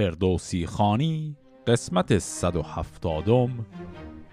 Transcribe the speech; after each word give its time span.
فردوسی 0.00 0.66
خانی 0.66 1.36
قسمت 1.66 2.18
170 2.18 3.50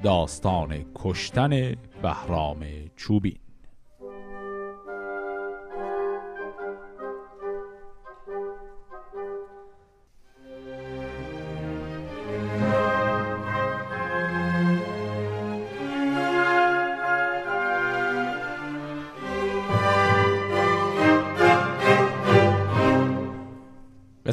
داستان 0.04 0.86
کشتن 0.96 1.76
بهرام 2.02 2.66
چوبین. 2.96 3.47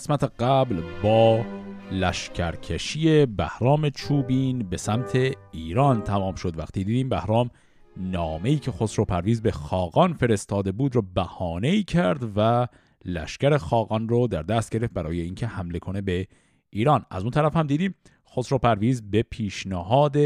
قسمت 0.04 0.32
قبل 0.38 0.82
با 1.02 1.44
لشکرکشی 1.92 3.26
بهرام 3.26 3.90
چوبین 3.90 4.58
به 4.58 4.76
سمت 4.76 5.36
ایران 5.52 6.02
تمام 6.02 6.34
شد. 6.34 6.58
وقتی 6.58 6.84
دیدیم 6.84 7.08
بهرام 7.08 7.50
نامه‌ای 7.96 8.58
که 8.58 8.72
خسرو 8.72 9.04
پرویز 9.04 9.42
به 9.42 9.50
خاقان 9.50 10.12
فرستاده 10.12 10.72
بود 10.72 10.94
رو 10.94 11.02
بهانه 11.02 11.82
کرد 11.82 12.32
و 12.36 12.68
لشکر 13.04 13.56
خاقان 13.56 14.08
رو 14.08 14.26
در 14.26 14.42
دست 14.42 14.70
گرفت 14.72 14.92
برای 14.92 15.20
اینکه 15.20 15.46
حمله 15.46 15.78
کنه 15.78 16.00
به 16.00 16.26
ایران. 16.70 17.06
از 17.10 17.22
اون 17.22 17.30
طرف 17.30 17.56
هم 17.56 17.66
دیدیم 17.66 17.94
خسرو 18.36 18.58
پرویز 18.58 19.10
به 19.10 19.22
پیشنهاد 19.22 20.16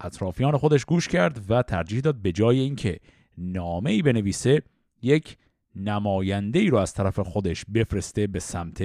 اطرافیان 0.00 0.56
خودش 0.56 0.84
گوش 0.84 1.08
کرد 1.08 1.50
و 1.50 1.62
ترجیح 1.62 2.00
داد 2.00 2.22
به 2.22 2.32
جای 2.32 2.58
اینکه 2.58 3.00
نامه‌ای 3.38 4.02
بنویسه 4.02 4.62
یک 5.02 5.36
نماینده 5.76 6.58
ای 6.58 6.66
رو 6.66 6.78
از 6.78 6.94
طرف 6.94 7.18
خودش 7.18 7.64
بفرسته 7.74 8.26
به 8.26 8.40
سمت 8.40 8.82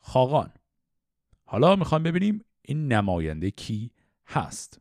خاقان. 0.00 0.50
حالا 1.44 1.76
می‌خوام 1.76 2.02
ببینیم 2.02 2.44
این 2.62 2.92
نماینده 2.92 3.50
کی 3.50 3.90
هست. 4.26 4.80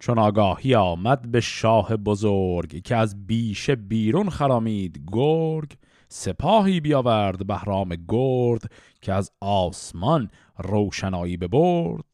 چون 0.00 0.18
آگاهی 0.18 0.74
آمد 0.74 1.30
به 1.30 1.40
شاه 1.40 1.96
بزرگ 1.96 2.82
که 2.82 2.96
از 2.96 3.26
بیشه 3.26 3.76
بیرون 3.76 4.30
خرامید 4.30 5.04
گرگ 5.12 5.72
سپاهی 6.08 6.80
بیاورد 6.80 7.46
بهرام 7.46 7.96
گرد 8.08 8.72
که 9.02 9.12
از 9.12 9.32
آسمان 9.40 10.30
روشنایی 10.58 11.36
ببرد. 11.36 12.04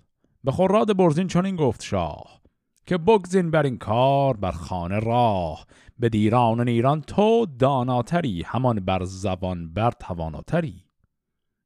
به 0.45 0.53
خوراد 0.53 0.97
برزین 0.97 1.27
چون 1.27 1.47
این 1.47 1.57
گفت 1.57 1.83
شاه 1.83 2.41
که 2.87 2.99
بگزین 2.99 3.51
بر 3.51 3.63
این 3.63 3.79
کار 3.79 4.37
بر 4.37 4.53
خانه 4.53 4.99
راه 4.99 5.67
به 5.99 6.09
دیران 6.09 6.61
و 6.61 6.65
نیران 6.65 7.01
تو 7.01 7.47
داناتری 7.59 8.43
همان 8.43 8.81
بر 8.81 9.05
زبان 9.05 9.73
بر 9.73 9.91
تواناتری. 9.91 10.85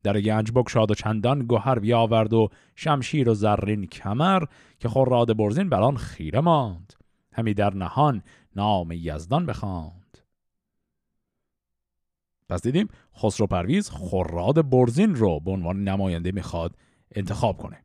در 0.03 0.21
گنج 0.21 0.53
بکشاد 0.55 0.91
و 0.91 0.95
چندان 0.95 1.47
گوهر 1.47 1.79
بیاورد 1.79 2.33
و 2.33 2.49
شمشیر 2.75 3.29
و 3.29 3.35
زرین 3.35 3.87
کمر 3.87 4.45
که 4.79 4.89
خوراد 4.89 5.37
برزین 5.37 5.69
بر 5.69 5.83
آن 5.83 5.97
خیره 5.97 6.41
ماند. 6.41 6.93
همی 7.33 7.55
در 7.55 7.75
نهان 7.75 8.23
نام 8.57 8.93
یزدان 8.93 9.47
بخواند. 9.47 10.19
پس 12.49 12.63
دیدیم 12.63 12.89
خسرو 13.17 13.47
پرویز 13.47 13.91
خوراد 13.91 14.71
برزین 14.71 15.15
رو 15.15 15.41
به 15.41 15.51
عنوان 15.51 15.85
نماینده 15.85 16.33
می‌خواد 16.33 16.77
انتخاب 17.13 17.57
کنه. 17.57 17.85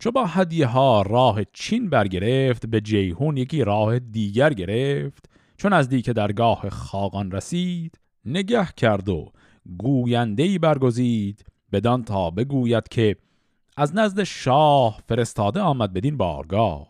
چو 0.00 0.10
با 0.10 0.26
هدیه 0.26 0.66
ها 0.66 1.02
راه 1.02 1.44
چین 1.52 1.90
برگرفت 1.90 2.66
به 2.66 2.80
جیهون 2.80 3.36
یکی 3.36 3.64
راه 3.64 3.98
دیگر 3.98 4.52
گرفت. 4.52 5.30
چون 5.56 5.72
از 5.72 5.88
دیک 5.88 6.10
درگاه 6.10 6.68
خاقان 6.68 7.30
رسید 7.30 7.98
نگه 8.24 8.68
کرد 8.76 9.08
و 9.08 9.32
گوینده 9.78 10.42
ای 10.42 10.58
برگزید. 10.58 11.44
بدان 11.72 12.04
تا 12.04 12.30
بگوید 12.30 12.88
که 12.88 13.16
از 13.76 13.96
نزد 13.96 14.22
شاه 14.22 15.00
فرستاده 15.08 15.60
آمد 15.60 15.92
بدین 15.92 16.16
بارگاه. 16.16 16.88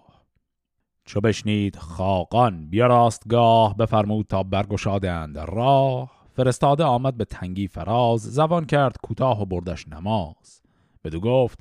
چو 1.05 1.21
بشنید 1.21 1.77
خاقان 1.77 2.71
بیا 2.71 2.87
راستگاه 2.87 3.77
بفرمود 3.77 4.27
تا 4.27 4.43
برگشادند 4.43 5.39
راه. 5.39 6.11
فرستاده 6.33 6.85
آمد 6.85 7.17
به 7.17 7.25
تنگی 7.25 7.69
فراز 7.69 8.21
زبان 8.21 8.65
کرد 8.65 8.97
کوتاه 9.03 9.43
و 9.43 9.45
بردش 9.45 9.89
نماز. 9.89 10.63
بدو 11.05 11.21
گفت 11.21 11.59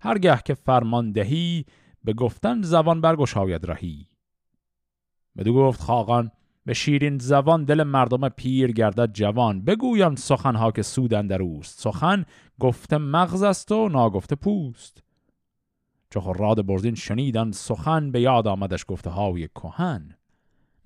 هرگه 0.00 0.40
که 0.44 0.54
فرمان 0.54 1.12
دهی 1.12 1.64
به 2.04 2.12
گفتن 2.12 2.62
زبان 2.62 3.00
برگشاید 3.00 3.66
رهی. 3.66 4.06
بدو 5.36 5.54
گفت 5.54 5.80
خاقان 5.80 6.30
به 6.66 6.74
شیرین 6.74 7.18
زبان 7.18 7.64
دل 7.64 7.82
مردم 7.82 8.28
پیر 8.28 8.72
گردد 8.72 9.12
جوان. 9.12 9.64
بگویم 9.64 10.14
سخنها 10.14 10.70
که 10.70 10.82
سودن 10.82 11.26
در 11.26 11.42
اوست. 11.42 11.80
سخن 11.80 12.24
گفته 12.60 12.98
مغز 12.98 13.42
است 13.42 13.72
و 13.72 13.88
ناگفته 13.88 14.36
پوست. 14.36 15.02
چو 16.10 16.20
خراد 16.20 16.66
برزین 16.66 16.94
شنیدن 16.94 17.50
سخن 17.50 18.10
به 18.10 18.20
یاد 18.20 18.48
آمدش 18.48 18.84
گفته 18.88 19.10
های 19.10 19.48
کهن. 19.48 20.14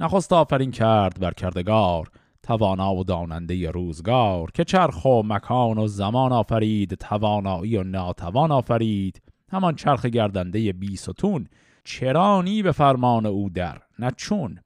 نخست 0.01 0.33
آفرین 0.33 0.71
کرد 0.71 1.21
بر 1.21 1.33
کردگار. 1.33 2.11
توانا 2.45 2.95
و 2.95 3.05
داننده 3.05 3.71
روزگار 3.71 4.51
که 4.51 4.65
چرخ 4.65 5.05
و 5.05 5.23
مکان 5.23 5.79
و 5.79 5.87
زمان 5.87 6.33
آفرید 6.33 6.95
توانایی 6.95 7.77
و 7.77 7.83
ناتوان 7.83 8.53
آفرید. 8.53 9.23
همان 9.49 9.75
چرخ 9.75 10.07
گردنده 10.07 10.73
بی 10.73 10.97
ستون 10.97 11.47
چرانی 11.85 12.63
به 12.63 12.73
فرمان 12.73 13.27
او 13.27 13.51
در 13.51 13.79
نه 13.99 14.11
چون. 14.17 14.59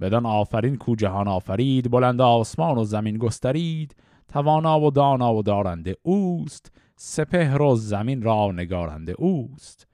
بدان 0.00 0.26
آفرین 0.26 0.76
کو 0.76 0.96
جهان 0.96 1.28
آفرید 1.28 1.90
بلند 1.90 2.20
آسمان 2.20 2.78
و 2.78 2.84
زمین 2.84 3.18
گسترید. 3.18 3.96
توانا 4.28 4.80
و 4.80 4.90
دانا 4.90 5.34
و 5.34 5.42
دارنده 5.42 5.96
اوست 6.02 6.72
سپهر 6.96 7.62
و 7.62 7.76
زمین 7.76 8.22
را 8.22 8.52
نگارنده 8.52 9.14
اوست. 9.18 9.86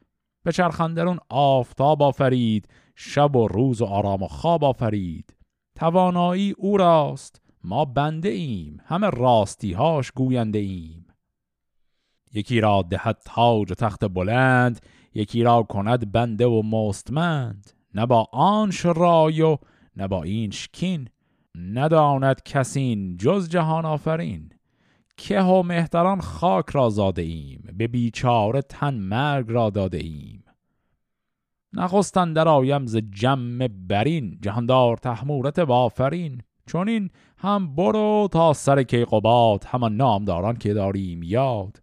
به 0.45 0.53
چرخندرون 0.53 1.19
آفتاب 1.29 2.03
آفرید 2.03 2.69
شب 2.95 3.37
و 3.37 3.49
روز 3.49 3.83
و 3.83 3.85
آرام 3.85 4.23
و 4.23 4.29
خواب 4.29 4.65
آفرید. 4.65 5.38
توانایی 5.79 6.55
او 6.59 6.77
راست. 6.77 7.43
ما 7.65 7.85
بنده 7.85 8.29
ایم. 8.29 8.81
همه 8.85 9.11
راستی 9.11 9.73
هاش 9.73 10.11
گوینده 10.11 10.59
ایم. 10.59 11.07
یکی 12.35 12.61
را 12.61 12.85
دهد 12.91 13.19
تاج 13.25 13.73
و 13.73 13.75
تخت 13.75 14.05
بلند 14.05 14.81
یکی 15.15 15.43
را 15.43 15.63
کند 15.63 16.13
بنده 16.13 16.47
و 16.47 16.63
مستمند. 16.63 17.71
نه 17.95 18.07
با 18.07 18.29
آنش 18.33 18.85
رای 18.85 19.43
و 19.43 19.59
نه 19.97 20.09
با 20.09 20.23
اینش 20.23 20.69
کین 20.73 21.09
نداند 21.55 22.43
کسین 22.43 23.17
جز 23.17 23.49
جهان 23.49 23.85
آفرین. 23.85 24.53
که 25.17 25.41
و 25.41 25.63
مهتران 25.63 26.21
خاک 26.21 26.71
را 26.71 26.91
زاده 26.91 27.23
ایم. 27.23 27.69
به 27.77 27.87
بیچاره 27.87 28.63
تن 28.63 28.95
مرگ 28.95 29.47
را 29.49 29.71
داده 29.71 29.99
ایم. 29.99 30.38
نخستن 31.73 32.33
در 32.33 32.49
آیم 32.49 32.87
ز 32.87 32.97
جمع 32.97 33.69
برین 33.69 34.39
جهاندار 34.41 34.97
تحمورت 34.97 35.61
بافرین. 35.61 36.43
چون 36.67 36.89
این 36.89 37.11
هم 37.39 37.75
برو 37.75 38.29
تا 38.33 38.53
سر 38.53 38.83
کیقوباد 38.83 39.65
همان 39.65 39.97
نامداران 39.97 40.57
که 40.57 40.75
داریم 40.75 41.23
یاد. 41.23 41.83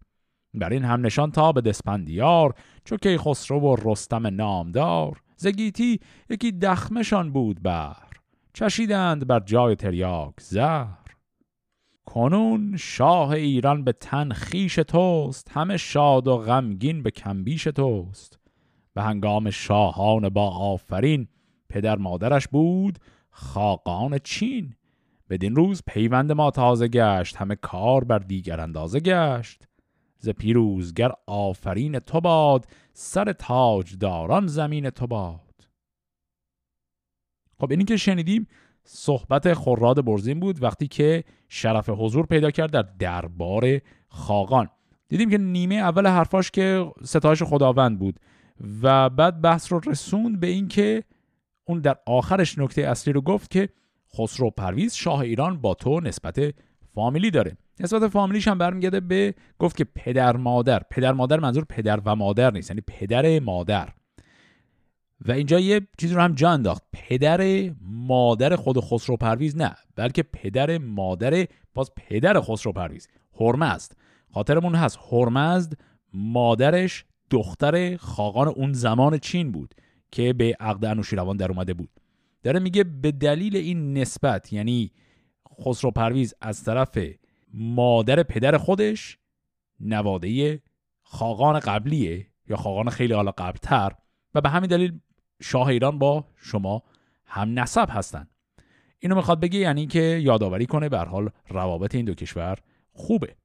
بر 0.53 0.69
این 0.69 0.83
هم 0.83 1.05
نشان 1.05 1.31
تا 1.31 1.51
به 1.51 1.61
دسپندیار 1.61 2.53
چو 2.85 2.97
کی 2.97 3.17
خسرو 3.17 3.59
و 3.59 3.75
رستم 3.75 4.27
نامدار. 4.27 5.21
زگیتی 5.37 5.99
یکی 6.29 6.51
دخمشان 6.51 7.31
بود 7.31 7.61
بر 7.61 7.95
چشیدند 8.53 9.27
بر 9.27 9.39
جای 9.39 9.75
تریاک 9.75 10.33
زهر. 10.41 11.05
کنون 12.05 12.77
شاه 12.77 13.29
ایران 13.29 13.83
به 13.83 13.91
تن 13.91 14.29
خیش 14.29 14.75
توست 14.75 15.51
همه 15.51 15.77
شاد 15.77 16.27
و 16.27 16.37
غمگین 16.37 17.03
به 17.03 17.11
کمبیش 17.11 17.63
توست. 17.63 18.39
به 18.95 19.03
هنگام 19.03 19.49
شاهان 19.49 20.29
با 20.29 20.49
آفرین. 20.49 21.27
پدر 21.69 21.97
مادرش 21.97 22.47
بود 22.47 22.99
خاقان 23.29 24.17
چین. 24.23 24.73
بدین 25.29 25.55
روز 25.55 25.83
پیوند 25.87 26.31
ما 26.31 26.51
تازه 26.51 26.87
گشت 26.87 27.35
همه 27.35 27.55
کار 27.55 28.03
بر 28.03 28.19
دیگر 28.19 28.61
اندازه 28.61 28.99
گشت. 28.99 29.67
ز 30.17 30.29
پیروزگر 30.29 31.11
آفرین 31.27 31.99
تو 31.99 32.21
باد 32.21 32.65
سر 32.93 33.33
تاج 33.33 33.97
داران 33.97 34.47
زمین 34.47 34.89
تو 34.89 35.07
باد. 35.07 35.41
خب 37.59 37.71
اینی 37.71 37.83
که 37.83 37.97
شنیدیم 37.97 38.47
صحبت 38.83 39.53
خراد 39.53 40.05
برزین 40.05 40.39
بود 40.39 40.63
وقتی 40.63 40.87
که 40.87 41.23
شرف 41.49 41.89
حضور 41.89 42.25
پیدا 42.25 42.51
کرد 42.51 42.71
در 42.71 42.81
دربار 42.81 43.79
خاقان. 44.07 44.69
دیدیم 45.07 45.29
که 45.29 45.37
نیمه 45.37 45.75
اول 45.75 46.07
حرفاش 46.07 46.51
که 46.51 46.91
ستایش 47.03 47.43
خداوند 47.43 47.99
بود. 47.99 48.19
و 48.81 49.09
بعد 49.09 49.41
بحث 49.41 49.71
رو 49.71 49.81
رسوند 49.85 50.39
به 50.39 50.47
اینکه 50.47 51.03
اون 51.65 51.79
در 51.79 51.97
آخرش 52.05 52.57
نکته 52.57 52.81
اصلی 52.81 53.13
رو 53.13 53.21
گفت 53.21 53.51
که 53.51 53.69
خسرو 54.17 54.49
پرویز 54.49 54.93
شاه 54.93 55.19
ایران 55.19 55.61
با 55.61 55.73
تو 55.73 55.99
نسبت 55.99 56.53
فامیلی 56.95 57.31
داره. 57.31 57.57
نسبت 57.79 58.07
فامیلیش 58.07 58.47
هم 58.47 58.57
برمیگرده 58.57 58.99
به 58.99 59.33
گفت 59.59 59.77
که 59.77 59.83
پدر 59.83 60.37
مادر. 60.37 60.81
پدر 60.89 61.11
مادر 61.11 61.39
منظور 61.39 61.65
پدر 61.69 62.01
و 62.05 62.15
مادر 62.15 62.51
نیست 62.51 62.69
یعنی 62.69 62.81
پدر 62.87 63.39
مادر. 63.39 63.89
و 65.25 65.31
اینجا 65.31 65.59
یه 65.59 65.81
چیزی 65.97 66.13
رو 66.15 66.21
هم 66.21 66.33
جا 66.33 66.49
انداخت. 66.49 66.83
پدر 66.93 67.71
مادر 67.81 68.55
خود 68.55 68.79
خسرو 68.79 69.17
پرویز 69.17 69.57
نه 69.57 69.75
بلکه 69.95 70.23
پدر 70.23 70.77
مادر 70.77 71.47
باز 71.73 71.91
پدر 71.95 72.41
خسرو 72.41 72.73
پرویز. 72.73 73.07
هرمزد 73.39 73.91
خاطرمون 74.33 74.75
هست. 74.75 74.99
هرمزد 75.11 75.73
مادرش 76.13 77.05
دختر 77.29 77.97
خاقان 77.97 78.47
اون 78.47 78.73
زمان 78.73 79.17
چین 79.17 79.51
بود 79.51 79.75
که 80.11 80.33
به 80.33 80.55
عقد 80.59 80.85
انوشیروان 80.85 81.37
در 81.37 81.51
اومده 81.51 81.73
بود. 81.73 81.89
داره 82.43 82.59
میگه 82.59 82.83
به 82.83 83.11
دلیل 83.11 83.57
این 83.57 83.97
نسبت 83.97 84.53
یعنی 84.53 84.91
خسرو 85.61 85.91
پرویز 85.91 86.33
از 86.41 86.63
طرف 86.63 86.97
مادر 87.53 88.23
پدر 88.23 88.57
خودش 88.57 89.17
نواده 89.79 90.61
خاقان 91.03 91.59
قبلیه 91.59 92.27
یا 92.49 92.55
خاقان 92.55 92.89
خیلی 92.89 93.13
حالا 93.13 93.31
قبلتر 93.31 93.91
و 94.35 94.41
به 94.41 94.49
همین 94.49 94.69
دلیل 94.69 94.99
شاه 95.41 95.67
ایران 95.67 95.99
با 95.99 96.27
شما 96.35 96.83
هم 97.25 97.59
نسب 97.59 97.87
هستن. 97.91 98.27
اینو 98.99 99.15
می‌خواد 99.15 99.39
بگه 99.39 99.59
یعنی 99.59 99.87
که 99.87 100.01
یادآوری 100.01 100.65
کنه 100.65 100.89
به 100.89 100.99
حال 100.99 101.29
روابط 101.49 101.95
این 101.95 102.05
دو 102.05 102.13
کشور 102.13 102.57
خوبه. 102.93 103.35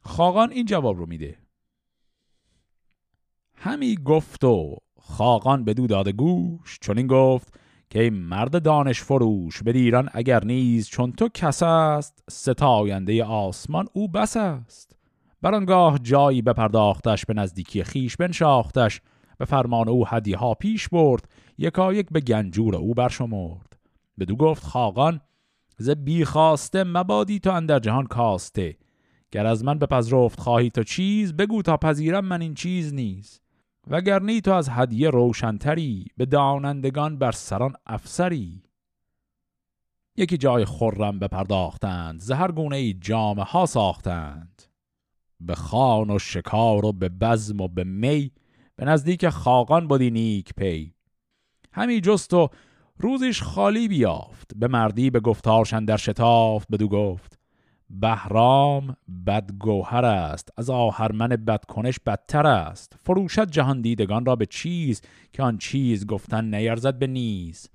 خاقان 0.00 0.50
این 0.50 0.66
جواب 0.66 0.96
رو 0.96 1.06
میده. 1.06 1.38
همی 3.64 3.96
گفت 4.04 4.44
و 4.44 4.76
خاقان 5.00 5.64
به 5.64 5.74
دو 5.74 5.86
داده 5.86 6.12
گوش 6.12 6.78
چون 6.80 6.98
این 6.98 7.06
گفت 7.06 7.54
که 7.90 8.10
مرد 8.10 8.62
دانش 8.62 9.00
فروش 9.00 9.62
به 9.62 9.70
ایران 9.70 10.08
اگر 10.12 10.44
نیز 10.44 10.88
چون 10.88 11.12
تو 11.12 11.28
کس 11.34 11.62
است 11.62 12.24
ستاینده 12.30 13.24
آسمان 13.24 13.86
او 13.92 14.08
بس 14.08 14.36
است. 14.36 14.96
برانگاه 15.42 15.98
جایی 15.98 16.42
بپرداختش 16.42 17.26
به 17.26 17.34
نزدیکی 17.34 17.84
خیش 17.84 18.16
بنشاختش 18.16 19.00
به 19.38 19.44
فرمان 19.44 19.88
او 19.88 20.08
هدیه 20.08 20.36
ها 20.36 20.54
پیش 20.54 20.88
برد 20.88 21.28
یکایک 21.58 22.06
به 22.10 22.20
گنجور 22.20 22.76
او 22.76 22.94
برشمرد. 22.94 23.76
بدو 24.18 24.36
گفت 24.36 24.64
خاقان 24.64 25.20
ز 25.78 25.90
بی 25.90 26.24
خواسته 26.24 26.84
مبادی 26.84 27.38
تو 27.38 27.50
اندر 27.50 27.78
جهان 27.78 28.06
کاسته. 28.06 28.76
گر 29.32 29.46
از 29.46 29.64
من 29.64 29.78
بپذرفت 29.78 30.40
خواهی 30.40 30.70
تو 30.70 30.82
چیز 30.82 31.36
بگو 31.36 31.62
تا 31.62 31.76
پذیرم 31.76 32.24
من 32.24 32.40
این 32.40 32.54
چیز 32.54 32.94
نیست 32.94 33.43
وگرنی 33.86 34.40
تو 34.40 34.52
از 34.52 34.68
هدیه 34.68 35.10
روشنتری 35.10 36.06
به 36.16 36.26
دانندگان 36.26 37.18
بر 37.18 37.32
سران 37.32 37.74
افسری. 37.86 38.62
یکی 40.16 40.36
جای 40.36 40.64
خرم 40.64 41.18
بپرداختند 41.18 42.20
زهر 42.20 42.52
گونه 42.52 42.76
ای 42.76 42.94
جامه 42.94 43.42
ها 43.42 43.66
ساختند. 43.66 44.62
به 45.40 45.54
خان 45.54 46.10
و 46.10 46.18
شکار 46.18 46.84
و 46.84 46.92
به 46.92 47.08
بزم 47.08 47.60
و 47.60 47.68
به 47.68 47.84
می 47.84 48.30
به 48.76 48.84
نزدیک 48.84 49.28
خاقان 49.28 49.88
بودی 49.88 50.10
نیک 50.10 50.54
پی. 50.54 50.94
همی 51.72 52.00
جست 52.00 52.34
و 52.34 52.48
روزش 52.98 53.42
خالی 53.42 53.88
بیافت 53.88 54.50
به 54.56 54.68
مردی 54.68 55.10
به 55.10 55.20
گفتارشن 55.20 55.84
در 55.84 55.96
شتافت 55.96 56.68
بدو 56.72 56.88
گفت 56.88 57.38
بهرام 57.90 58.96
بدگوهر 59.26 60.04
است. 60.04 60.48
از 60.56 60.70
آهرمن 60.70 61.28
بدکنش 61.28 61.98
بدتر 62.06 62.46
است. 62.46 62.96
فروشد 63.02 63.50
جهان 63.50 63.80
دیدگان 63.80 64.24
را 64.24 64.36
به 64.36 64.46
چیز 64.46 65.02
که 65.32 65.42
آن 65.42 65.58
چیز 65.58 66.06
گفتن 66.06 66.54
نیرزد 66.54 66.98
به 66.98 67.06
نیز. 67.06 67.68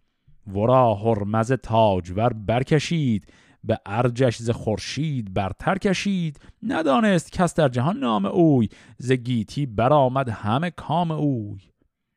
ورا 0.48 0.96
هرمز 0.96 1.52
تاجور 1.52 2.34
برکشید 2.34 3.34
به 3.64 3.80
ارجش 3.86 4.38
ز 4.38 4.50
خورشید 4.50 5.34
برتر 5.34 5.78
کشید. 5.78 6.40
ندانست 6.64 7.32
کس 7.32 7.54
در 7.54 7.70
جهان 7.70 7.98
نام 7.98 8.26
اوی 8.26 8.70
ز 8.98 9.12
گیتی 9.12 9.66
برآمد 9.66 10.30
همه 10.30 10.70
کام 10.70 11.12
اوی. 11.12 11.62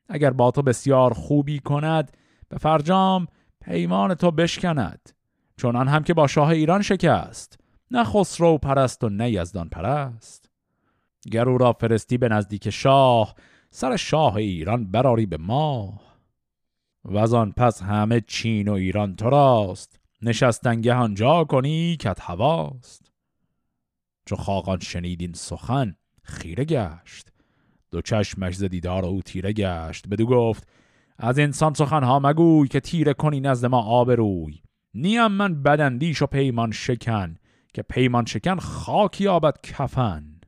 اگر 0.09 0.29
با 0.29 0.51
تو 0.51 0.61
بسیار 0.61 1.13
خوبی 1.13 1.59
کند 1.59 2.17
به 2.49 2.57
فرجام 2.57 3.27
پیمان 3.61 4.13
تو 4.13 4.31
بشکند. 4.31 5.09
چونان 5.57 5.87
هم 5.87 6.03
که 6.03 6.13
با 6.13 6.27
شاه 6.27 6.49
ایران 6.49 6.81
شکست. 6.81 7.62
نه 7.93 8.03
خسرو 8.03 8.57
پرست 8.57 9.03
و 9.03 9.09
نه 9.09 9.31
یزدان 9.31 9.69
پرست. 9.69 10.49
گر 11.31 11.49
او 11.49 11.57
را 11.57 11.73
فرستی 11.73 12.17
به 12.17 12.29
نزدیک 12.29 12.69
شاه 12.69 13.35
سر 13.69 13.95
شاه 13.95 14.35
ایران 14.35 14.91
براری 14.91 15.25
به 15.25 15.37
ماه. 15.37 16.01
و 17.05 17.35
آن 17.35 17.51
پس 17.51 17.81
همه 17.81 18.21
چین 18.21 18.67
و 18.67 18.73
ایران 18.73 19.15
تو 19.15 19.29
راست 19.29 19.99
نشستنگه 20.21 20.93
آنجا 20.93 21.43
کنی 21.43 21.97
کت 21.97 22.21
هواست. 22.21 23.11
چو 24.25 24.35
خاقان 24.35 24.79
شنید 24.79 25.21
این 25.21 25.33
سخن 25.33 25.95
خیره 26.23 26.65
گشت. 26.65 27.27
دو 27.91 28.01
چشمش 28.01 28.55
ز 28.55 28.63
دیدار 28.63 29.05
او 29.05 29.21
تیره 29.21 29.53
گشت. 29.53 30.07
بدو 30.07 30.25
گفت 30.25 30.67
از 31.17 31.39
انسان 31.39 31.73
سخنها 31.73 32.19
مگوی 32.19 32.67
که 32.67 32.79
تیره 32.79 33.13
کنی 33.13 33.39
نزد 33.39 33.65
ما 33.65 33.81
آبروی. 33.81 34.61
نیم 34.93 35.27
من 35.27 35.63
بدندیش 35.63 36.21
و 36.21 36.25
پیمان 36.25 36.71
شکن. 36.71 37.35
که 37.73 37.81
پیمان 37.81 38.25
شکن 38.25 38.55
خاکی 38.55 39.27
آبد 39.27 39.61
کفن. 39.63 40.39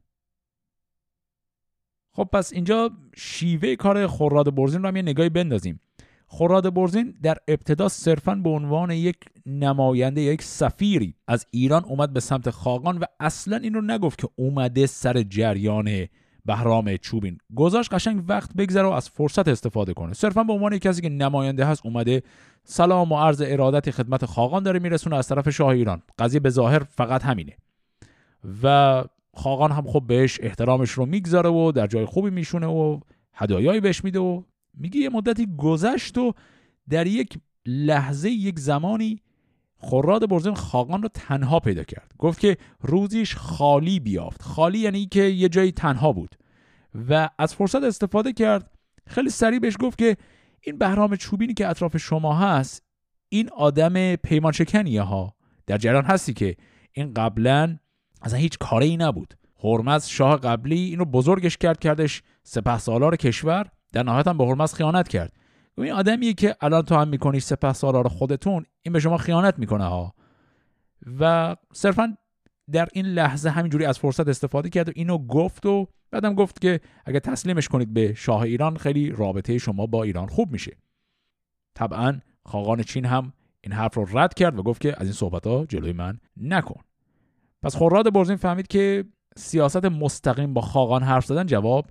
خب 2.12 2.30
پس 2.34 2.54
اینجا 2.54 2.92
شیوه 3.16 3.76
کار 3.76 4.08
خوراد 4.08 4.56
برزین 4.56 4.82
رو 4.82 4.88
هم 4.88 4.96
یه 4.96 5.02
نگاهی 5.02 5.30
بندازیم. 5.30 5.80
خوراد 6.28 6.74
برزین 6.74 7.16
در 7.24 7.38
ابتدا 7.48 7.90
صرفا 7.90 8.36
به 8.36 8.50
عنوان 8.50 8.92
یک 8.92 9.18
نماینده 9.46 10.22
یک 10.22 10.42
سفیری 10.42 11.16
از 11.28 11.48
ایران 11.52 11.84
اومد 11.84 12.14
به 12.14 12.20
سمت 12.20 12.50
خاقان 12.50 12.98
و 12.98 13.06
اصلا 13.20 13.58
این 13.58 13.74
رو 13.74 13.82
نگفت 13.82 14.20
که 14.20 14.30
اومده 14.36 14.86
سر 14.86 15.24
جریان 15.24 16.08
بهرام 16.46 16.98
چوبین. 16.98 17.38
گذاشت 17.56 17.94
قشنگ 17.94 18.24
وقت 18.28 18.54
بگذره 18.54 18.88
و 18.88 18.92
از 18.92 19.10
فرصت 19.10 19.48
استفاده 19.48 19.94
کنه. 19.94 20.14
صرفا 20.14 20.44
به 20.44 20.54
عنوان 20.54 20.78
کسی 20.78 21.02
که 21.02 21.10
نماینده 21.10 21.66
هست 21.66 21.86
اومده 21.86 22.24
سلام 22.64 23.12
و 23.12 23.20
عرض 23.20 23.44
ارادت 23.46 23.92
خدمت 23.92 24.26
خاقان 24.26 24.64
داره 24.64 24.80
میرسونه 24.80 25.16
از 25.16 25.28
طرف 25.28 25.50
شاه 25.50 25.68
ایران. 25.68 26.02
قضیه 26.20 26.40
به 26.40 26.50
ظاهر 26.50 26.80
فقط 26.80 27.24
همینه. 27.24 27.58
و 28.64 29.04
خاقان 29.34 29.72
هم 29.72 29.88
خب 29.88 30.04
بهش 30.08 30.40
احترامش 30.42 30.92
رو 30.92 31.06
می‌گذاره 31.06 31.50
و 31.50 31.72
در 31.72 31.88
جای 31.88 32.06
خوبی 32.06 32.30
میشونه 32.30 32.68
و 32.68 33.00
هدایایی 33.34 33.80
بهش 33.80 34.04
میده 34.04 34.20
و 34.20 34.44
میگه 34.74 35.00
یه 35.00 35.10
مدتی 35.10 35.48
گذشت 35.58 36.18
و 36.18 36.34
در 36.90 37.08
یک 37.08 37.38
لحظه 37.66 38.30
یک 38.30 38.60
زمانی 38.60 39.22
خراد 39.78 40.30
برزین 40.30 40.56
خاقان 40.56 41.02
رو 41.02 41.10
تنها 41.14 41.60
پیدا 41.60 41.84
کرد. 41.84 42.12
گفت 42.18 42.40
که 42.40 42.58
روزیش 42.82 43.36
خالی 43.36 44.00
بیافت. 44.00 44.42
خالی 44.42 44.80
یعنی 44.80 45.06
که 45.06 45.22
یه 45.22 45.50
جایی 45.50 45.72
تنها 45.72 46.12
بود. 46.12 46.36
و 47.10 47.30
از 47.40 47.56
فرصت 47.56 47.84
استفاده 47.84 48.34
کرد. 48.34 48.72
خیلی 49.08 49.30
سریع 49.30 49.60
بهش 49.60 49.78
گفت 49.80 49.98
که 49.98 50.18
این 50.62 50.78
بهرام 50.78 51.16
چوبینی 51.16 51.54
که 51.54 51.68
اطراف 51.68 51.98
شما 51.98 52.36
هست 52.36 52.84
این 53.30 53.50
آدم 53.50 54.16
پیمان 54.16 54.52
شکنیه 54.52 55.02
ها. 55.02 55.36
در 55.68 55.78
جریان 55.78 56.06
هستی 56.06 56.34
که 56.34 56.56
این 56.92 57.14
قبلا 57.14 57.78
اصلا 58.22 58.40
هیچ 58.40 58.58
کاری 58.58 58.88
ای 58.88 58.98
نبود. 58.98 59.34
هرمز 59.64 60.06
شاه 60.06 60.38
قبلی 60.38 60.80
اینو 60.80 61.06
بزرگش 61.06 61.58
کرد 61.58 61.80
کردش 61.80 62.24
سپه 62.44 62.78
سالار 62.78 63.16
کشور. 63.16 63.70
در 63.94 64.04
نهایت 64.04 64.28
هم 64.28 64.38
به 64.38 64.46
هرمز 64.46 64.74
خیانت 64.74 65.08
کرد. 65.08 65.34
این 65.78 65.92
آدمیه 65.92 66.34
که 66.34 66.56
الان 66.62 66.82
تو 66.82 66.96
هم 66.96 67.08
می‌کنی 67.08 67.40
سپه 67.40 67.74
سالار 67.74 68.08
خودتون 68.08 68.66
این 68.82 68.94
به 68.94 69.00
شما 69.00 69.18
خیانت 69.18 69.60
می‌کنه 69.60 69.86
ها. 69.86 70.14
و 71.20 71.56
صرفا 71.74 72.18
در 72.72 72.88
این 72.94 73.06
لحظه 73.06 73.50
همینجوری 73.50 73.86
از 73.86 74.00
فرصت 74.00 74.28
استفاده 74.28 74.70
کرد 74.70 74.90
و 74.90 74.92
اینو 74.96 75.18
گفت 75.18 75.66
و 75.66 75.88
بعدم 76.12 76.36
گفت 76.36 76.62
که 76.62 76.80
اگر 77.06 77.20
تسلیمش 77.20 77.68
کنید 77.68 77.94
به 77.94 78.14
شاه 78.14 78.42
ایران 78.42 78.78
خیلی 78.78 79.10
رابطه 79.10 79.58
شما 79.58 79.86
با 79.86 80.04
ایران 80.04 80.28
خوب 80.28 80.52
میشه. 80.52 80.78
طبعا 81.76 82.20
خاقان 82.46 82.84
چین 82.84 83.06
هم 83.06 83.34
این 83.62 83.74
حرف 83.74 83.96
رو 83.96 84.06
رد 84.18 84.34
کرد 84.34 84.60
و 84.60 84.64
گفت 84.64 84.82
که 84.82 84.96
از 84.98 85.04
این 85.04 85.14
صحبت 85.14 85.48
ها 85.48 85.66
جلوی 85.66 85.94
من 85.94 86.20
نکن. 86.38 86.82
پس 87.62 87.76
خوراد 87.76 88.14
برزین 88.14 88.36
فهمید 88.36 88.68
که 88.68 89.06
سیاست 89.38 89.86
مستقیم 89.86 90.54
با 90.54 90.62
خاقان 90.62 91.04
حرف 91.04 91.26
زدن 91.26 91.46
جواب 91.46 91.86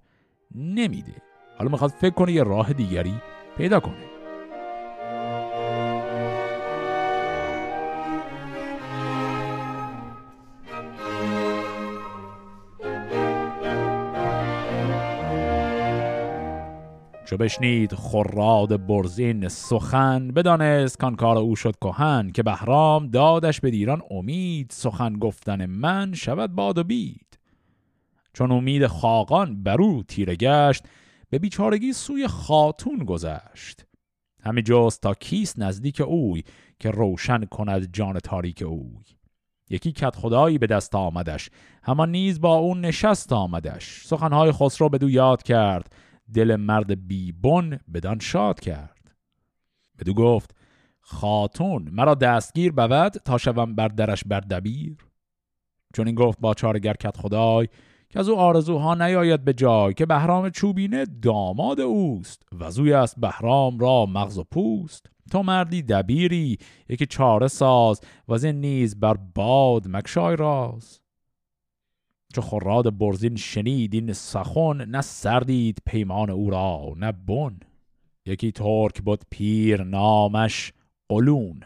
نمیده. 0.55 1.15
حالا 1.59 1.71
می‌خواد 1.71 1.91
فکر 1.91 2.15
کنه 2.15 2.33
یه 2.33 2.43
راه 2.43 2.73
دیگری 2.73 3.15
پیدا 3.57 3.81
کنه. 3.81 4.15
چو 17.25 17.37
بشنید 17.37 17.95
خراد 17.95 18.87
برزین 18.87 19.49
سخن 19.49 20.29
بدانست 20.29 20.99
کان 20.99 21.17
کار 21.17 21.39
او 21.39 21.57
شد 21.57 21.77
کهن 21.81 22.31
که 22.33 22.43
بهرام 22.43 23.07
دادش 23.07 23.61
به 23.61 23.71
دیران 23.71 24.03
امید 24.11 24.71
سخن 24.71 25.13
گفتن 25.13 25.67
من 25.67 26.13
شود 26.15 26.55
باد 26.55 26.79
و 26.79 26.85
بید. 26.85 27.39
چون 28.33 28.53
امید 28.53 28.87
خاقان 28.87 29.63
برو 29.63 30.03
تیره 30.03 30.37
گشت 30.37 30.85
به 31.35 31.39
بیچارگی 31.39 31.93
سوی 31.93 32.29
خاتون 32.29 32.99
گذشت. 32.99 33.87
همه 34.43 34.63
جاست 34.63 35.01
تا 35.01 35.15
کیس 35.15 35.59
نزدیک 35.59 36.01
اوی 36.01 36.45
که 36.79 36.91
روشن 36.91 37.45
کند 37.45 37.93
جان 37.93 38.19
تاریک 38.19 38.63
اوی. 38.63 39.05
یکی 39.71 39.93
کت 39.93 40.17
خدایی 40.17 40.59
به 40.59 40.67
دست 40.67 40.95
آمدش 40.95 41.51
همان 41.83 42.11
نیز 42.11 42.41
با 42.41 42.55
اون 42.55 42.81
نشست 42.81 43.33
آمدش. 43.33 44.07
سخنهای 44.07 44.53
خسرو 44.53 44.89
بدو 44.89 45.11
یاد 45.11 45.43
کرد 45.43 45.95
دل 46.35 46.57
مرد 46.57 47.07
بیبون 47.09 47.79
بدان 47.95 48.19
شاد 48.19 48.61
کرد. 48.61 49.15
بدو 49.99 50.15
گفت 50.15 50.57
خاتون 51.01 51.89
مرا 51.93 52.15
دستگیر 52.15 52.73
بود 52.73 53.09
تا 53.09 53.39
شوم 53.39 53.75
بر 53.75 53.89
درش 53.89 54.25
بر 54.25 54.41
دبیر؟ 54.41 54.97
چون 55.95 56.07
این 56.07 56.15
گفت 56.15 56.41
با 56.41 56.55
چارگر 56.55 56.95
کت 56.95 57.17
خدای 57.17 57.69
که 58.15 58.21
از 58.21 58.29
او 58.29 58.39
آرزوها 58.39 58.95
نیاید 58.95 59.45
به 59.45 59.53
جای 59.53 59.95
که 59.95 60.07
بهرام 60.07 60.51
چوبینه 60.51 61.07
داماد 61.23 61.81
اوست 61.81 62.43
و 62.61 62.71
زوی 62.71 62.93
است 62.93 63.21
بهرام 63.21 63.79
را 63.79 64.07
مغز 64.07 64.39
و 64.39 64.45
پوست. 64.45 65.07
تو 65.31 65.43
مردی 65.43 65.83
دبیری 65.83 66.59
یکی 66.89 67.07
چاره 67.07 67.49
ساز 67.49 68.01
و 68.29 68.35
از 68.35 68.45
این 68.45 68.61
نیز 68.61 69.01
بر 69.01 69.15
باد 69.35 69.89
مکشای 69.89 70.37
راز. 70.37 71.01
چو 72.35 72.41
خراد 72.41 72.99
برزین 72.99 73.37
شنید 73.37 73.95
این 73.95 74.13
سخن 74.13 74.85
نه 74.85 75.01
سردید 75.01 75.79
پیمان 75.87 76.31
او 76.31 76.51
را 76.51 76.93
نه 76.97 77.13
بن. 77.13 77.61
یکی 78.27 78.53
ترک 78.53 79.03
بود 79.03 79.25
پیر 79.31 79.85
نامش 79.85 80.73
قلون 81.09 81.61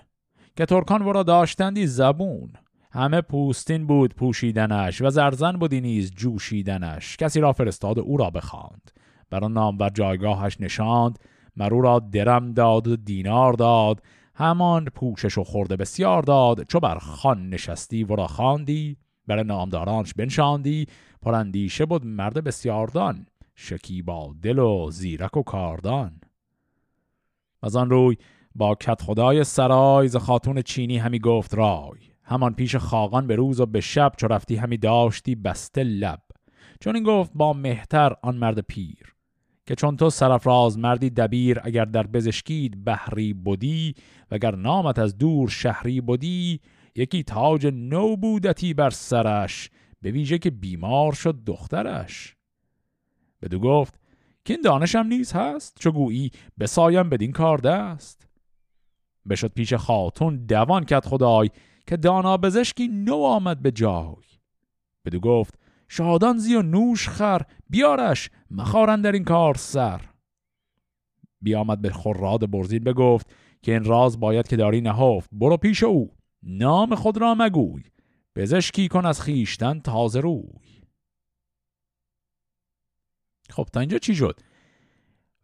که 0.57 0.67
ترکان 0.67 1.03
ورا 1.03 1.23
داشتندی 1.23 1.87
زبون. 1.87 2.53
همه 2.99 3.21
پوستین 3.21 3.87
بود 3.87 4.15
پوشیدنش 4.15 5.03
و 5.03 5.11
زرزن 5.11 5.53
بودی 5.53 5.81
نیز 5.81 6.11
جوشیدنش. 6.15 7.17
کسی 7.17 7.41
را 7.41 7.53
فرستاد 7.53 7.99
او 7.99 8.17
را 8.17 8.31
بخواند. 8.31 8.91
بر 9.31 9.49
نام 9.49 9.79
و 9.81 9.91
جایگاهش 9.91 10.57
نشاند. 10.61 11.19
مرو 11.57 11.81
را 11.81 11.99
درم 11.99 12.53
داد 12.53 12.89
و 12.89 12.97
دینار 12.97 13.53
داد. 13.53 14.03
همان 14.35 14.85
پوشش 14.85 15.39
و 15.39 15.45
خورده 15.45 15.77
بسیار 15.77 16.23
داد. 16.23 16.63
چو 16.63 16.81
بر 16.81 16.99
خان 16.99 17.51
نشستی 17.51 18.05
ورا 18.05 18.27
خواندی. 18.27 18.97
بر 19.27 19.43
نامدارانش 19.43 20.15
بنشاندی. 20.15 20.87
پراندیشه 21.23 21.87
بود 21.87 22.07
مرد 22.07 22.45
بسیاردان. 22.45 23.27
با 24.05 24.35
دل 24.43 24.59
و 24.59 24.91
زیرک 24.91 25.37
و 25.37 25.43
کاردان. 25.43 26.21
از 27.63 27.77
آن 27.77 27.91
روی 27.91 28.17
با 28.55 28.75
کت 28.75 29.03
خدای 29.03 29.45
سرای 29.45 30.09
ز 30.09 30.17
خاتون 30.17 30.63
چینی 30.63 30.99
همی 30.99 31.19
گفت 31.19 31.55
رای. 31.55 32.18
همان 32.29 32.55
پیش 32.55 32.77
خاقان 32.77 33.27
به 33.27 33.37
روز 33.37 33.61
و 33.61 33.67
به 33.67 33.81
شب 33.81 34.13
چو 34.17 34.27
رفتی 34.27 34.57
همی 34.57 34.77
داشتی 34.77 35.35
بسته 35.35 35.83
لب. 35.83 36.23
چون 36.81 36.95
این 36.95 37.05
گفت 37.05 37.31
با 37.35 37.53
مهتر 37.53 38.15
آن 38.23 38.37
مرد 38.37 38.61
پیر 38.61 39.15
که 39.67 39.75
چون 39.75 39.97
تو 39.97 40.11
سرفراز 40.11 40.79
مردی 40.79 41.11
دبیر 41.11 41.61
اگر 41.63 41.85
در 41.85 42.07
بزشکید 42.07 42.85
بحری 42.85 43.33
بودی 43.33 43.95
و 44.31 44.35
اگر 44.35 44.55
نامت 44.55 44.99
از 44.99 45.19
دور 45.19 45.49
شهری 45.49 46.01
بودی 46.01 46.61
یکی 46.95 47.23
تاج 47.23 47.67
نو 47.67 48.17
بودتی 48.17 48.75
بر 48.75 48.91
سرش 48.91 49.71
به 50.03 50.11
ویژه 50.11 50.39
که 50.39 50.51
بیمار 50.51 51.13
شد 51.13 51.45
دخترش. 51.47 52.37
بدو 53.43 53.59
گفت 53.59 54.01
که 54.45 54.55
این 54.55 54.63
دانشم 54.63 55.07
نیز 55.07 55.33
هست 55.33 55.77
چو 55.81 55.91
گویی 55.93 56.31
بسایم 56.61 57.09
بدین 57.09 57.33
کار 57.33 57.59
دست. 57.59 58.29
بشد 59.29 59.53
پیش 59.53 59.75
خاتون 59.75 60.37
دوان 60.37 60.85
کت 60.85 61.07
خدای 61.07 61.51
که 61.89 61.97
دانا 61.97 62.37
بزشکی 62.37 62.89
نو 62.89 63.17
آمد 63.17 63.63
به 63.63 63.71
جای. 63.71 64.25
بدو 65.05 65.21
گفت 65.21 65.55
شادان 65.89 66.39
زی 66.39 66.55
و 66.55 66.63
نوش 66.63 67.09
خر 67.09 67.43
بیارش 67.71 68.31
مخارن 68.51 69.01
در 69.01 69.13
این 69.13 69.25
کار 69.25 69.55
سر. 69.55 70.01
بیامد 71.41 71.81
به 71.81 71.91
خراد 71.91 72.51
برزین 72.51 72.85
بگفت 72.85 73.35
که 73.63 73.73
این 73.73 73.85
راز 73.85 74.21
باید 74.21 74.49
که 74.49 74.57
داری 74.57 74.81
نهفت. 74.81 75.31
برو 75.33 75.57
پیش 75.57 75.83
او 75.83 76.17
نام 76.43 76.95
خود 76.95 77.19
را 77.19 77.35
مگوی 77.35 77.83
پزشکی 78.35 78.89
کن 78.89 79.07
از 79.07 79.23
خیشتن 79.23 79.81
تازه 79.81 80.21
روی. 80.21 80.83
خب 83.51 83.69
تا 83.73 83.81
اینجا 83.81 83.99
چی 83.99 84.15
شد؟ 84.15 84.41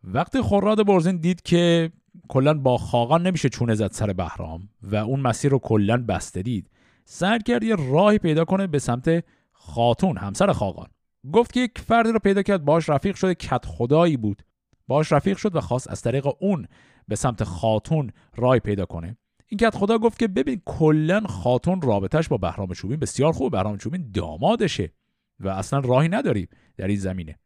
وقتی 0.04 0.42
خراد 0.42 0.86
برزین 0.86 1.16
دید 1.16 1.42
که 1.42 1.92
کلا 2.28 2.54
با 2.54 2.78
خاقان 2.78 3.26
نمیشه 3.26 3.48
چونه 3.48 3.74
زد 3.74 3.90
سر 3.92 4.12
بهرام 4.12 4.68
و 4.82 4.96
اون 4.96 5.20
مسیر 5.20 5.50
رو 5.50 5.58
کلا 5.58 5.96
بسته 5.96 6.42
دید. 6.42 6.70
سر 7.04 7.38
کرد 7.38 7.62
یه 7.62 7.76
راهی 7.76 8.18
پیدا 8.18 8.44
کنه 8.44 8.66
به 8.66 8.78
سمت 8.78 9.24
خاتون 9.52 10.18
همسر 10.18 10.52
خاقان. 10.52 10.86
گفت 11.32 11.52
که 11.52 11.60
یک 11.60 11.78
فردی 11.78 12.12
رو 12.12 12.18
پیدا 12.18 12.42
کرد 12.42 12.64
باش 12.64 12.88
رفیق 12.88 13.16
شده 13.16 13.34
کت 13.34 13.66
خدایی 13.66 14.16
بود. 14.16 14.42
باش 14.88 15.12
رفیق 15.12 15.36
شد 15.36 15.56
و 15.56 15.60
خواست 15.60 15.90
از 15.90 16.02
طریق 16.02 16.28
اون 16.40 16.66
به 17.08 17.16
سمت 17.16 17.44
خاتون 17.44 18.10
رای 18.36 18.60
پیدا 18.60 18.84
کنه. 18.84 19.16
این 19.46 19.58
کت 19.58 19.76
خدا 19.76 19.98
گفت 19.98 20.18
که 20.18 20.28
ببین 20.28 20.62
کلا 20.64 21.20
خاتون 21.20 21.82
رابطش 21.82 22.28
با 22.28 22.36
بهرام 22.36 22.72
چوبین 22.72 23.00
بسیار 23.00 23.32
خوب 23.32 23.52
بهرام 23.52 23.76
چوبین 23.76 24.10
دامادشه 24.14 24.92
و 25.40 25.48
اصلا 25.48 25.78
راهی 25.78 26.08
نداریم 26.08 26.48
در 26.76 26.86
این 26.86 26.98
زمینه. 26.98 27.38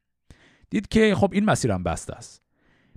دید 0.71 0.89
که 0.89 1.15
خب 1.15 1.31
این 1.33 1.45
مسیرم 1.45 1.83
بسته 1.83 2.15
است. 2.15 2.48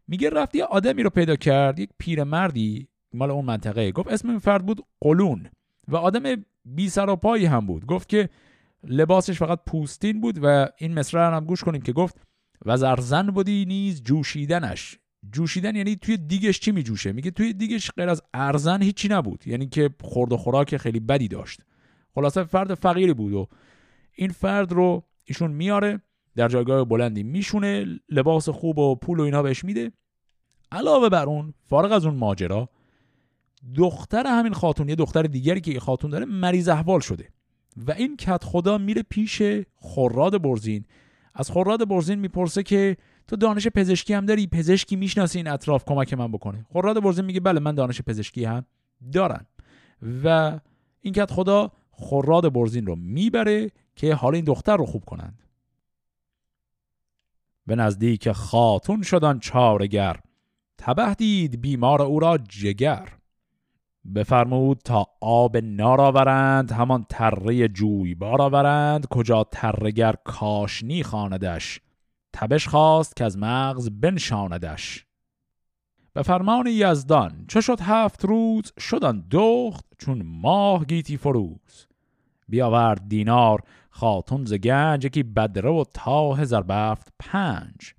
میگه 0.07 0.29
رفت 0.29 0.55
یه 0.55 0.63
آدمی 0.63 1.03
رو 1.03 1.09
پیدا 1.09 1.35
کرد 1.35 1.79
یک 1.79 1.89
پیرمردی 1.97 2.87
مال 3.13 3.31
اون 3.31 3.45
منطقه. 3.45 3.91
گفت 3.91 4.11
اسم 4.11 4.29
این 4.29 4.39
فرد 4.39 4.65
بود 4.65 4.85
قلون 5.01 5.49
و 5.87 5.95
آدم 5.95 6.45
بی 6.65 6.89
سر 6.89 7.09
و 7.09 7.15
پایی 7.15 7.45
هم 7.45 7.65
بود. 7.65 7.85
گفت 7.85 8.09
که 8.09 8.29
لباسش 8.83 9.39
فقط 9.39 9.59
پوستین 9.65 10.21
بود 10.21 10.39
و 10.43 10.67
این 10.77 10.93
مصرع 10.93 11.35
هم 11.35 11.45
گوش 11.45 11.63
کنیم 11.63 11.81
که 11.81 11.93
گفت 11.93 12.17
و 12.65 12.77
زرزن 12.77 13.27
بودی 13.27 13.65
نیز 13.65 14.03
جوشیدنش. 14.03 14.97
جوشیدن 15.31 15.75
یعنی 15.75 15.95
توی 15.95 16.17
دیگش 16.17 16.59
چی 16.59 16.71
می 16.71 16.83
جوشه 16.83 17.11
میگه 17.11 17.31
توی 17.31 17.53
دیگش 17.53 17.91
غیر 17.91 18.09
از 18.09 18.21
ارزن 18.33 18.81
هیچی 18.81 19.07
نبود. 19.07 19.47
یعنی 19.47 19.67
که 19.67 19.89
خورد 20.01 20.33
و 20.33 20.37
خوراک 20.37 20.77
خیلی 20.77 20.99
بدی 20.99 21.27
داشت. 21.27 21.61
خلاصه 22.15 22.43
فرد 22.43 22.73
فقیری 22.73 23.13
بود 23.13 23.33
و 23.33 23.47
این 24.15 24.29
فرد 24.29 24.71
رو 24.71 25.03
ایشون 25.25 25.51
میاره 25.51 26.01
در 26.35 26.47
جایگاه 26.47 26.85
بلندی 26.85 27.23
میشونه 27.23 27.85
لباس 28.09 28.49
خوب 28.49 28.77
و 28.77 28.95
پول 28.95 29.19
و 29.19 29.23
اینا 29.23 29.41
بهش 29.41 29.65
میده. 29.65 29.91
علاوه 30.71 31.09
بر 31.09 31.25
اون 31.25 31.53
فارغ 31.65 31.91
از 31.91 32.05
اون 32.05 32.15
ماجرا 32.15 32.69
دختر 33.75 34.27
همین 34.27 34.53
خاتون 34.53 34.89
یه 34.89 34.95
دختر 34.95 35.21
دیگری 35.21 35.61
که 35.61 35.79
خاتون 35.79 36.11
داره 36.11 36.25
مریض 36.25 36.69
احوال 36.69 36.99
شده. 36.99 37.29
و 37.87 37.91
این 37.91 38.17
کت 38.17 38.43
خدا 38.43 38.77
میره 38.77 39.03
پیش 39.09 39.41
خراد 39.75 40.41
برزین. 40.41 40.85
از 41.33 41.51
خراد 41.51 41.87
برزین 41.87 42.19
می‌پرسه 42.19 42.63
که 42.63 42.97
تو 43.27 43.35
دانش 43.35 43.67
پزشکی 43.67 44.13
هم 44.13 44.25
داری؟ 44.25 44.47
پزشکی 44.47 44.95
می‌شناسی 44.95 45.39
این 45.39 45.47
اطراف 45.47 45.85
کمک 45.85 46.13
من 46.13 46.31
بکنه. 46.31 46.65
خراد 46.73 47.03
برزین 47.03 47.25
میگه 47.25 47.39
بله 47.39 47.59
من 47.59 47.75
دانش 47.75 48.01
پزشکی 48.01 48.45
هم 48.45 48.65
دارم. 49.13 49.45
و 50.23 50.59
این 51.01 51.13
کت 51.13 51.31
خدا 51.31 51.71
خراد 51.91 52.53
برزین 52.53 52.85
رو 52.85 52.95
می‌بره 52.95 53.71
که 53.95 54.13
حال 54.15 54.35
این 54.35 54.45
دختر 54.45 54.77
رو 54.77 54.85
خوب 54.85 55.05
کنند. 55.05 55.43
به 57.67 57.75
نزدیک 57.75 58.31
خاتون 58.31 59.01
شدن 59.01 59.39
چارگر. 59.39 60.19
تبه 60.77 61.13
دید 61.13 61.61
بیمار 61.61 62.01
او 62.01 62.19
را 62.19 62.37
جگر. 62.37 63.09
بفرمود 64.15 64.77
تا 64.77 65.07
آب 65.21 65.57
نار 65.57 66.01
آورند 66.01 66.71
همان 66.71 67.05
تره 67.09 67.67
جویبار 67.67 68.41
آورند 68.41 69.05
کجا 69.05 69.43
ترگر 69.43 70.15
کاشنی 70.23 71.03
خاندش 71.03 71.79
تبش 72.33 72.67
خواست 72.67 73.15
که 73.15 73.25
از 73.25 73.37
مغز 73.37 73.89
بنشاندش. 73.89 75.05
به 76.13 76.21
فرمان 76.21 76.67
یزدان 76.67 77.45
چه 77.47 77.61
شد 77.61 77.79
هفت 77.81 78.25
روز؟ 78.25 78.73
شدن 78.79 79.23
دخت 79.31 79.85
چون 79.97 80.21
ماه 80.25 80.85
گیتی 80.85 81.17
فروز. 81.17 81.87
بیاورد 82.47 83.07
دینار 83.07 83.63
خاتون 83.91 84.45
ز 84.45 84.53
گنج 84.53 85.05
یکی 85.05 85.23
بدره 85.23 85.69
و 85.69 85.83
تاه 85.93 86.45
زربفت 86.45 87.13
پنج. 87.19 87.93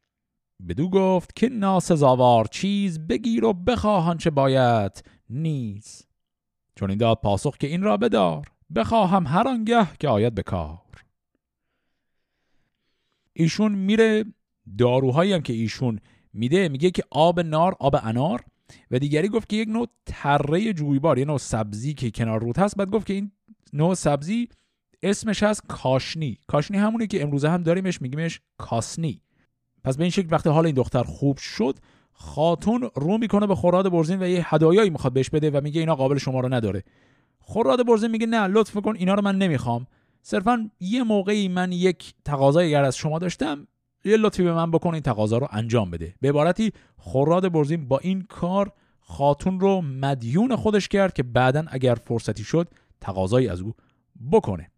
بدو 0.69 0.91
گفت 0.91 1.37
که 1.37 1.49
ناسزاوار 1.49 2.45
چیز 2.45 3.07
بگیر 3.07 3.45
و 3.45 3.53
بخواهان 3.53 4.19
چه 4.19 4.31
باید 4.31 5.05
نیز. 5.31 6.07
چون 6.75 6.91
این 6.91 6.99
داد 6.99 7.21
پاسخ 7.23 7.57
که 7.57 7.67
این 7.67 7.83
را 7.83 7.97
بدار 7.97 8.47
بخواهم 8.75 9.27
هر 9.27 9.49
آنگه 9.49 9.87
که 10.01 10.09
آید 10.09 10.35
به 10.35 10.43
کار. 10.43 10.79
ایشون 13.33 13.73
میره 13.73 14.25
داروهایی 14.79 15.33
هم 15.33 15.41
که 15.41 15.53
ایشون 15.53 16.01
میده 16.33 16.69
میگه 16.69 16.91
که 16.91 17.03
آب 17.11 17.41
نار 17.41 17.77
آب 17.81 17.97
انار. 18.03 18.45
و 18.91 18.99
دیگری 18.99 19.29
گفت 19.29 19.49
که 19.49 19.57
یک 19.57 19.69
نوع 19.69 19.89
تره 20.07 20.73
جویبار 20.73 21.19
یه 21.19 21.25
نوع 21.25 21.39
سبزی 21.39 21.95
که 21.95 22.11
کنار 22.11 22.41
رود 22.41 22.59
هست. 22.59 22.77
بعد 22.77 22.91
گفت 22.91 23.07
که 23.07 23.15
این 23.15 23.33
نوع 23.73 23.95
سبزی 23.95 24.49
اسمش 25.03 25.43
هست 25.43 25.63
کاشنی. 25.69 26.39
کاشنی 26.47 26.79
همونه 26.79 27.07
که 27.07 27.23
امروزه 27.23 27.49
هم 27.49 27.63
داریمش 27.63 28.03
میگیمش 28.03 28.41
کاسنی. 28.59 29.23
پس 29.85 29.97
به 29.97 30.05
این 30.05 30.11
شکل 30.11 30.29
وقتی 30.31 30.51
حال 30.51 30.67
این 30.67 30.75
دختر 30.75 31.03
خوب 31.03 31.39
شد 31.39 31.79
خاتون 32.13 32.91
رو 32.95 33.19
می‌کنه 33.19 33.47
به 33.47 33.55
خوراد 33.55 33.93
برزین 33.93 34.23
و 34.23 34.29
یه 34.29 34.55
هدایایی 34.55 34.91
می‌خواد 34.91 35.13
بهش 35.13 35.31
بده 35.31 35.51
و 35.51 35.61
میگه 35.61 35.81
اینا 35.81 35.95
قابل 35.95 36.19
شما 36.19 36.41
رو 36.41 36.55
نداره. 36.55 36.83
خوراد 37.39 37.87
برزین 37.87 38.11
میگه 38.11 38.27
نه 38.27 38.47
لطف 38.47 38.77
کن 38.77 38.97
اینا 38.97 39.15
رو 39.15 39.23
من 39.23 39.39
نمی‌خوام. 39.39 39.87
صرفا 40.23 40.71
یه 40.81 41.03
موقعی 41.03 41.49
من 41.49 41.73
یک 41.73 42.15
تقاضای 42.25 42.67
اگر 42.67 42.85
از 42.85 42.97
شما 42.97 43.19
داشتم 43.19 43.67
یه 44.05 44.17
لطفی 44.17 44.43
به 44.43 44.53
من 44.53 44.71
بکن 44.71 44.95
این 44.95 45.03
تقاضا 45.03 45.39
رو 45.39 45.49
انجام 45.51 45.91
بده. 45.91 46.15
به 46.21 46.29
عبارتی 46.29 46.73
خوراد 46.97 47.53
برزین 47.53 47.89
با 47.89 47.99
این 47.99 48.23
کار 48.23 48.73
خاتون 49.01 49.61
رو 49.61 49.81
مدیون 49.81 50.57
خودش 50.57 50.89
کرد 50.89 51.13
که 51.13 51.23
بعدا 51.23 51.65
اگر 51.69 51.95
فرصتی 51.95 52.45
شد 52.45 52.69
تقاضایی 53.01 53.49
از 53.49 53.61
او 53.61 53.75
بکنه. 54.33 54.72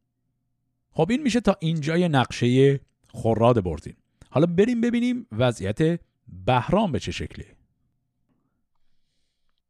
خب 0.94 1.06
این 1.10 1.22
میشه 1.22 1.40
تا 1.40 1.56
اینجای 1.60 2.08
نقشه 2.08 2.80
خوراد 3.08 3.64
برزین. 3.64 3.94
حالا 4.30 4.46
بریم 4.46 4.80
ببینیم 4.80 5.26
وضعیت 5.32 6.00
بهرام 6.46 6.92
به 6.92 7.00
چه 7.00 7.12
شکله 7.12 7.46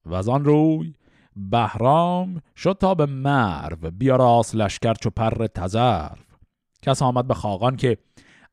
و 0.07 0.15
از 0.15 0.29
روی 0.29 0.95
بهرام 1.37 2.43
شد 2.57 2.77
تا 2.81 2.95
به 2.95 3.07
مرو 3.07 3.91
بیا 3.91 4.17
راست 4.17 4.55
لشکر 4.55 4.95
چو 4.95 5.11
پر 5.11 5.47
تزرف 5.47 6.19
کس 6.83 7.03
آمد 7.03 7.27
به 7.27 7.35
خاقان 7.35 7.77
که 7.77 7.99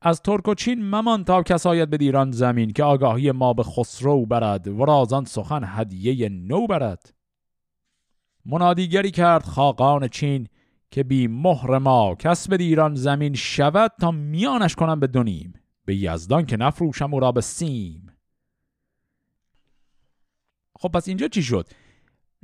از 0.02 0.22
ترک 0.22 0.48
و 0.48 0.54
چین 0.54 0.84
ممان 0.84 1.24
تا 1.24 1.42
کس 1.42 1.66
آید 1.66 1.90
به 1.90 1.96
دیران 1.96 2.30
زمین 2.30 2.72
که 2.72 2.84
آگاهی 2.84 3.32
ما 3.32 3.52
به 3.52 3.62
خسرو 3.62 4.26
برد 4.26 4.68
و 4.68 4.84
رازان 4.84 5.24
سخن 5.24 5.62
هدیه 5.66 6.28
نو 6.28 6.66
برد. 6.66 7.14
منادیگری 8.46 9.10
کرد 9.10 9.44
خاقان 9.44 10.08
چین 10.08 10.48
که 10.92 11.02
بی 11.02 11.28
مهر 11.28 11.78
ما 11.78 12.14
کس 12.14 12.48
به 12.48 12.56
دیران 12.56 12.94
زمین 12.94 13.34
شود 13.34 13.92
تا 14.00 14.10
میانش 14.10 14.74
کنم 14.74 15.00
به 15.00 15.06
دونیم. 15.06 15.52
به 15.84 15.96
یزدان 15.96 16.46
که 16.46 16.56
نفروشم 16.56 17.14
او 17.14 17.20
را 17.20 17.32
به 17.32 17.40
سیم. 17.40 18.12
خب 20.78 20.88
پس 20.88 21.08
اینجا 21.08 21.28
چی 21.28 21.42
شد؟ 21.42 21.68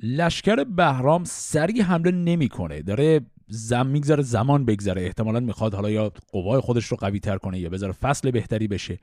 لشکر 0.02 0.64
بهرام 0.64 1.24
سریع 1.24 1.82
حمله 1.82 2.10
نمی‌کنه. 2.10 2.82
داره 2.82 3.20
زم 3.48 3.86
میگذره 3.86 4.22
زمان 4.22 4.64
بگذره. 4.64 5.02
احتمالا 5.02 5.40
می‌خواد 5.40 5.74
حالا 5.74 5.90
یا 5.90 6.12
قوای 6.32 6.60
خودش 6.60 6.84
رو 6.84 6.96
قوی 6.96 7.20
تر 7.20 7.38
کنه 7.38 7.58
یا 7.58 7.68
بذاره 7.68 7.92
فصل 7.92 8.30
بهتری 8.30 8.68
بشه. 8.68 8.98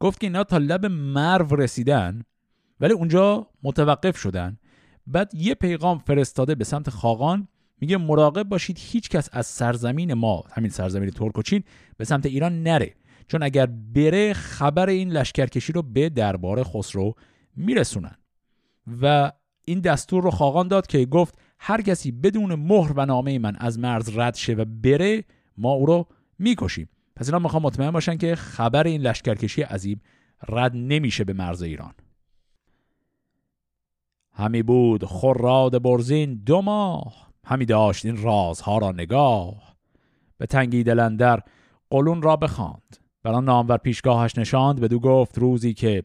گفت 0.00 0.20
که 0.20 0.26
اینا 0.26 0.44
تا 0.44 0.58
لب 0.58 0.86
مرو 0.86 1.56
رسیدن 1.56 2.22
ولی 2.80 2.92
اونجا 2.92 3.46
متوقف 3.62 4.18
شدن. 4.18 4.58
بعد 5.06 5.34
یه 5.34 5.54
پیغام 5.54 5.98
فرستاده 5.98 6.54
به 6.54 6.64
سمت 6.64 6.90
خاقان 6.90 7.48
میگه 7.80 7.96
مراقب 7.96 8.42
باشید 8.42 8.78
هیچ 8.80 9.08
کس 9.08 9.28
از 9.32 9.46
سرزمین 9.46 10.14
ما 10.14 10.44
همین 10.52 10.70
سرزمین 10.70 11.10
ترک 11.10 11.38
و 11.38 11.42
چین 11.42 11.62
به 11.96 12.04
سمت 12.04 12.26
ایران 12.26 12.62
نره. 12.62 12.94
چون 13.28 13.42
اگر 13.42 13.66
بره 13.66 14.32
خبر 14.32 14.88
این 14.88 15.10
لشکرکشی 15.12 15.72
رو 15.72 15.82
به 15.82 16.08
دربار 16.08 16.62
خسرو 16.62 17.14
میرسونن. 17.56 18.14
و 19.02 19.32
این 19.64 19.80
دستور 19.80 20.22
رو 20.22 20.30
خاقان 20.30 20.68
داد 20.68 20.86
که 20.86 21.06
گفت 21.06 21.38
هر 21.58 21.82
کسی 21.82 22.12
بدون 22.12 22.54
مهر 22.54 22.92
و 22.96 23.06
نامه 23.06 23.38
من 23.38 23.56
از 23.56 23.78
مرز 23.78 24.18
رد 24.18 24.34
شه 24.34 24.52
و 24.52 24.64
بره 24.64 25.24
ما 25.56 25.72
او 25.72 25.86
رو 25.86 26.06
می‌کشیم. 26.38 26.88
پس 27.16 27.28
اینا 27.28 27.38
می‌خوام 27.38 27.62
مطمئن 27.62 27.90
باشن 27.90 28.16
که 28.16 28.34
خبر 28.34 28.86
این 28.86 29.00
لشکرکشی 29.00 29.62
عظیم 29.62 30.00
رد 30.48 30.76
نمیشه 30.76 31.24
به 31.24 31.32
مرز 31.32 31.62
ایران. 31.62 31.94
همی 34.32 34.62
بود 34.62 35.04
خراد 35.04 35.82
برزین 35.82 36.34
دو 36.34 36.62
ماه. 36.62 37.29
همی 37.46 37.66
داشت 37.66 38.06
این 38.06 38.22
رازها 38.22 38.78
را 38.78 38.92
نگاه. 38.92 39.76
به 40.38 40.46
تنگی 40.46 40.82
دلندر 40.82 41.40
قلون 41.90 42.22
را 42.22 42.36
بخواند. 42.36 42.96
بر 43.22 43.32
آن 43.32 43.44
نامور 43.44 43.76
پیشگاهش 43.76 44.38
نشاند 44.38 44.80
بدو 44.80 44.98
گفت 44.98 45.38
روزی 45.38 45.74
که 45.74 46.02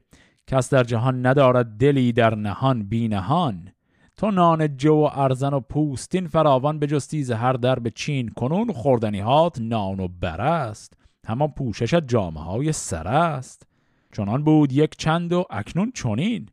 کس 0.48 0.70
در 0.74 0.84
جهان 0.84 1.25
ندارد 1.25 1.77
دلی 1.77 2.12
در 2.12 2.36
نهان 2.36 2.84
بینهان 2.84 3.72
تو 4.18 4.32
نان 4.32 4.77
جو 4.77 4.94
و 4.94 5.10
ارزن 5.13 5.54
و 5.54 5.60
پوستین 5.60 6.27
فراوان 6.27 6.80
به 6.80 6.88
جستیز 6.88 7.32
هر 7.32 7.54
در 7.54 7.80
به 7.80 7.89
چین 7.89 8.30
کنون 8.30 8.72
خوردنی 8.72 9.20
هات 9.20 9.58
نان 9.62 10.00
و 10.00 10.08
برست 10.08 10.94
همان 11.27 11.48
پوششت 11.48 12.08
جامعه 12.08 12.44
های 12.44 12.72
سر 12.72 13.08
است. 13.08 13.68
چنان 14.13 14.44
بود 14.44 14.74
یک 14.74 14.96
چند 14.98 15.34
و 15.34 15.46
اکنون 15.50 15.92
چونین 15.92 16.50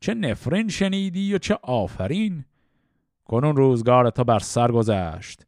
چه 0.00 0.14
نفرین 0.14 0.68
شنیدی 0.68 1.34
و 1.34 1.38
چه 1.38 1.58
آفرین. 1.62 2.44
کنون 3.28 3.56
روزگار 3.56 4.10
تو 4.10 4.24
بر 4.24 4.38
سر 4.38 4.72
گذشت. 4.72 5.46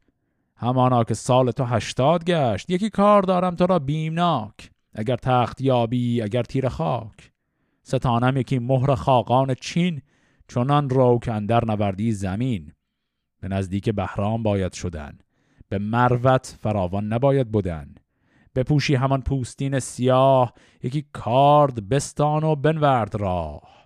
همانا 0.55 1.03
که 1.03 1.13
سال 1.13 1.51
تو 1.51 1.63
هشتاد 1.63 2.23
گشت 2.23 2.69
یکی 2.69 2.89
کار 2.89 3.21
دارم 3.21 3.55
تو 3.55 3.65
را 3.65 3.79
بیمناک. 3.79 4.71
اگر 4.93 5.15
تخت 5.15 5.61
یابی 5.61 6.21
اگر 6.21 6.43
تیر 6.43 6.69
خاک. 6.69 7.31
ستانم 7.83 8.37
یکی 8.37 8.59
مهر 8.59 8.95
خاقان 8.95 9.53
چین 9.53 10.01
چنان 10.47 10.89
رو 10.89 11.19
که 11.23 11.31
اندر 11.31 11.65
نوردی 11.65 12.11
زمین. 12.11 12.71
به 13.41 13.47
نزدیک 13.47 13.89
بهرام 13.89 14.43
باید 14.43 14.73
شدن. 14.73 15.17
به 15.69 15.79
مروت 15.79 16.57
فراوان 16.61 17.13
نباید 17.13 17.51
بودن 17.51 17.95
بپوشی 18.55 18.95
همان 18.95 19.21
پوستین 19.21 19.79
سیاه 19.79 20.53
یکی 20.83 21.05
کارد 21.13 21.89
بستان 21.89 22.43
و 22.43 22.55
بنورد 22.55 23.15
راه. 23.15 23.80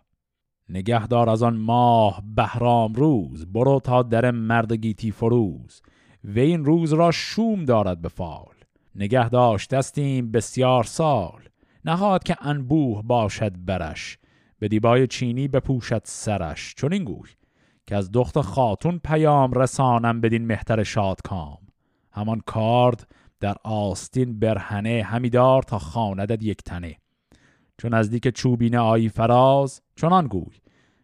نگهدار 0.70 1.30
از 1.30 1.44
آن 1.44 1.58
ماه 1.58 2.24
بهرام 2.36 2.94
روز 2.94 3.46
برو 3.46 3.80
تا 3.80 4.04
در 4.04 4.32
مرد 4.32 4.74
گیتی 4.74 5.12
فروز. 5.12 5.82
و 6.24 6.40
این 6.40 6.66
روز 6.66 6.94
را 6.94 7.12
شوم 7.12 7.66
دارد 7.66 8.02
به 8.02 8.10
فال. 8.10 8.56
نگه 8.96 9.30
داشتستیم 9.30 10.32
بسیار 10.32 10.84
سال. 10.84 11.42
نهاد 11.86 12.24
که 12.24 12.38
انبوه 12.42 13.02
باشد 13.04 13.66
برش. 13.66 14.18
به 14.60 14.68
دیبای 14.68 15.08
چینی 15.08 15.48
بپوشد 15.48 16.02
سرش. 16.04 16.76
چون 16.78 16.94
این 16.94 17.04
گوی 17.04 17.30
که 17.88 17.96
از 17.96 18.12
دخت 18.12 18.42
خاتون 18.42 19.00
پیام 19.04 19.52
رسانم 19.52 20.22
بدین 20.22 20.46
مهتر 20.46 20.84
شادکام. 20.84 21.58
همان 22.12 22.42
کارد 22.46 23.08
در 23.40 23.56
آستین 23.64 24.40
برهنه 24.40 25.04
همیدار 25.04 25.64
تا 25.64 25.80
خاندد 25.80 26.44
یک 26.44 26.64
تنه. 26.64 26.98
چون 27.78 27.94
نزدیک 27.94 28.28
چوبین 28.28 28.76
آیی 28.76 29.10
فراز 29.10 29.82
چنان 29.96 30.28
گوی. 30.28 30.56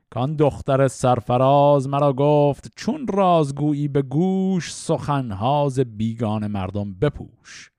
کان 0.10 0.36
دختر 0.36 0.88
سرفراز 0.88 1.90
مرا 1.90 2.14
گفت 2.14 2.72
چون 2.76 3.08
رازگویی 3.08 3.88
به 3.88 4.02
گوش 4.02 4.74
سخنهاز 4.74 5.80
بیگان 5.80 6.48
مردم 6.48 6.94
بپوش. 6.94 7.72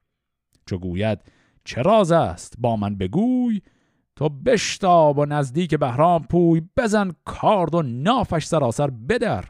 چو 0.67 0.79
گوید 0.79 1.19
چه 1.65 1.83
راز 1.83 2.13
است 2.13 2.55
با 2.59 2.77
من 2.77 2.97
بگوی 2.97 3.61
تو 4.17 4.29
بشتاب 4.29 5.19
و 5.19 5.25
نزدیک 5.25 5.75
بهرام 5.75 6.23
پوی 6.23 6.63
بزن 6.77 7.13
کارد 7.25 7.75
و 7.75 7.83
نافش 7.83 8.45
سراسر 8.45 8.91
بدر. 8.91 9.45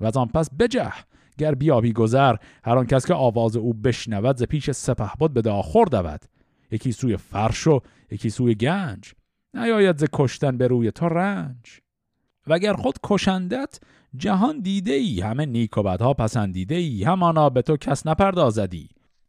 و 0.00 0.06
از 0.06 0.16
آن 0.16 0.26
پس 0.26 0.50
بجه 0.58 0.92
گر 1.38 1.54
بیابی 1.54 1.92
گذر 1.92 2.36
هر 2.64 2.78
آن 2.78 2.86
کس 2.86 3.06
که 3.06 3.14
آواز 3.14 3.56
او 3.56 3.74
بشنود 3.74 4.36
ز 4.36 4.42
پیش 4.42 4.70
سپه 4.70 5.10
بود 5.18 5.32
به 5.32 5.42
داخور 5.42 5.86
دود. 5.86 6.24
یکی 6.70 6.92
سوی 6.92 7.16
فرش 7.16 7.66
و 7.66 7.80
یکی 8.14 8.30
سوی 8.30 8.54
گنج 8.54 9.12
نیاید 9.54 9.98
ز 9.98 10.04
کشتن 10.12 10.56
به 10.56 10.66
روی 10.66 10.90
تو 10.90 11.08
رنج. 11.08 11.80
وگر 12.46 12.74
خود 12.74 12.98
کشندت 13.02 13.80
جهان 14.16 14.60
دیده 14.60 14.92
ای 14.92 15.20
همه 15.20 15.46
نیک 15.46 15.78
و 15.78 15.82
بدها 15.82 16.14
پسندیده 16.14 16.74
ای 16.74 17.04
همانا 17.04 17.50
به 17.50 17.62
تو 17.62 17.76
کس 17.76 18.06
نپردازدی 18.06 18.88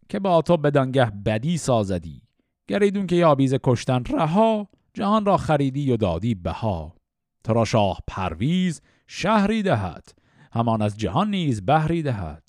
که 0.10 0.20
با 0.20 0.42
تو 0.42 0.58
بدانگه 0.58 1.06
بدی 1.06 1.58
سازدی. 1.58 2.22
گریدون 2.68 3.08
که 3.08 3.16
یابیز 3.16 3.56
کشتن 3.64 4.04
رها 4.04 4.68
جهان 4.94 5.26
را 5.26 5.38
خریدی 5.38 5.92
و 5.92 5.98
دادی 5.98 6.36
بها. 6.36 6.96
تو 7.44 7.54
را 7.54 7.66
شاه 7.66 8.00
پرویز 8.08 8.82
شهری 9.08 9.64
دهد 9.64 10.12
همان 10.54 10.82
از 10.82 10.98
جهان 10.98 11.30
نیز 11.30 11.66
بهری 11.66 12.02
دهد. 12.02 12.44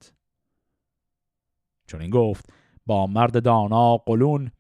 چون 1.87 2.01
این 2.01 2.11
گفت 2.11 2.51
با 2.87 3.07
مرد 3.07 3.43
دانا 3.43 3.97
قلون 3.97 4.51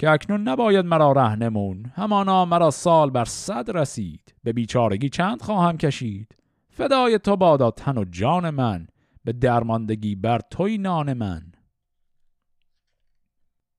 که 0.00 0.10
اکنون 0.10 0.48
نباید 0.48 0.86
مرا 0.86 1.12
رهنمون 1.12 1.92
همانا 1.94 2.44
مرا 2.44 2.70
سال 2.70 3.10
بر 3.10 3.24
صد 3.24 3.76
رسید. 3.76 4.34
به 4.44 4.52
بیچارگی 4.52 5.08
چند 5.08 5.42
خواهم 5.42 5.76
کشید. 5.76 6.36
فدای 6.70 7.18
تو 7.18 7.36
بادا 7.36 7.70
تن 7.70 7.98
و 7.98 8.04
جان 8.04 8.50
من. 8.50 8.86
به 9.24 9.32
درماندگی 9.32 10.14
بر 10.14 10.40
توی 10.50 10.78
نان 10.78 11.12
من. 11.12 11.52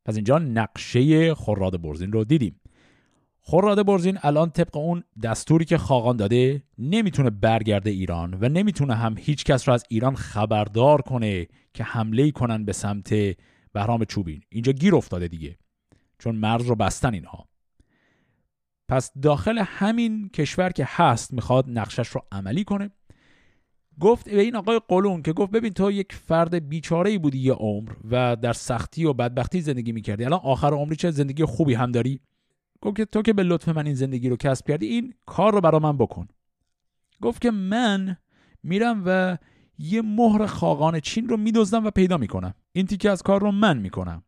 پس 0.06 0.16
اینجا 0.16 0.40
نقشه 0.40 1.36
خراد 1.36 1.82
برزین 1.82 2.12
رو 2.12 2.24
دیدیم. 2.24 2.62
خراد 3.40 3.86
برزین 3.86 4.18
الان 4.22 4.50
طبق 4.50 4.78
اون 4.78 5.04
دستوری 5.24 5.66
که 5.66 5.78
خاقان 5.78 6.18
داده 6.18 6.64
نمی‌تونه 6.78 7.30
برگرده 7.30 7.90
ایران 7.90 8.38
و 8.42 8.50
نمی‌تونه 8.50 8.96
هم 8.96 9.16
هیچ 9.18 9.44
کس 9.44 9.68
رو 9.68 9.74
از 9.74 9.84
ایران 9.90 10.16
خبردار 10.16 11.02
کنه 11.02 11.48
که 11.74 11.84
حمله 11.84 12.32
کنن 12.32 12.66
به 12.66 12.74
سمت 12.74 13.14
بهرام 13.74 14.06
چوبین. 14.06 14.42
اینجا 14.50 14.72
گیر 14.72 14.96
افتاده 14.96 15.28
دیگه. 15.28 15.58
چون 16.22 16.36
مرز 16.36 16.66
رو 16.66 16.76
بستن 16.76 17.14
اینها. 17.14 17.48
پس 18.88 19.12
داخل 19.22 19.58
همین 19.58 20.30
کشور 20.30 20.70
که 20.70 20.88
هست 20.90 21.34
می‌خواد 21.34 21.66
نقشش 21.70 22.08
رو 22.08 22.22
عملی 22.32 22.64
کنه. 22.64 22.92
گفت 24.00 24.30
به 24.30 24.42
این 24.42 24.56
آقای 24.56 24.82
قلون 24.88 25.22
که 25.22 25.34
گفت 25.34 25.52
ببین 25.52 25.74
تو 25.74 25.92
یک 25.92 26.14
فرد 26.14 26.70
بیچاره 26.70 27.18
بودی 27.18 27.40
یه 27.40 27.54
عمر 27.54 27.92
و 28.12 28.36
در 28.36 28.54
سختی 28.54 29.06
و 29.06 29.14
بدبختی 29.14 29.62
زندگی 29.62 29.92
می‌کردی. 29.92 30.26
الان 30.26 30.40
آخر 30.44 30.74
عمری 30.74 30.96
چه 30.96 31.12
زندگی 31.12 31.46
خوبی 31.46 31.74
هم 31.74 31.92
داری؟ 31.92 32.22
گفت 32.82 32.98
که 32.98 33.06
تو 33.06 33.22
که 33.22 33.34
به 33.34 33.44
لطف 33.44 33.70
من 33.70 33.86
این 33.86 33.96
زندگی 33.96 34.30
رو 34.30 34.36
کسب 34.38 34.68
کردی 34.68 34.86
این 34.86 35.14
کار 35.26 35.54
رو 35.54 35.62
برا 35.62 35.80
من 35.80 35.98
بکن. 35.98 36.28
گفت 37.22 37.42
که 37.42 37.52
من 37.52 38.18
میرم 38.64 39.04
و 39.06 39.38
یه 39.78 40.02
مهر 40.02 40.46
خاقان 40.46 41.00
چین 41.00 41.30
رو 41.30 41.38
میدزدم 41.38 41.86
و 41.86 41.90
پیدا 41.90 42.18
می‌کنم. 42.18 42.54
این 42.72 42.86
تیکه 42.86 43.10
از 43.10 43.22
کار 43.22 43.42
رو 43.42 43.52
من 43.52 43.78
می‌کنم. 43.78 44.24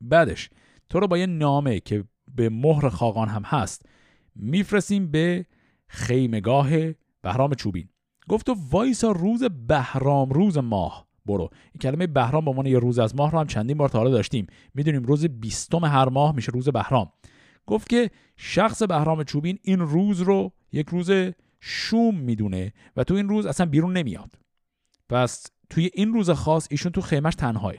بعدش 0.00 0.50
تو 0.94 1.00
رو 1.00 1.08
با 1.08 1.18
یه 1.18 1.26
نامه 1.26 1.80
که 1.80 2.04
به 2.34 2.48
مهر 2.48 2.88
خاقان 2.88 3.28
هم 3.28 3.42
هست 3.42 3.86
میفرستیم 4.34 5.10
به 5.10 5.46
خیمگاه 5.88 6.70
بهرام 7.22 7.54
چوبین. 7.54 7.88
گفت 8.28 8.46
تو 8.46 8.56
وایسا 8.70 9.10
روز 9.10 9.44
بهرام 9.44 10.30
روز 10.30 10.58
ماه. 10.58 11.06
برو. 11.26 11.42
این 11.42 11.78
کلمه 11.80 12.06
بهرام 12.06 12.44
به 12.44 12.50
عنوان 12.50 12.66
یه 12.66 12.78
روز 12.78 12.98
از 12.98 13.16
ماه 13.16 13.30
رو 13.30 13.38
هم 13.38 13.46
چندین 13.46 13.76
بار 13.76 13.88
تا 13.88 14.08
داشتیم. 14.08 14.46
می‌دونیم 14.74 15.02
روز 15.02 15.26
بیستم 15.26 15.84
هر 15.84 16.08
ماه 16.08 16.34
میشه 16.34 16.52
روز 16.52 16.68
بهرام. 16.68 17.12
گفت 17.66 17.88
که 17.88 18.10
شخص 18.36 18.82
بهرام 18.82 19.24
چوبین 19.24 19.58
این 19.62 19.78
روز 19.78 20.20
رو 20.20 20.52
یک 20.72 20.88
روز 20.88 21.10
شوم 21.60 22.14
می‌دونه 22.14 22.72
و 22.96 23.04
تو 23.04 23.14
این 23.14 23.28
روز 23.28 23.46
اصلا 23.46 23.66
بیرون 23.66 23.92
نمیاد. 23.92 24.34
پس 25.08 25.46
توی 25.70 25.90
این 25.94 26.12
روز 26.12 26.30
خاص 26.30 26.68
ایشون 26.70 26.92
تو 26.92 27.00
خیمش 27.00 27.34
تنهاه 27.34 27.74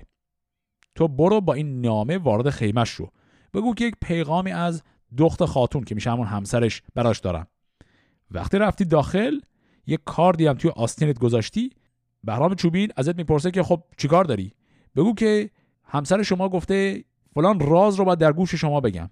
تو 0.95 1.07
برو 1.07 1.41
با 1.41 1.53
این 1.53 1.81
نامه 1.81 2.17
وارد 2.17 2.49
خیمش 2.49 2.89
رو 2.89 3.11
بگو 3.53 3.73
که 3.73 3.85
یک 3.85 3.95
پیغامی 4.01 4.51
از 4.51 4.83
دخت 5.17 5.45
خاتون 5.45 5.83
که 5.83 5.95
میشه 5.95 6.11
همون 6.11 6.27
همسرش 6.27 6.81
براش 6.95 7.19
دارم 7.19 7.47
وقتی 8.31 8.57
رفتی 8.57 8.85
داخل 8.85 9.39
یه 9.87 9.97
کاردی 10.05 10.47
هم 10.47 10.53
توی 10.53 10.71
آستینت 10.75 11.19
گذاشتی 11.19 11.69
بهرام 12.23 12.55
چوبین 12.55 12.91
ازت 12.95 13.15
می‌پرسه 13.15 13.51
که 13.51 13.63
خب 13.63 13.83
چیکار 13.97 14.25
داری؟ 14.25 14.53
بگو 14.95 15.13
که 15.13 15.49
همسر 15.83 16.23
شما 16.23 16.49
گفته 16.49 17.03
فلان 17.33 17.59
راز 17.59 17.95
رو 17.95 18.05
باید 18.05 18.19
در 18.19 18.33
گوش 18.33 18.55
شما 18.55 18.81
بگم. 18.81 19.09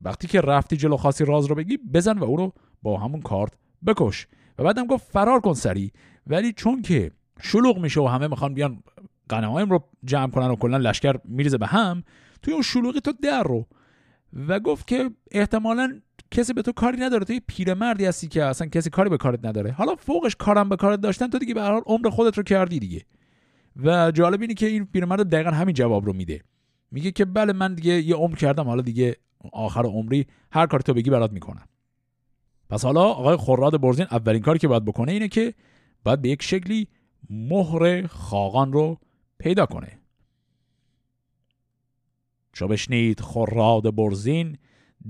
وقتی 0.00 0.26
که 0.26 0.40
رفتی 0.40 0.76
جلو 0.76 0.96
خاصی 0.96 1.24
راز 1.24 1.46
رو 1.46 1.54
بگی 1.54 1.76
بزن 1.94 2.18
و 2.18 2.24
او 2.24 2.36
رو 2.36 2.52
با 2.82 2.98
همون 2.98 3.22
کارت 3.22 3.52
بکش. 3.86 4.26
و 4.58 4.64
بعدم 4.64 4.86
گفت 4.86 5.12
فرار 5.12 5.40
کن 5.40 5.54
سری 5.54 5.92
ولی 6.26 6.52
چون 6.52 6.82
که 6.82 7.10
شلوغ 7.40 7.78
میشه 7.78 8.00
و 8.00 8.06
همه 8.06 8.26
می‌خوان 8.26 8.54
بیان 8.54 8.82
قنایم 9.28 9.70
رو 9.70 9.84
جمع 10.04 10.30
کنن 10.30 10.46
و 10.46 10.56
کلا 10.56 10.76
لشکر 10.76 11.16
میریزه 11.24 11.58
به 11.58 11.66
هم 11.66 12.02
توی 12.42 12.52
اون 12.52 12.62
شلوغی 12.62 13.00
تو 13.00 13.12
در 13.22 13.42
رو. 13.42 13.66
و 14.48 14.60
گفت 14.60 14.86
که 14.86 15.10
احتمالا 15.30 16.00
کسی 16.30 16.52
به 16.52 16.62
تو 16.62 16.72
کاری 16.72 16.98
نداره 16.98 17.24
تو 17.24 17.32
یه 17.32 17.40
پیرمردی 17.46 18.04
هستی 18.04 18.28
که 18.28 18.44
اصلا 18.44 18.66
کسی 18.66 18.90
کاری 18.90 19.10
به 19.10 19.16
کارت 19.16 19.46
نداره. 19.46 19.72
حالا 19.72 19.94
فوقش 19.94 20.36
کارم 20.36 20.68
به 20.68 20.76
کارت 20.76 21.00
داشتن 21.00 21.26
تو 21.26 21.38
دیگه 21.38 21.54
به 21.54 21.62
هر 21.62 21.72
حال 21.72 21.82
عمر 21.86 22.10
خودت 22.10 22.36
رو 22.36 22.42
کردی 22.42 22.78
دیگه. 22.78 23.02
و 23.76 24.10
جالب 24.10 24.40
اینه 24.40 24.54
که 24.54 24.66
این 24.66 24.84
پیرمرد 24.84 25.30
دقیقا 25.30 25.50
همین 25.50 25.74
جواب 25.74 26.06
رو 26.06 26.12
میده. 26.12 26.40
میگه 26.90 27.10
که 27.10 27.24
بله 27.24 27.52
من 27.52 27.74
دیگه 27.74 27.92
یه 27.92 28.14
عمر 28.14 28.36
کردم 28.36 28.64
حالا 28.64 28.82
دیگه 28.82 29.16
آخر 29.52 29.86
عمری 29.86 30.26
هر 30.52 30.66
کاری 30.66 30.82
تو 30.82 30.94
بگی 30.94 31.10
برات 31.10 31.32
می‌کنم. 31.32 31.66
پس 32.70 32.84
حالا 32.84 33.02
آقای 33.02 33.36
خراد 33.36 33.80
برزین 33.80 34.06
اولین 34.10 34.42
کاری 34.42 34.58
که 34.58 34.68
باید 34.68 34.84
بکنه 34.84 35.12
اینه 35.12 35.28
که 35.28 35.54
باید 36.04 36.22
به 36.22 36.28
یک 36.28 36.42
شکلی 36.42 36.88
مهر 37.30 38.06
خاقان 38.06 38.72
رو 38.72 38.98
پیدا 39.38 39.66
کنه. 39.66 39.98
چو 42.52 42.68
بشنید 42.68 43.20
خراد 43.20 43.94
برزین 43.94 44.58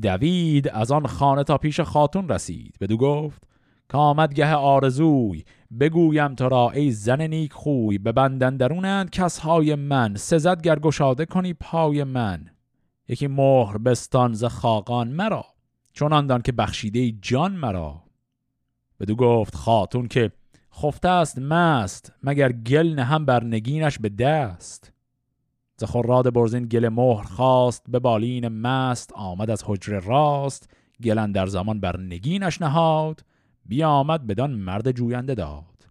دوید 0.03 0.69
از 0.69 0.93
آن 0.93 1.07
خانه 1.07 1.45
تا 1.45 1.59
پیش 1.59 1.81
خاتون 1.81 2.29
رسید. 2.29 2.77
بدو 2.81 2.97
گفت 2.97 3.43
که 3.91 3.97
آمد 3.97 4.35
گه 4.35 4.55
آرزوی 4.55 5.45
بگویم 5.81 6.35
تو 6.35 6.49
را 6.49 6.71
ای 6.71 6.91
زن 6.91 7.23
نیک 7.23 7.53
خوی 7.53 7.99
ببندن 7.99 8.57
درونند 8.57 9.11
کسهای 9.11 9.75
من 9.75 10.15
سزد 10.17 10.63
گر 10.63 10.79
گشاده 10.79 11.27
کنی 11.27 11.55
پای 11.55 12.05
من. 12.05 12.51
یکی 13.09 13.27
مهر 13.27 13.79
بستان 13.79 14.33
ز 14.33 14.45
خاقان 14.45 15.09
مرا 15.09 15.45
چون 15.93 16.27
دان 16.27 16.43
که 16.43 16.53
بخشیده 16.53 17.13
جان 17.13 17.53
مرا. 17.53 18.03
بدو 19.01 19.17
گفت 19.17 19.55
خاتون 19.55 20.09
که 20.09 20.33
خفته 20.83 21.09
است 21.09 21.39
مست 21.39 22.13
مگر 22.23 22.53
گل 22.53 22.95
نهم 22.95 23.25
بر 23.25 23.45
نگینش 23.45 23.99
به 23.99 24.09
دست؟ 24.09 24.93
ز 25.77 25.85
خراد 25.85 26.33
برزین 26.33 26.67
گل 26.69 26.89
مهر 26.89 27.23
خواست 27.23 27.85
به 27.89 27.99
بالین 27.99 28.49
مست 28.49 29.13
آمد 29.13 29.51
از 29.51 29.63
حجر 29.67 30.01
راست. 30.01 30.71
گلن 31.03 31.33
در 31.33 31.47
زمان 31.47 31.81
بر 31.81 32.01
نگینش 32.01 32.63
نهاد 32.63 33.25
بیامد 33.67 34.27
بدان 34.27 34.51
مرد 34.51 34.91
جوینده 34.93 35.35
داد. 35.35 35.87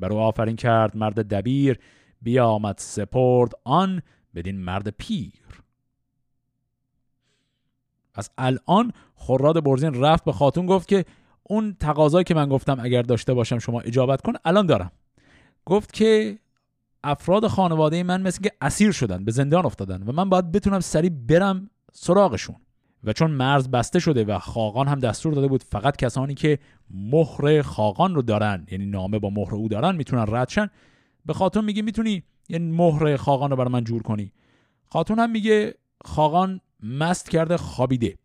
برو 0.00 0.16
آفرین 0.16 0.56
کرد 0.56 0.96
مرد 0.96 1.28
دبیر 1.28 1.78
بیامد 2.22 2.74
سپرد 2.78 3.52
آن 3.64 4.02
بدین 4.34 4.60
مرد 4.60 4.88
پیر. 4.88 5.62
از 8.14 8.30
الان 8.38 8.92
خراد 9.14 9.64
برزین 9.64 9.94
رفت 9.94 10.24
به 10.24 10.32
خاتون 10.32 10.66
گفت 10.66 10.88
که 10.88 11.04
اون 11.48 11.76
تقاضایی 11.80 12.24
که 12.24 12.34
من 12.34 12.48
گفتم 12.48 12.76
اگر 12.80 13.02
داشته 13.02 13.34
باشم 13.34 13.58
شما 13.58 13.80
اجابت 13.80 14.22
کن 14.22 14.32
الان 14.44 14.66
دارم. 14.66 14.92
گفت 15.64 15.92
که 15.92 16.38
افراد 17.04 17.46
خانواده 17.46 18.02
من 18.02 18.22
مثل 18.22 18.42
که 18.42 18.52
اسیر 18.60 18.92
شدن 18.92 19.24
به 19.24 19.32
زندان 19.32 19.66
افتادن 19.66 20.02
و 20.02 20.12
من 20.12 20.28
باید 20.28 20.52
بتونم 20.52 20.80
سریع 20.80 21.10
برم 21.10 21.70
سراغشون. 21.92 22.56
و 23.04 23.12
چون 23.12 23.30
مرز 23.30 23.68
بسته 23.68 23.98
شده 23.98 24.24
و 24.24 24.38
خاقان 24.38 24.88
هم 24.88 24.98
دستور 24.98 25.34
داده 25.34 25.48
بود 25.48 25.62
فقط 25.62 25.96
کسانی 25.96 26.34
که 26.34 26.58
مهر 26.90 27.62
خاقان 27.62 28.14
رو 28.14 28.22
دارن 28.22 28.66
یعنی 28.70 28.86
نامه 28.86 29.18
با 29.18 29.30
مهر 29.30 29.54
او 29.54 29.68
دارن 29.68 29.96
می‌تونن 29.96 30.24
ردشن 30.28 30.70
به 31.26 31.32
خاتون 31.32 31.64
میگه 31.64 31.82
می‌تونی 31.82 32.22
یه 32.48 32.58
مهر 32.58 33.16
خاقان 33.16 33.50
رو 33.50 33.56
برای 33.56 33.72
من 33.72 33.84
جور 33.84 34.02
کنی. 34.02 34.32
خاتون 34.86 35.18
هم 35.18 35.30
میگه 35.30 35.74
خاقان 36.04 36.60
مست 36.82 37.30
کرده 37.30 37.56
خوابیده. 37.56 38.16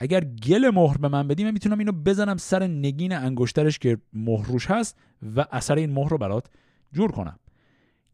اگر 0.00 0.24
گل 0.24 0.70
مهر 0.70 0.96
به 0.98 1.08
من 1.08 1.28
بدی 1.28 1.44
من 1.44 1.50
می‌تونم 1.50 1.78
اینو 1.78 1.92
بزنم 1.92 2.36
سر 2.36 2.66
نگین 2.66 3.12
انگشترش 3.12 3.78
که 3.78 3.98
مهروش 4.12 4.66
هست 4.66 4.98
و 5.36 5.44
اثر 5.52 5.74
این 5.74 5.92
مهر 5.92 6.08
رو 6.08 6.18
برات 6.18 6.46
جور 6.92 7.12
کنم. 7.12 7.38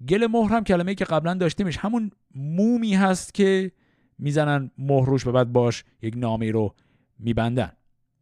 گل 0.09 0.27
مهر 0.27 0.53
هم 0.53 0.65
کلمه 0.65 0.95
که 0.95 1.05
قبلا 1.05 1.35
داشتیمش 1.35 1.77
همون 1.77 2.11
مومی 2.35 2.95
هست 2.95 3.35
که 3.35 3.73
می‌زنن 4.19 4.71
مهروش 4.79 5.27
و 5.27 5.33
بعد 5.33 5.53
باش 5.53 5.85
یک 6.03 6.15
نامه 6.17 6.51
رو 6.51 6.75
میبندن. 7.19 7.73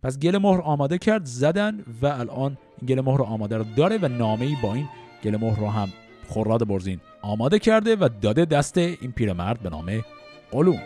پس 0.03 0.19
گل 0.19 0.39
مهر 0.39 0.61
آماده 0.61 0.99
کرد 0.99 1.25
زدن 1.25 1.85
و 2.03 2.07
الان 2.07 2.59
گل 2.89 3.01
مهر 3.01 3.23
آماده 3.23 3.57
رو 3.57 3.65
داره 3.77 3.99
و 4.03 4.09
نامه 4.09 4.63
با 4.63 4.75
این 4.75 4.89
گل 5.25 5.37
مهر 5.37 5.61
رو 5.61 5.67
هم 5.69 5.89
خوراد 6.29 6.69
برزین 6.69 7.01
آماده 7.23 7.59
کرده 7.59 7.97
و 7.97 8.09
داده 8.21 8.45
دست 8.45 8.79
این 8.79 9.13
پیرمرد 9.13 9.61
به 9.61 9.71
نام 9.71 10.05
قلون. 10.51 10.79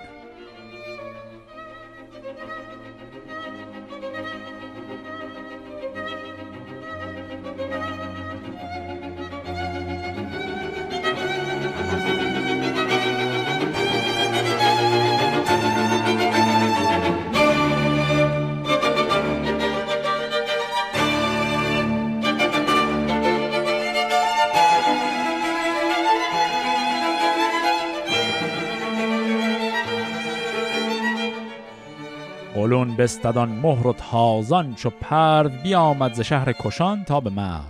قلون 33.07 33.15
بستدان 33.15 33.49
مهر 33.49 33.87
و 33.87 33.93
تازان 33.93 34.75
چو 34.75 34.91
پرد 35.01 35.63
بیامد 35.63 36.15
ز 36.15 36.21
شهر 36.21 36.53
کشان 36.53 37.05
تا 37.05 37.21
به 37.21 37.31
مرو. 37.31 37.63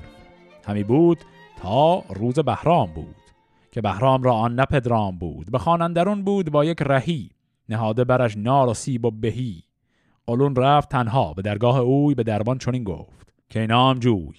همی 0.67 0.85
بود 0.85 1.19
تا 1.63 2.01
روز 2.01 2.39
بهرام 2.39 2.93
بود 2.93 3.17
که 3.73 3.81
بهرام 3.81 4.23
را 4.23 4.35
آن 4.35 4.61
نپدرام 4.61 5.19
بود 5.19 5.51
به 5.51 5.59
خانندرون 5.59 6.25
بود 6.25 6.51
با 6.51 6.65
یک 6.65 6.83
رهی 6.83 7.31
نهاده 7.69 8.05
برش 8.05 8.37
نار 8.37 8.69
و 8.69 8.75
سیب 8.75 9.05
و 9.05 9.11
بهی. 9.11 9.63
قلون 10.27 10.57
رفت 10.57 10.89
تنها 10.89 11.35
به 11.35 11.43
درگاه 11.43 11.79
اوی 11.79 12.15
به 12.15 12.23
دربان 12.23 12.59
چنین 12.59 12.85
گفت 12.85 13.35
که 13.49 13.67
نام 13.67 13.99
جوی 13.99 14.37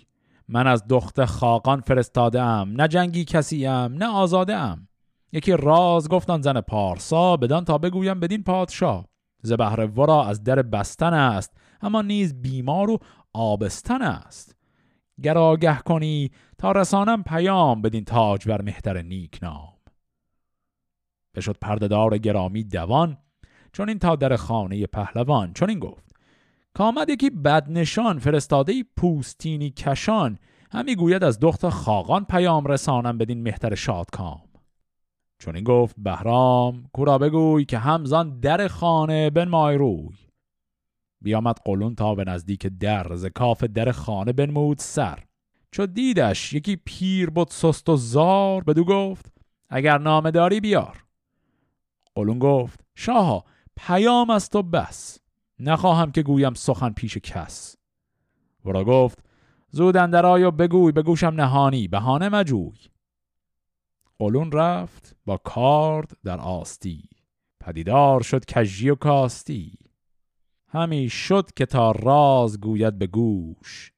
من 0.47 0.67
از 0.67 0.83
دخت 0.89 1.25
خاقان 1.25 1.81
فرستاده 1.81 2.41
ام 2.41 2.81
نه 2.81 2.87
جنگی 2.87 3.25
کسی 3.25 3.65
ام 3.65 3.93
نه 3.93 4.07
آزاده 4.07 4.55
ام 4.55 4.87
یکی 5.31 5.51
راز 5.51 6.09
گفتان 6.09 6.41
زن 6.41 6.61
پارسا 6.61 7.37
بدان 7.37 7.65
تا 7.65 7.77
بگویم 7.77 8.19
بدین 8.19 8.43
پادشاه 8.43 9.05
ز 9.41 9.51
بهر 9.51 9.85
ورا 9.85 10.25
از 10.25 10.43
در 10.43 10.61
بستن 10.61 11.13
است 11.13 11.57
اما 11.81 12.01
نیز 12.01 12.41
بیمار 12.41 12.89
و 12.89 12.99
آبستن 13.33 14.01
است. 14.01 14.55
گر 15.23 15.37
آگه 15.37 15.77
کنی 15.79 16.31
تا 16.57 16.71
رسانم 16.71 17.23
پیام 17.23 17.81
بدین 17.81 18.05
تاج 18.05 18.47
بر 18.47 18.61
مهتر 18.61 19.01
نیک 19.01 19.39
نام. 19.41 19.73
بشد 21.35 21.57
پردهدار 21.61 22.17
گرامی 22.17 22.63
دوان 22.63 23.17
چون 23.73 23.89
این 23.89 23.99
تا 23.99 24.15
در 24.15 24.35
خانه 24.35 24.85
پهلوان 24.85 25.53
چون 25.53 25.69
این 25.69 25.79
گفت. 25.79 26.15
کامد 26.73 27.09
یکی 27.09 27.29
بدنشان 27.29 28.19
فرستاده 28.19 28.83
پوستینی 28.97 29.69
کشان 29.69 30.39
همی 30.71 30.95
گوید 30.95 31.23
از 31.23 31.39
دخت 31.39 31.69
خاقان 31.69 32.25
پیام 32.25 32.65
رسانم 32.65 33.17
بدین 33.17 33.43
مهتر 33.43 33.75
شادکام. 33.75 34.41
چون 35.39 35.55
این 35.55 35.63
گفت 35.63 35.95
بهرام 35.97 36.89
کورا 36.93 37.17
بگوی 37.17 37.65
که 37.65 37.77
همزان 37.77 38.39
در 38.39 38.67
خانه 38.67 39.29
بنمای 39.29 39.77
روی. 39.77 40.15
بیامد 41.21 41.55
قلون 41.65 41.95
تا 41.95 42.15
به 42.15 42.23
نزدیک 42.23 42.67
در 42.67 43.15
ز 43.15 43.25
کاف 43.25 43.63
در 43.63 43.91
خانه 43.91 44.33
بنمود 44.33 44.77
سر. 44.79 45.23
چو 45.71 45.85
دیدش 45.85 46.53
یکی 46.53 46.75
پیر 46.75 47.29
بود 47.29 47.47
سست 47.51 47.89
و 47.89 47.95
زار 47.95 48.63
بدو 48.63 48.83
گفت 48.83 49.33
اگر 49.69 49.97
نامه 49.97 50.31
داری 50.31 50.59
بیار. 50.59 51.03
قلون 52.15 52.39
گفت 52.39 52.79
شاها 52.95 53.45
پیام 53.75 54.29
است 54.29 54.55
و 54.55 54.63
بس 54.63 55.19
نخواهم 55.59 56.11
که 56.11 56.23
گویم 56.23 56.53
سخن 56.53 56.89
پیش 56.89 57.17
کس. 57.17 57.75
ورا 58.65 58.83
گفت 58.83 59.25
زود 59.69 59.97
اندرای 59.97 60.43
و 60.43 60.51
بگوی 60.51 60.91
بگوشم 60.91 61.33
نهانی 61.35 61.87
بهانه 61.87 62.29
مجوی. 62.29 62.77
قلون 64.19 64.51
رفت 64.51 65.15
با 65.25 65.37
کارد 65.37 66.17
در 66.23 66.39
آستی. 66.39 67.09
پدیدار 67.59 68.21
شد 68.21 68.45
کجی 68.45 68.89
و 68.89 68.95
کاستی. 68.95 69.73
همی 70.67 71.09
شد 71.09 71.49
که 71.55 71.65
تا 71.65 71.91
راز 71.91 72.61
گوید 72.61 72.97
به 72.97 73.07
گوش. 73.07 73.91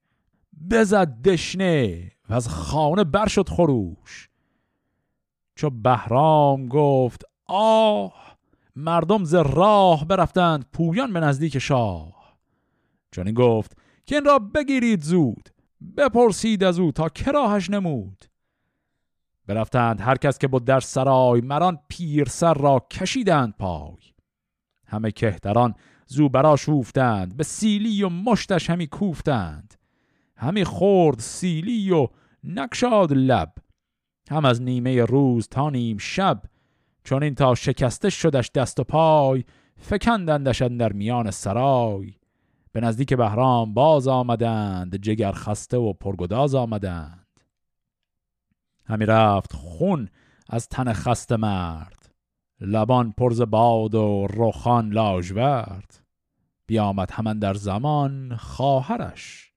بزد 0.71 1.21
دشنه 1.21 2.11
و 2.29 2.33
از 2.33 2.47
خانه 2.49 3.03
بر 3.03 3.27
شد 3.27 3.49
خروش. 3.49 4.29
چو 5.55 5.69
بهرام 5.69 6.67
گفت 6.67 7.23
آه 7.45 8.37
مردم 8.75 9.23
ز 9.23 9.33
راه 9.33 10.05
برفتند 10.05 10.65
پویان 10.73 11.13
به 11.13 11.19
نزدیک 11.19 11.59
شاه. 11.59 12.37
چون 13.11 13.33
گفت 13.33 13.77
که 14.05 14.15
این 14.15 14.25
را 14.25 14.39
بگیرید 14.39 15.01
زود 15.01 15.49
بپرسید 15.97 16.63
از 16.63 16.79
او 16.79 16.91
تا 16.91 17.09
کراهش 17.09 17.69
نمود. 17.69 18.28
برفتند 19.49 20.01
هر 20.01 20.15
کس 20.15 20.37
که 20.37 20.47
بود 20.47 20.65
در 20.65 20.79
سرای 20.79 21.41
مران 21.41 21.79
پیر 21.87 22.29
سر 22.29 22.53
را 22.53 22.85
کشیدند 22.91 23.53
پای. 23.59 23.97
همه 24.87 25.11
کهتران 25.11 25.73
زو 26.07 26.29
برا 26.29 26.55
شوفتند 26.55 27.37
به 27.37 27.43
سیلی 27.43 28.03
و 28.03 28.09
مشتش 28.09 28.69
همی 28.69 28.87
کوفتند. 28.87 29.73
همی 30.35 30.63
خورد 30.63 31.19
سیلی 31.19 31.91
و 31.91 32.07
نکشاد 32.43 33.13
لب. 33.13 33.53
هم 34.29 34.45
از 34.45 34.61
نیمه 34.61 35.05
روز 35.05 35.47
تا 35.47 35.69
نیم 35.69 35.97
شب 35.97 36.41
چون 37.03 37.23
این 37.23 37.35
تا 37.35 37.55
شکسته 37.55 38.09
شدش 38.09 38.51
دست 38.51 38.79
و 38.79 38.83
پای 38.83 39.43
فکندندش 39.77 40.61
در 40.61 40.93
میان 40.93 41.31
سرای. 41.31 42.13
به 42.71 42.81
نزدیک 42.81 43.13
بهرام 43.13 43.73
باز 43.73 44.07
آمدند 44.07 44.95
جگر 44.95 45.31
خسته 45.31 45.77
و 45.77 45.93
پرگداز 45.93 46.55
آمدند. 46.55 47.18
همی 48.89 49.05
رفت 49.05 49.53
خون 49.53 50.09
از 50.49 50.69
تن 50.69 50.93
خسته 50.93 51.37
مرد. 51.37 52.09
لبان 52.61 53.13
پرز 53.17 53.41
باد 53.41 53.95
و 53.95 54.27
رخان 54.33 54.91
لاژورد. 54.91 56.03
بیامد 56.67 57.11
همان 57.11 57.39
در 57.39 57.53
زمان 57.53 58.35
خواهرش. 58.35 59.51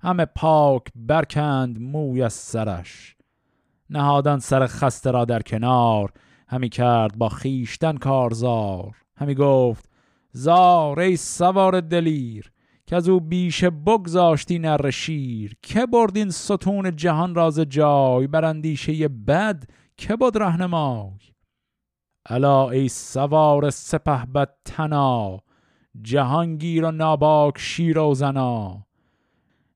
همه 0.00 0.24
پاک 0.24 0.82
برکند 0.94 1.80
موی 1.80 2.22
از 2.22 2.32
سرش. 2.32 3.16
نهادن 3.90 4.38
سر 4.38 4.66
خسته 4.66 5.10
را 5.10 5.24
در 5.24 5.42
کنار. 5.42 6.12
همی 6.48 6.68
کرد 6.68 7.18
با 7.18 7.28
خیشتن 7.28 7.96
کارزار. 7.96 8.96
همی 9.16 9.34
گفت 9.34 9.90
زار 10.32 11.00
ای 11.00 11.16
سوار 11.16 11.80
دلیر 11.80 12.52
که 12.88 12.96
از 12.96 13.08
او 13.08 13.20
بیش 13.20 13.64
بگذاشتی 13.64 14.58
نر 14.58 14.90
شیر. 14.90 15.56
که 15.62 15.86
بردین 15.86 16.30
ستون 16.30 16.96
جهان 16.96 17.34
راز 17.34 17.60
جای؟ 17.60 18.26
بر 18.26 18.44
اندیشه 18.44 19.08
بد 19.08 19.64
که 19.96 20.16
بود 20.16 20.38
رهنمای؟ 20.38 21.18
الا 22.26 22.70
ای 22.70 22.88
سوار 22.88 23.70
سپه 23.70 24.26
بد 24.34 24.54
تنا 24.64 25.38
جهانگیر 26.02 26.84
و 26.84 26.90
ناباک 26.90 27.58
شیر 27.58 27.98
و 27.98 28.14
زنا. 28.14 28.86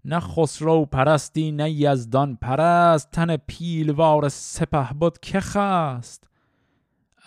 نه 0.05 0.21
خسرو 0.21 0.85
پرستی 0.85 1.53
نه 1.53 1.71
یزدان 1.71 2.37
پرست 2.37 3.11
تن 3.11 3.37
پیلوار 3.37 4.29
سپه 4.29 4.89
بود 5.01 5.19
که 5.19 5.41
خست؟ 5.41 6.29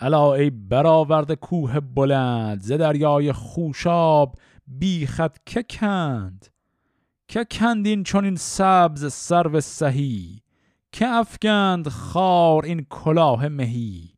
الا 0.00 0.34
ای 0.34 0.50
برآورد 0.50 1.32
کوه 1.32 1.80
بلند 1.80 2.60
ز 2.60 2.72
دریای 2.72 3.32
خوشاب 3.32 4.36
بیخت 4.66 5.46
که 5.46 5.62
کند؟ 5.62 6.46
که 7.28 7.44
کندین 7.44 8.02
چون 8.02 8.24
این 8.24 8.36
سبز 8.36 9.12
سرو 9.12 9.60
سهی؟ 9.60 10.42
که 10.92 11.06
افگند 11.08 11.88
خار 11.88 12.64
این 12.64 12.86
کلاه 12.90 13.48
مهی؟ 13.48 14.14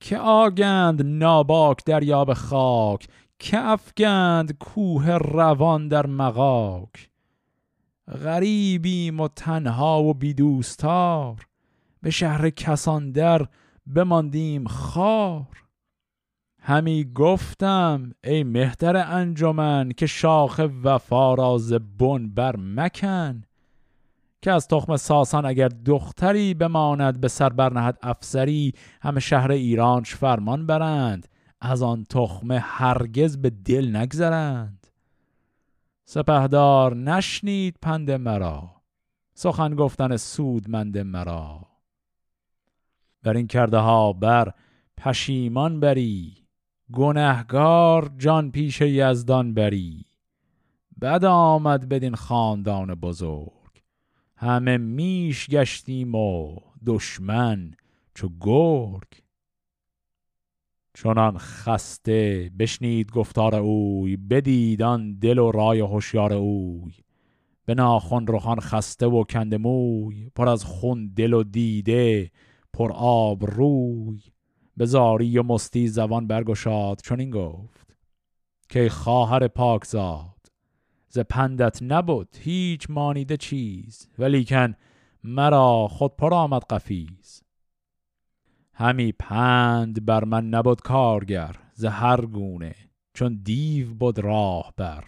که 0.00 0.18
آگند 0.18 1.02
ناباک 1.02 1.84
دریاب 1.84 2.34
خاک؟ 2.34 3.08
که 3.38 3.58
افگند 3.58 4.58
کوه 4.58 5.10
روان 5.10 5.88
در 5.88 6.06
مغاک؟ 6.06 7.10
غریبیم 8.08 9.20
و 9.20 9.28
تنها 9.28 10.02
و 10.02 10.14
بیدوستار 10.14 11.46
به 12.02 12.10
شهر 12.10 12.50
کسان 12.50 13.12
در 13.12 13.46
بماندیم 13.94 14.66
خار. 14.66 15.65
همی 16.68 17.04
گفتم 17.14 18.12
ای 18.24 18.44
مهتر 18.44 18.96
انجمن 18.96 19.90
که 19.96 20.06
شاخ 20.06 20.60
وفا 20.84 21.34
را 21.34 21.58
بن 21.98 22.28
بر 22.28 22.56
مکن 22.58 23.42
که 24.42 24.52
از 24.52 24.68
تخم 24.68 24.96
ساسان 24.96 25.46
اگر 25.46 25.68
دختری 25.68 26.54
بماند 26.54 27.20
به 27.20 27.28
سر 27.28 27.48
برنهد 27.48 27.98
افسری 28.02 28.72
همه 29.02 29.20
شهر 29.20 29.50
ایرانش 29.50 30.14
فرمان 30.14 30.66
برند 30.66 31.28
از 31.60 31.82
آن 31.82 32.04
تخم 32.04 32.52
هرگز 32.52 33.36
به 33.36 33.50
دل 33.50 33.96
نگذرند. 33.96 34.86
سپهدار 36.04 36.96
نشنید 36.96 37.76
پند 37.82 38.10
مرا 38.10 38.70
سخن 39.34 39.74
گفتن 39.74 40.16
سودمند 40.16 40.98
مرا. 40.98 41.60
بر 43.22 43.36
این 43.36 43.46
کرده 43.46 43.78
ها 43.78 44.12
بر 44.12 44.52
پشیمان 44.96 45.80
بری. 45.80 46.45
گنهگار 46.92 48.10
جان 48.18 48.50
پیش 48.50 48.80
یزدان 48.80 49.54
بری. 49.54 50.04
بد 51.00 51.24
آمد 51.24 51.88
بدین 51.88 52.14
خاندان 52.14 52.94
بزرگ. 52.94 53.82
همه 54.36 54.76
میش 54.76 55.46
گشتیم 55.46 56.14
و 56.14 56.56
دشمن 56.86 57.74
چو 58.14 58.28
گرگ. 58.40 59.22
چونان 60.94 61.38
خسته 61.38 62.50
بشنید 62.58 63.12
گفتار 63.12 63.54
اوی 63.54 64.16
بدید 64.16 64.82
آن 64.82 65.18
دل 65.18 65.38
و 65.38 65.50
رای 65.50 65.80
هوشیار 65.80 66.32
اوی. 66.32 66.92
به 67.64 67.74
ناخن 67.74 68.60
خسته 68.60 69.06
و 69.06 69.24
کند 69.24 69.54
موی 69.54 70.30
پر 70.34 70.48
از 70.48 70.64
خون 70.64 71.12
دل 71.16 71.32
و 71.32 71.42
دیده 71.42 72.30
پر 72.72 72.92
آب 72.92 73.44
روی 73.44 74.20
به 74.76 74.86
زاری 74.86 75.38
و 75.38 75.42
مستی 75.42 75.88
زبان 75.88 76.26
برگشاد. 76.26 77.00
چون 77.04 77.20
این 77.20 77.30
گفت 77.30 77.96
که 78.68 78.88
خواهر 78.88 79.48
پاکزاد 79.48 80.36
ز 81.08 81.18
پندت 81.18 81.78
نبود 81.82 82.36
هیچ 82.40 82.90
مانیده 82.90 83.36
چیز 83.36 84.08
ولیکن 84.18 84.74
مرا 85.24 85.88
خود 85.88 86.16
پر 86.16 86.34
آمد 86.34 86.62
قفیز. 86.70 87.42
همی 88.72 89.12
پند 89.12 90.04
بر 90.04 90.24
من 90.24 90.48
نبود 90.48 90.80
کارگر 90.80 91.56
ز 91.74 91.84
هر 91.84 92.20
گونه 92.20 92.74
چون 93.14 93.40
دیو 93.44 93.94
بود 93.94 94.18
راه 94.18 94.72
بر. 94.76 95.04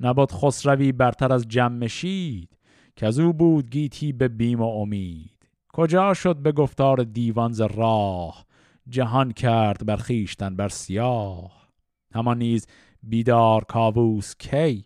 نبود 0.00 0.32
خسروی 0.32 0.92
برتر 0.92 1.32
از 1.32 1.48
جمشید 1.48 2.58
که 2.96 3.06
از 3.06 3.18
او 3.18 3.32
بود 3.32 3.70
گیتی 3.70 4.12
به 4.12 4.28
بیم 4.28 4.60
و 4.60 4.80
امید. 4.80 5.48
کجا 5.68 6.14
شد 6.14 6.36
به 6.36 6.52
گفتار 6.52 7.02
دیوان 7.02 7.52
ز 7.52 7.60
راه؟ 7.60 8.46
جهان 8.88 9.32
کرد 9.32 9.86
بر 9.86 9.96
خیشتن 9.96 10.56
بر 10.56 10.68
سیاه. 10.68 11.68
همان 12.14 12.38
نیز 12.38 12.66
بیدار 13.02 13.64
کاووس 13.64 14.34
کی 14.36 14.84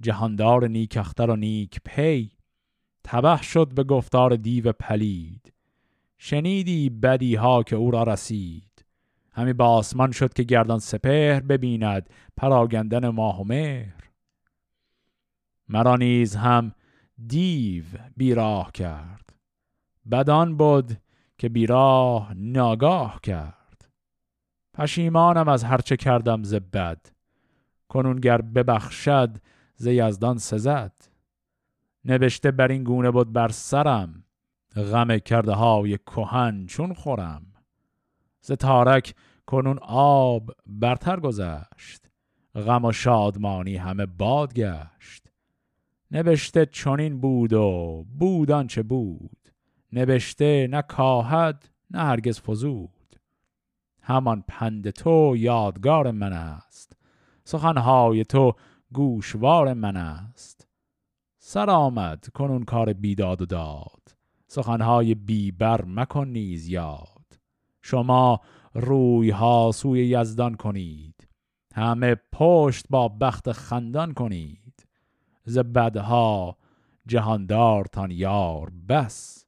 جهاندار 0.00 0.68
نیک 0.68 0.96
اختر 0.96 1.30
و 1.30 1.36
نیک 1.36 1.80
پی. 1.84 2.30
تبه 3.04 3.42
شد 3.42 3.74
به 3.74 3.84
گفتار 3.84 4.36
دیو 4.36 4.72
پلید. 4.72 5.52
شنیدی 6.18 6.90
بدی 6.90 7.34
ها 7.34 7.62
که 7.62 7.76
او 7.76 7.90
را 7.90 8.02
رسید. 8.02 8.84
همی 9.32 9.52
با 9.52 9.66
آسمان 9.66 10.12
شد 10.12 10.32
که 10.32 10.42
گردان 10.42 10.78
سپهر 10.78 11.40
ببیند 11.40 12.10
پراگندن 12.36 13.08
ماه 13.08 13.40
و 13.40 13.44
مهر. 13.44 14.10
مرا 15.68 15.96
نیز 15.96 16.36
هم 16.36 16.74
دیو 17.26 17.84
بیراه 18.16 18.72
کرد. 18.72 19.32
بدان 20.10 20.56
بود 20.56 20.96
که 21.38 21.48
بیراه 21.48 22.34
ناگاه 22.34 23.20
کرد. 23.22 23.88
پشیمانم 24.74 25.48
از 25.48 25.64
هرچه 25.64 25.96
کردم 25.96 26.42
ز 26.42 26.54
بد. 26.54 27.06
کنونگر 27.88 28.42
ببخشد 28.42 29.38
ز 29.76 29.86
یزدان 29.86 30.38
سزد. 30.38 30.92
نوشته 32.04 32.50
بر 32.50 32.68
این 32.68 32.84
گونه 32.84 33.10
بود 33.10 33.32
بر 33.32 33.48
سرم. 33.48 34.24
غم 34.76 35.18
کرده 35.18 35.52
های 35.52 35.98
کهن 35.98 36.66
چون 36.66 36.94
خورم. 36.94 37.46
ز 38.40 38.52
تارک 38.52 39.14
کنون 39.46 39.78
آب 39.82 40.50
برتر 40.66 41.20
گذشت. 41.20 42.06
غم 42.54 42.84
و 42.84 42.92
شادمانی 42.92 43.76
همه 43.76 44.06
باد 44.06 44.54
گشت. 44.54 45.28
نوشته 46.10 46.66
چنین 46.66 47.20
بود 47.20 47.52
و 47.52 48.04
بود 48.18 48.66
چه 48.66 48.82
بود. 48.82 49.45
نوشته 49.92 50.68
نه 50.70 50.82
کاهد 50.82 51.68
نه 51.90 51.98
هرگز 51.98 52.40
فزود. 52.40 52.90
همان 54.02 54.44
پند 54.48 54.90
تو 54.90 55.34
یادگار 55.36 56.10
من 56.10 56.32
است. 56.32 56.96
سخنهای 57.44 58.24
تو 58.24 58.52
گوشوار 58.92 59.72
من 59.74 59.96
است. 59.96 60.68
سر 61.38 61.70
آمد 61.70 62.28
کنون 62.34 62.64
کار 62.64 62.92
بیداد 62.92 63.42
و 63.42 63.46
داد. 63.46 64.16
سخنهای 64.46 65.14
بیبر 65.14 65.84
مکن 65.84 66.28
نیز 66.28 66.68
یاد. 66.68 67.40
شما 67.82 68.40
روی 68.74 69.30
ها 69.30 69.70
سوی 69.74 70.06
یزدان 70.06 70.54
کنید. 70.54 71.28
همه 71.74 72.16
پشت 72.32 72.86
با 72.90 73.08
بخت 73.08 73.52
خندان 73.52 74.14
کنید. 74.14 74.86
ز 75.44 75.58
بدها 75.58 76.56
جهاندارتان 77.06 78.10
یار 78.10 78.72
بس. 78.88 79.45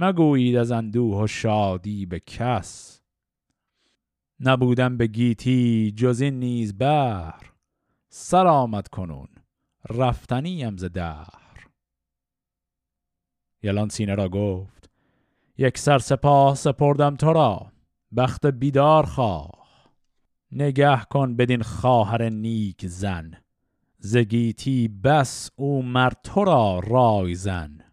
مگویید 0.00 0.56
از 0.56 0.70
اندوه 0.70 1.22
و 1.22 1.26
شادی 1.26 2.06
به 2.06 2.20
کس. 2.20 3.02
نبودم 4.40 4.96
به 4.96 5.06
گیتی 5.06 5.92
جز 5.96 6.20
این 6.20 6.38
نیز 6.38 6.78
بر 6.78 7.40
سر 8.08 8.46
آمد 8.46 8.88
کنون 8.88 9.28
رفتنیم 9.90 10.76
ز 10.76 10.84
دهر. 10.84 11.68
یلان 13.62 13.88
سینه 13.88 14.14
را 14.14 14.28
گفت 14.28 14.90
یک 15.56 15.78
سر 15.78 15.98
سپاه 15.98 16.54
سپردم 16.54 17.16
تو 17.16 17.32
را 17.32 17.72
بخت 18.16 18.46
بیدار 18.46 19.06
خواه. 19.06 19.68
نگه 20.52 21.04
کن 21.10 21.36
بدین 21.36 21.62
خواهر 21.62 22.28
نیک 22.28 22.86
زن 22.86 23.34
زگیتی 23.98 24.88
بس 24.88 25.50
او 25.56 25.82
مر 25.82 26.12
تو 26.22 26.44
را 26.44 26.78
رای 26.78 27.34
زن. 27.34 27.87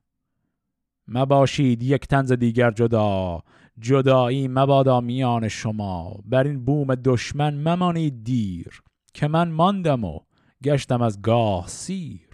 مباشید 1.08 1.84
یک 1.84 2.08
تنز 2.08 2.32
دیگر 2.32 2.72
جدا. 2.72 3.41
جدایی 3.80 4.48
مبادا 4.48 5.02
میان 5.02 5.48
شما. 5.48 6.15
بر 6.26 6.44
این 6.44 6.65
بوم 6.65 6.96
دشمن 6.96 7.54
ممانید 7.54 8.24
دیر 8.24 8.82
که 9.13 9.28
من 9.28 9.52
ماندم 9.52 10.04
و 10.04 10.20
گشتم 10.63 11.02
از 11.02 11.22
گاه 11.22 11.68
سیر. 11.68 12.30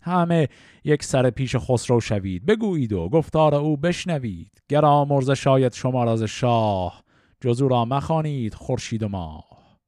همه 0.00 0.48
یک 0.84 1.04
سر 1.04 1.30
پیش 1.30 1.56
خسرو 1.56 2.00
شوید. 2.00 2.46
بگویید 2.46 2.92
و 2.92 3.08
گفتار 3.08 3.54
او 3.54 3.76
بشنوید. 3.76 4.62
گر 4.68 4.84
آمرز 4.84 5.30
شاید 5.30 5.72
شما 5.72 6.04
راز 6.04 6.22
شاه 6.22 7.02
جزو 7.40 7.68
را 7.68 7.84
مخانید 7.84 8.54
خورشید 8.54 9.02
و 9.02 9.08
ماه. 9.08 9.78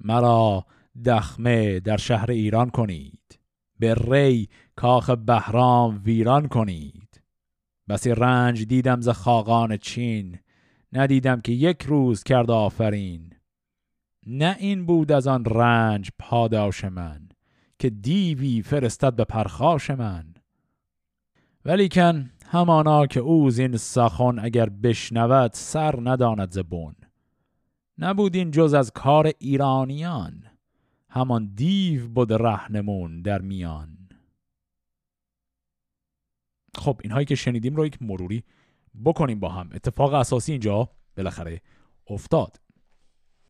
مرا 0.00 0.66
دخمه 1.04 1.80
در 1.80 1.96
شهر 1.96 2.30
ایران 2.30 2.70
کنید. 2.70 3.38
به 3.78 3.94
ری 3.94 4.48
کاخ 4.76 5.10
بهرام 5.10 6.00
ویران 6.04 6.48
کنید. 6.48 7.22
بسی 7.88 8.10
رنج 8.10 8.64
دیدم 8.64 9.00
ز 9.00 9.08
خاقان 9.08 9.76
چین 9.76 10.38
ندیدم 10.92 11.40
که 11.40 11.52
یک 11.52 11.82
روز 11.82 12.22
کرد 12.22 12.50
آفرین. 12.50 13.32
نه 14.26 14.56
این 14.58 14.86
بود 14.86 15.12
از 15.12 15.26
آن 15.26 15.44
رنج 15.44 16.10
پاداش 16.18 16.84
من 16.84 17.28
که 17.78 17.90
دیوی 17.90 18.62
فرستد 18.62 19.16
به 19.16 19.24
پرخاش 19.24 19.90
من. 19.90 20.34
ولیکن 21.64 22.30
همانا 22.46 23.06
که 23.06 23.20
او 23.20 23.50
زین 23.50 23.76
سخن 23.76 24.38
اگر 24.38 24.68
بشنود 24.68 25.50
سر 25.54 26.00
نداند 26.02 26.50
زبون 26.50 26.94
نبود 27.98 28.36
این 28.36 28.50
جز 28.50 28.74
از 28.74 28.90
کار 28.90 29.32
ایرانیان 29.38 30.44
همان 31.08 31.52
دیو 31.54 32.08
بود 32.08 32.32
رهنمون 32.32 33.22
در 33.22 33.42
میان. 33.42 33.95
خب 36.78 37.00
اینهایی 37.02 37.26
که 37.26 37.34
شنیدیم 37.34 37.76
رو 37.76 37.86
یک 37.86 38.02
مروری 38.02 38.44
بکنیم 39.04 39.40
با 39.40 39.48
هم. 39.48 39.70
اتفاق 39.74 40.14
اساسی 40.14 40.52
اینجا 40.52 40.90
بالاخره 41.16 41.60
افتاد. 42.06 42.60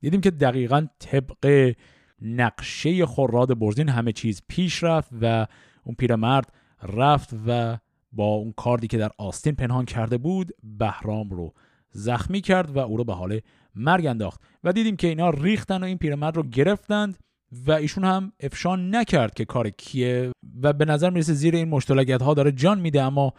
دیدیم 0.01 0.21
که 0.21 0.31
دقیقا 0.31 0.87
طبق 0.99 1.75
نقشه 2.23 3.07
خوراد 3.07 3.59
برزین 3.59 3.89
همه 3.89 4.13
چیز 4.13 4.43
پیش 4.49 4.85
رفت 4.85 5.11
و 5.21 5.47
اون 5.85 5.95
پیرمرد 5.95 6.53
رفت 6.83 7.31
و 7.47 7.79
با 8.13 8.25
اون 8.25 8.53
کاردی 8.53 8.87
که 8.87 8.99
در 8.99 9.11
آستین 9.19 9.55
پنهان 9.55 9.85
کرده 9.85 10.19
بود 10.19 10.53
بهرام 10.63 11.31
رو 11.31 11.55
زخمی 11.91 12.41
کرد 12.41 12.77
و 12.77 12.79
او 12.79 12.97
رو 12.97 13.05
به 13.05 13.15
حال 13.15 13.41
مرگ 13.75 14.07
انداخت. 14.07 14.41
و 14.65 14.73
دیدیم 14.73 14.97
که 14.97 15.09
اینا 15.09 15.31
ریختن 15.31 15.83
و 15.83 15.85
این 15.85 15.99
پیرمرد 15.99 16.37
رو 16.37 16.43
گرفتند. 16.43 17.19
و 17.67 17.73
ایشون 17.73 18.05
هم 18.05 18.33
افشان 18.41 18.95
نکرد 18.95 19.35
که 19.35 19.45
کار 19.45 19.71
کیه 19.71 20.31
و 20.63 20.73
به 20.73 20.85
نظر 20.85 21.11
می‌رسه 21.11 21.33
زیر 21.33 21.57
این 21.57 21.69
مشتلگت 21.69 22.23
ها 22.23 22.35
داره 22.35 22.53
جان 22.53 22.81
میده 22.81 23.03
اما 23.03 23.33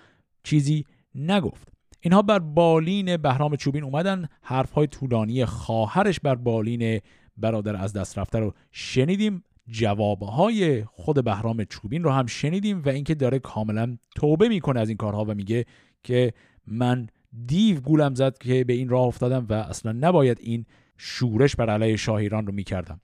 چیزی 0.43 0.85
نگفت. 1.15 1.67
اینها 2.01 2.21
بر 2.21 2.39
بالین 2.39 3.17
بهرام 3.17 3.55
چوبین 3.55 3.83
اومدن. 3.83 4.27
حرف 4.41 4.71
های 4.71 4.87
طولانی 4.87 5.45
خواهرش 5.45 6.19
بر 6.19 6.35
بالین 6.35 7.01
برادر 7.37 7.75
از 7.75 7.93
دست 7.93 8.17
رفته 8.17 8.39
رو 8.39 8.53
شنیدیم. 8.71 9.43
جوابهای 9.69 10.83
خود 10.83 11.23
بهرام 11.23 11.63
چوبین 11.63 12.03
رو 12.03 12.11
هم 12.11 12.25
شنیدیم 12.25 12.81
و 12.85 12.89
اینکه 12.89 13.15
داره 13.15 13.39
کاملا 13.39 13.97
توبه 14.15 14.49
می‌کنه 14.49 14.79
از 14.79 14.87
این 14.87 14.97
کارها 14.97 15.25
و 15.25 15.33
میگه 15.33 15.65
که 16.03 16.33
من 16.67 17.07
دیو 17.45 17.79
گولم 17.79 18.15
زد 18.15 18.37
که 18.37 18.63
به 18.63 18.73
این 18.73 18.89
راه 18.89 19.03
افتادم 19.03 19.45
و 19.49 19.53
اصلا 19.53 19.91
نباید 19.91 20.37
این 20.41 20.65
شورش 20.97 21.55
بر 21.55 21.69
علیه 21.69 21.95
شاه 21.95 22.15
ایران 22.15 22.47
رو 22.47 22.53
می‌کردم. 22.53 23.01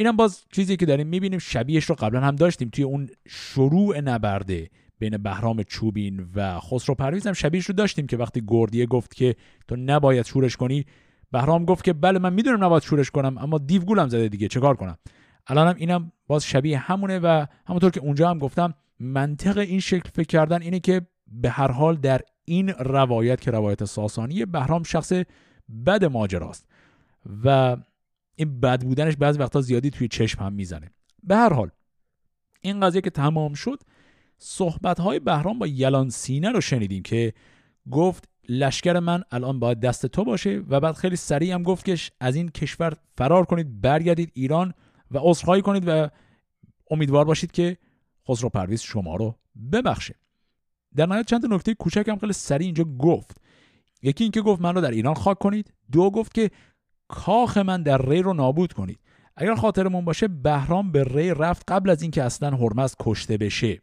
اینم 0.00 0.16
باز 0.16 0.44
چیزی 0.52 0.76
که 0.76 0.86
داریم 0.86 1.06
می‌بینیم 1.06 1.38
شبیهش 1.38 1.84
رو 1.84 1.94
قبلا 1.94 2.20
هم 2.20 2.36
داشتیم 2.36 2.68
توی 2.68 2.84
اون 2.84 3.08
شروع 3.28 4.00
نبرده 4.00 4.70
بین 4.98 5.16
بهرام 5.16 5.62
چوبین 5.62 6.28
و 6.34 6.60
خسرو 6.60 6.94
پرویز 6.94 7.26
هم 7.26 7.32
شبیهش 7.32 7.64
رو 7.64 7.74
داشتیم 7.74 8.06
که 8.06 8.16
وقتی 8.16 8.42
گردیه 8.48 8.86
گفت 8.86 9.14
که 9.14 9.36
تو 9.68 9.76
نباید 9.76 10.26
شورش 10.26 10.56
کنی 10.56 10.84
بهرام 11.32 11.64
گفت 11.64 11.84
که 11.84 11.92
بله 11.92 12.18
من 12.18 12.32
می‌دونم 12.32 12.64
نباید 12.64 12.82
شورش 12.82 13.10
کنم 13.10 13.38
اما 13.38 13.58
دیو 13.58 13.82
گولم 13.82 14.08
زده 14.08 14.28
دیگه 14.28 14.48
چه 14.48 14.60
کنم؟ 14.60 14.98
الانم 15.46 15.74
اینم 15.78 16.12
باز 16.26 16.44
شبیه 16.44 16.78
همونه 16.78 17.18
و 17.18 17.46
همونطور 17.66 17.90
که 17.90 18.00
اونجا 18.00 18.30
هم 18.30 18.38
گفتم 18.38 18.74
منطق 19.00 19.58
این 19.58 19.80
شکل 19.80 20.10
فکر 20.14 20.26
کردن 20.26 20.62
اینه 20.62 20.80
که 20.80 21.02
به 21.26 21.50
هر 21.50 21.70
حال 21.70 21.96
در 21.96 22.20
این 22.44 22.68
روایت 22.68 23.40
که 23.40 23.50
روایت 23.50 23.84
ساسانی 23.84 24.44
بهرام 24.44 24.82
شخص 24.82 25.12
بد 25.86 26.04
ماجراست. 26.04 26.66
و 27.44 27.76
این 28.40 28.60
بد 28.60 28.82
بودنش 28.82 29.16
بعضی 29.16 29.38
وقتا 29.38 29.60
زیادی 29.60 29.90
توی 29.90 30.08
چشم 30.08 30.42
هم 30.42 30.52
می‌زنه. 30.52 30.90
به 31.22 31.36
هر 31.36 31.52
حال 31.52 31.70
این 32.60 32.80
قضیه 32.80 33.00
که 33.00 33.10
تمام 33.10 33.54
شد 33.54 33.82
صحبت 34.38 35.00
های 35.00 35.18
بهرام 35.18 35.58
با 35.58 35.66
یلان 35.66 36.10
سینه 36.10 36.50
رو 36.50 36.60
شنیدیم 36.60 37.02
که 37.02 37.32
گفت 37.90 38.28
لشکر 38.48 38.98
من 38.98 39.22
الان 39.30 39.58
باید 39.60 39.80
دست 39.80 40.06
تو 40.06 40.24
باشه 40.24 40.62
و 40.68 40.80
بعد 40.80 40.94
خیلی 40.94 41.16
سریع 41.16 41.54
هم 41.54 41.62
گفت 41.62 41.84
که 41.84 41.96
از 42.20 42.36
این 42.36 42.48
کشور 42.48 42.96
فرار 43.18 43.44
کنید 43.44 43.80
برگردید 43.80 44.30
ایران 44.34 44.74
و 45.10 45.18
عذرخواهی 45.20 45.62
کنید 45.62 45.84
و 45.86 46.08
امیدوار 46.90 47.24
باشید 47.24 47.50
که 47.52 47.76
خسرو 48.28 48.48
پرویز 48.48 48.80
شما 48.80 49.16
رو 49.16 49.34
ببخشه. 49.72 50.14
در 50.96 51.06
نهایت 51.06 51.26
چند 51.26 51.52
نکته 51.52 51.74
کوچک 51.74 52.08
هم 52.08 52.18
خیلی 52.18 52.32
سریع 52.32 52.64
اینجا 52.64 52.84
گفت. 52.84 53.40
یکی 54.02 54.24
اینکه 54.24 54.42
گفت 54.42 54.62
من 54.62 54.74
رو 54.74 54.80
در 54.80 54.90
ایران 54.90 55.14
خاک 55.14 55.38
کنید. 55.38 55.72
دو 55.92 56.10
گفت 56.10 56.34
که 56.34 56.50
کاخ 57.10 57.56
من 57.56 57.82
در 57.82 58.02
ری 58.08 58.22
رو 58.22 58.34
نابود 58.34 58.72
کنید. 58.72 58.98
اگر 59.36 59.54
خاطرمون 59.54 60.04
باشه 60.04 60.28
بهرام 60.28 60.92
به 60.92 61.04
ری 61.04 61.34
رفت 61.34 61.72
قبل 61.72 61.90
از 61.90 62.02
اینکه 62.02 62.22
اصلا 62.22 62.56
هرمز 62.56 62.94
کشته 63.00 63.36
بشه. 63.36 63.82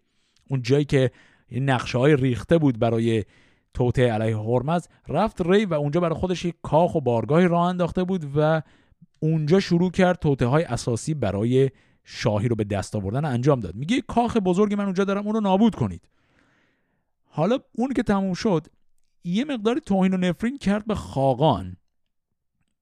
اون 0.49 0.61
جایی 0.61 0.85
که 0.85 1.11
نقشه 1.51 1.97
های 1.97 2.15
ریخته 2.15 2.57
بود 2.57 2.79
برای 2.79 3.23
توته 3.73 4.11
علیه 4.11 4.37
هرمز 4.37 4.87
رفت 5.07 5.41
ری 5.41 5.65
و 5.65 5.73
اونجا 5.73 5.99
برای 5.99 6.15
خودش 6.15 6.45
یک 6.45 6.55
کاخ 6.61 6.95
و 6.95 7.01
بارگاهی 7.01 7.47
راه 7.47 7.67
انداخته 7.67 8.03
بود 8.03 8.25
و 8.35 8.61
اونجا 9.19 9.59
شروع 9.59 9.91
کرد 9.91 10.19
توته 10.19 10.45
های 10.45 10.63
اساسی 10.63 11.13
برای 11.13 11.69
شاهی 12.03 12.47
رو 12.47 12.55
به 12.55 12.63
دست 12.63 12.95
آوردن 12.95 13.25
انجام 13.25 13.59
داد. 13.59 13.75
میگه 13.75 14.01
کاخ 14.01 14.37
بزرگی 14.37 14.75
من 14.75 14.85
اونجا 14.85 15.03
دارم 15.03 15.25
اون 15.25 15.35
رو 15.35 15.41
نابود 15.41 15.75
کنید. 15.75 16.09
حالا 17.23 17.59
اون 17.71 17.93
که 17.93 18.03
تموم 18.03 18.33
شد 18.33 18.67
یه 19.23 19.45
مقداری 19.45 19.79
توهین 19.79 20.13
و 20.13 20.17
نفرین 20.17 20.57
کرد 20.57 20.85
به 20.85 20.95
خاقان. 20.95 21.77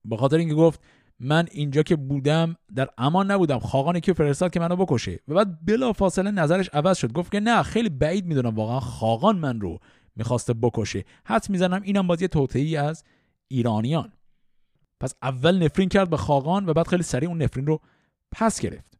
به 0.08 0.16
خاطر 0.16 0.36
اینکه 0.36 0.54
گفت 0.54 0.80
من 1.20 1.46
اینجا 1.50 1.82
که 1.82 1.96
بودم 1.96 2.56
در 2.74 2.88
امان 2.98 3.30
نبودم 3.30 3.58
خاقان 3.58 4.00
که 4.00 4.12
فرستاد 4.12 4.52
که 4.52 4.60
منو 4.60 4.76
بکشه. 4.76 5.20
و 5.28 5.34
بعد 5.34 5.64
بلا 5.66 5.92
فاصله 5.92 6.30
نظرش 6.30 6.68
عوض 6.68 6.98
شد. 6.98 7.12
گفت 7.12 7.32
که 7.32 7.40
نه 7.40 7.62
خیلی 7.62 7.88
بعید 7.88 8.26
می‌دونم 8.26 8.54
واقعا 8.54 8.80
خاقان 8.80 9.38
من 9.38 9.60
رو 9.60 9.78
می‌خواسته 10.16 10.54
بکشه. 10.54 11.04
حد 11.24 11.50
می‌زنم 11.50 11.82
اینم 11.82 12.06
بازی 12.06 12.28
توطئه 12.28 12.78
از 12.78 13.04
ایرانیان. 13.48 14.12
پس 15.00 15.14
اول 15.22 15.62
نفرین 15.62 15.88
کرد 15.88 16.10
به 16.10 16.16
خاقان 16.16 16.68
و 16.68 16.72
بعد 16.72 16.88
خیلی 16.88 17.02
سریع 17.02 17.28
اون 17.28 17.42
نفرین 17.42 17.66
رو 17.66 17.80
پس 18.32 18.60
گرفت. 18.60 18.98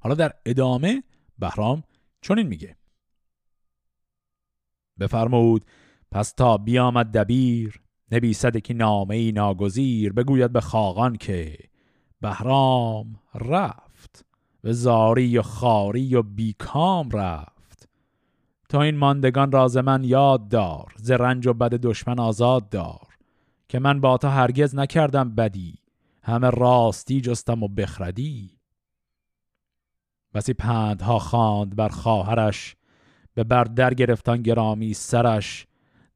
حالا 0.00 0.14
در 0.14 0.32
ادامه 0.46 1.02
بهرام 1.38 1.84
چنین 2.20 2.46
میگه. 2.46 2.76
بفرمود 5.00 5.64
پس 6.10 6.32
تا 6.32 6.56
بیامد 6.58 7.12
دبیر 7.12 7.80
نویسد 8.12 8.58
که 8.58 8.74
نامه 8.74 9.16
ای 9.16 9.32
ناگزیر 9.32 10.12
بگوید 10.12 10.52
به 10.52 10.60
خاقان 10.60 11.16
که 11.16 11.58
بهرام 12.20 13.16
رفت 13.34 14.24
و 14.64 14.72
زاری 14.72 15.38
و 15.38 15.42
خاری 15.42 16.14
و 16.14 16.22
بیکام 16.22 17.10
رفت. 17.10 17.88
تا 18.68 18.82
این 18.82 18.96
ماندگان 18.96 19.52
راز 19.52 19.76
من 19.76 20.04
یاد 20.04 20.48
دار 20.48 20.92
ز 20.96 21.10
رنج 21.10 21.46
و 21.46 21.52
بد 21.52 21.74
دشمن 21.74 22.18
آزاد 22.18 22.68
دار 22.68 23.16
که 23.68 23.78
من 23.78 24.00
با 24.00 24.18
تو 24.18 24.28
هرگز 24.28 24.74
نکردم 24.74 25.34
بدی 25.34 25.78
همه 26.22 26.50
راستی 26.50 27.20
جستم 27.20 27.62
و 27.62 27.68
بخردی. 27.68 28.50
بسی 30.34 30.54
پندها 30.54 31.18
خواند 31.18 31.76
بر 31.76 31.88
خواهرش 31.88 32.76
به 33.34 33.44
بر 33.44 33.64
در 33.64 33.94
گرفتان 33.94 34.42
گرامی 34.42 34.94
سرش 34.94 35.66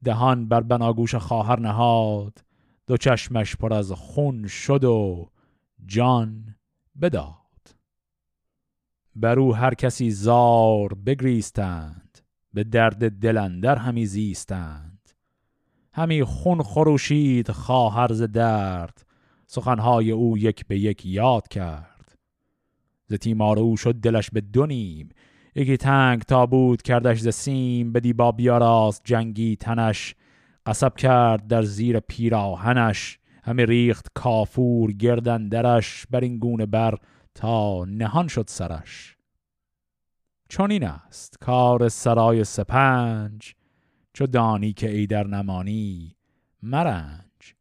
دهان 0.03 0.47
بر 0.47 0.61
بناگوش 0.61 1.15
خواهر 1.15 1.59
نهاد. 1.59 2.43
دو 2.87 2.97
چشمش 2.97 3.55
پر 3.55 3.73
از 3.73 3.91
خون 3.91 4.47
شد 4.47 4.83
و 4.83 5.29
جان 5.85 6.55
بداد. 7.01 7.35
بر 9.15 9.39
او 9.39 9.55
هر 9.55 9.73
کسی 9.73 10.11
زار 10.11 10.93
بگریستند 10.93 12.19
به 12.53 12.63
درد 12.63 13.19
دلندر 13.19 13.75
همی 13.75 14.05
زیستند. 14.05 15.09
همی 15.93 16.23
خون 16.23 16.63
خروشید 16.63 17.51
خواهر 17.51 18.13
ز 18.13 18.21
درد 18.21 19.05
سخنهای 19.47 20.11
او 20.11 20.37
یک 20.37 20.67
به 20.67 20.79
یک 20.79 21.05
یاد 21.05 21.47
کرد. 21.47 22.17
ز 23.07 23.13
تیمار 23.13 23.59
او 23.59 23.77
شد 23.77 23.95
دلش 23.95 24.29
به 24.29 24.41
دو 24.41 24.65
نیم 24.65 25.09
یکی 25.55 25.77
تنگ 25.77 26.21
تابوت 26.21 26.81
کردش 26.81 27.19
ز 27.19 27.29
سیم 27.29 27.93
بدی 27.93 28.13
با 28.13 28.31
بیاراست 28.31 29.01
جنگی 29.05 29.55
تنش. 29.55 30.15
قصب 30.65 30.95
کرد 30.95 31.47
در 31.47 31.63
زیر 31.63 31.99
پیراهنش 31.99 33.19
همه 33.43 33.65
ریخت 33.65 34.07
کافور 34.15 34.91
گردن 34.91 35.47
درش 35.47 36.05
بر 36.09 36.19
این 36.19 36.37
گونه 36.37 36.65
بر 36.65 36.97
تا 37.35 37.85
نهان 37.85 38.27
شد 38.27 38.45
سرش. 38.47 39.17
چون 40.49 40.71
این 40.71 40.83
است 40.83 41.37
کار 41.39 41.89
سرای 41.89 42.43
سپنج 42.43 43.55
چو 44.13 44.27
دانی 44.27 44.73
که 44.73 44.89
ای 44.89 45.07
در 45.07 45.27
نمانی 45.27 46.15
مرنج. 46.63 47.55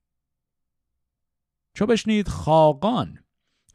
چو 1.75 1.87
بشنید 1.87 2.29
خاقان 2.29 3.19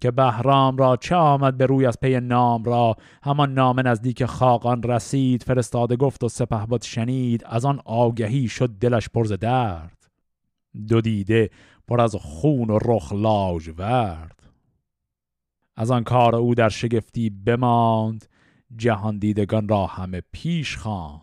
که 0.01 0.11
بهرام 0.11 0.77
را 0.77 0.97
چه 0.97 1.15
آمد 1.15 1.57
به 1.57 1.65
روی 1.65 1.85
از 1.85 1.99
پی 1.99 2.19
نام 2.19 2.63
را؟ 2.63 2.95
همان 3.23 3.53
نام 3.53 3.87
نزدیک 3.87 4.25
خاقان 4.25 4.83
رسید 4.83 5.43
فرستاده 5.43 5.95
گفت 5.95 6.23
و 6.23 6.29
سپه 6.29 6.77
شنید. 6.81 7.43
از 7.45 7.65
آن 7.65 7.81
آگهی 7.85 8.47
شد 8.47 8.69
دلش 8.69 9.09
پرز 9.09 9.31
درد. 9.31 10.09
دو 10.87 11.01
دیده 11.01 11.49
پر 11.87 12.01
از 12.01 12.15
خون 12.15 12.69
و 12.69 12.79
رخ 12.85 13.11
ورد. 13.77 14.43
از 15.75 15.91
آن 15.91 16.03
کار 16.03 16.35
او 16.35 16.55
در 16.55 16.69
شگفتی 16.69 17.29
بماند. 17.29 18.25
جهان 18.75 19.17
دیدگان 19.17 19.67
را 19.67 19.85
همه 19.85 20.21
پیش 20.31 20.77
خواند. 20.77 21.21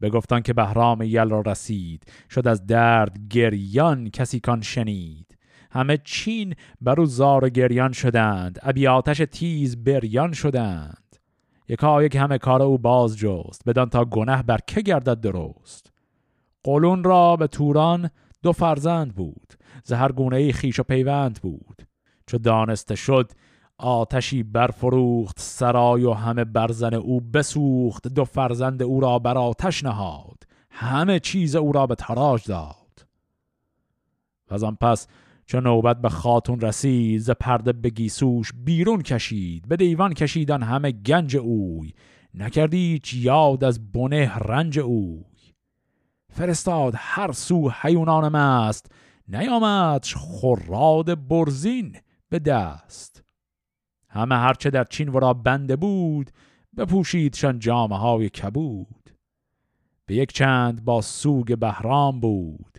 بگفتان 0.00 0.42
که 0.42 0.52
بهرام 0.52 1.02
یل 1.02 1.28
را 1.28 1.40
رسید. 1.40 2.12
شد 2.30 2.48
از 2.48 2.66
درد 2.66 3.18
گریان 3.30 4.10
کسی 4.10 4.40
کان 4.40 4.60
شنید. 4.60 5.29
همه 5.70 5.98
چین 6.04 6.54
بر 6.80 7.00
او 7.00 7.06
زار 7.06 7.44
و 7.44 7.48
گریان 7.48 7.92
شدند. 7.92 8.58
ابی 8.62 8.86
آتش 8.86 9.22
تیز 9.32 9.84
بریان 9.84 10.32
شدند. 10.32 11.16
یکا 11.68 12.02
یک 12.02 12.16
همه 12.16 12.38
کار 12.38 12.62
او 12.62 12.78
باز 12.78 13.18
جست 13.18 13.62
بدان 13.66 13.88
تا 13.88 14.04
گنه 14.04 14.42
بر 14.42 14.58
که 14.66 14.80
گردد 14.80 15.20
درست. 15.20 15.92
قلون 16.64 17.04
را 17.04 17.36
به 17.36 17.46
توران 17.46 18.10
دو 18.42 18.52
فرزند 18.52 19.14
بود 19.14 19.54
زهر 19.84 20.12
گونه 20.12 20.36
ای 20.36 20.52
خیش 20.52 20.80
و 20.80 20.82
پیوند 20.82 21.40
بود. 21.42 21.82
چو 22.26 22.38
دانسته 22.38 22.94
شد 22.94 23.32
آتشی 23.78 24.42
برفروخت 24.42 25.40
سرای 25.40 26.04
و 26.04 26.12
همه 26.12 26.44
برزن 26.44 26.94
او 26.94 27.20
بسوخت 27.20 28.08
دو 28.08 28.24
فرزند 28.24 28.82
او 28.82 29.00
را 29.00 29.18
بر 29.18 29.38
آتش 29.38 29.84
نهاد. 29.84 30.42
همه 30.70 31.20
چیز 31.20 31.56
او 31.56 31.72
را 31.72 31.86
به 31.86 31.94
تراج 31.94 32.46
داد. 32.46 33.06
و 34.50 34.54
از 34.54 34.64
آن 34.64 34.76
پس 34.80 35.06
چون 35.50 35.62
نوبت 35.62 36.00
به 36.00 36.08
خاتون 36.08 36.60
رسید 36.60 37.20
ز 37.20 37.30
پرده 37.30 37.72
به 37.72 37.90
گیسوش 37.90 38.52
بیرون 38.64 39.02
کشید. 39.02 39.68
به 39.68 39.76
دیوان 39.76 40.14
کشیدن 40.14 40.62
همه 40.62 40.92
گنج 40.92 41.36
اوی. 41.36 41.92
نکردی 42.34 43.00
یاد 43.12 43.64
از 43.64 43.92
بنه 43.92 44.38
رنج 44.38 44.78
اوی. 44.78 45.54
فرستاد 46.32 46.94
هر 46.96 47.32
سو 47.32 47.70
حیونان 47.70 48.28
مست. 48.36 48.92
نیامدش 49.28 50.14
خراد 50.16 51.28
برزین 51.28 51.96
به 52.28 52.38
دست. 52.38 53.24
همه 54.08 54.34
هرچه 54.34 54.70
در 54.70 54.84
چین 54.84 55.08
ورا 55.08 55.34
بنده 55.34 55.76
بود 55.76 56.30
بپوشیدشان 56.76 57.58
جامعه 57.58 57.98
های 57.98 58.28
کبود. 58.28 59.10
به 60.06 60.14
یک 60.14 60.32
چند 60.32 60.84
با 60.84 61.00
سوگ 61.00 61.58
بهرام 61.58 62.20
بود 62.20 62.78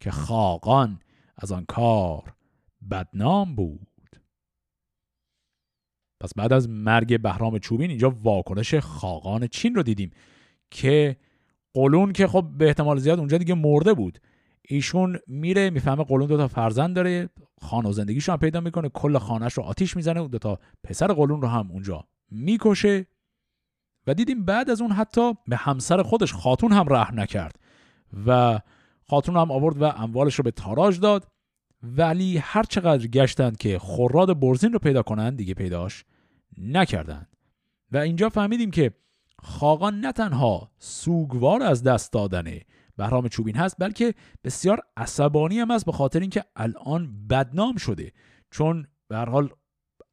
که 0.00 0.10
خاقان 0.10 0.98
از 1.38 1.52
آن 1.52 1.64
کار 1.64 2.34
بدنام 2.90 3.54
بود. 3.54 3.86
پس 6.20 6.34
بعد 6.36 6.52
از 6.52 6.68
مرگ 6.68 7.22
بهرام 7.22 7.58
چوبین 7.58 7.90
اینجا 7.90 8.10
واکنش 8.10 8.74
خاقان 8.74 9.46
چین 9.46 9.74
رو 9.74 9.82
دیدیم 9.82 10.10
که 10.70 11.16
قلون 11.74 12.12
که 12.12 12.26
خب 12.26 12.50
به 12.58 12.66
احتمال 12.66 12.98
زیاد 12.98 13.18
اونجا 13.18 13.38
دیگه 13.38 13.54
مرده 13.54 13.94
بود. 13.94 14.18
ایشون 14.68 15.18
میره 15.26 15.70
می‌فهمه 15.70 16.04
قلون 16.04 16.26
دو 16.26 16.36
تا 16.36 16.48
فرزند 16.48 16.96
داره 16.96 17.28
خانه 17.60 17.88
و 17.88 17.92
زندگیشو 17.92 18.32
هم 18.32 18.38
پیدا 18.38 18.60
می‌کنه 18.60 18.88
کل 18.88 19.18
خانهش 19.18 19.52
رو 19.52 19.62
آتیش 19.62 19.96
می‌زنه 19.96 20.20
و 20.20 20.28
دو 20.28 20.38
تا 20.38 20.58
پسر 20.84 21.06
قلون 21.06 21.42
رو 21.42 21.48
هم 21.48 21.70
اونجا 21.70 22.04
می‌کشه 22.30 23.06
و 24.06 24.14
دیدیم 24.14 24.44
بعد 24.44 24.70
از 24.70 24.80
اون 24.80 24.92
حتی 24.92 25.32
به 25.46 25.56
همسر 25.56 26.02
خودش 26.02 26.32
خاتون 26.32 26.72
هم 26.72 26.86
رحم 26.88 27.20
نکرد 27.20 27.58
و 28.26 28.60
خاتون 29.08 29.36
هم 29.36 29.50
آورد 29.50 29.82
و 29.82 29.84
اموالش 29.84 30.34
رو 30.34 30.44
به 30.44 30.50
تاراج 30.50 31.00
داد. 31.00 31.26
ولی 31.82 32.38
هر 32.38 32.62
چقدر 32.62 33.06
گشتند 33.06 33.56
که 33.56 33.78
خوراد 33.78 34.40
برزین 34.40 34.72
رو 34.72 34.78
پیدا 34.78 35.02
کنند 35.02 35.36
دیگه 35.36 35.54
پیداش 35.54 36.04
نکردند. 36.58 37.36
و 37.92 37.96
اینجا 37.96 38.28
فهمیدیم 38.28 38.70
که 38.70 38.92
خاقان 39.42 40.00
نه 40.00 40.12
تنها 40.12 40.70
سوگوار 40.78 41.62
از 41.62 41.82
دست 41.82 42.12
دادنه 42.12 42.62
بهرام 42.96 43.28
چوبین 43.28 43.56
هست 43.56 43.76
بلکه 43.78 44.14
بسیار 44.44 44.80
عصبانی 44.96 45.58
هم 45.58 45.70
است 45.70 45.86
به 45.86 45.92
خاطر 45.92 46.20
اینکه 46.20 46.44
الان 46.56 47.26
بدنام 47.30 47.76
شده. 47.76 48.12
چون 48.50 48.86
به 49.08 49.16
حال 49.16 49.50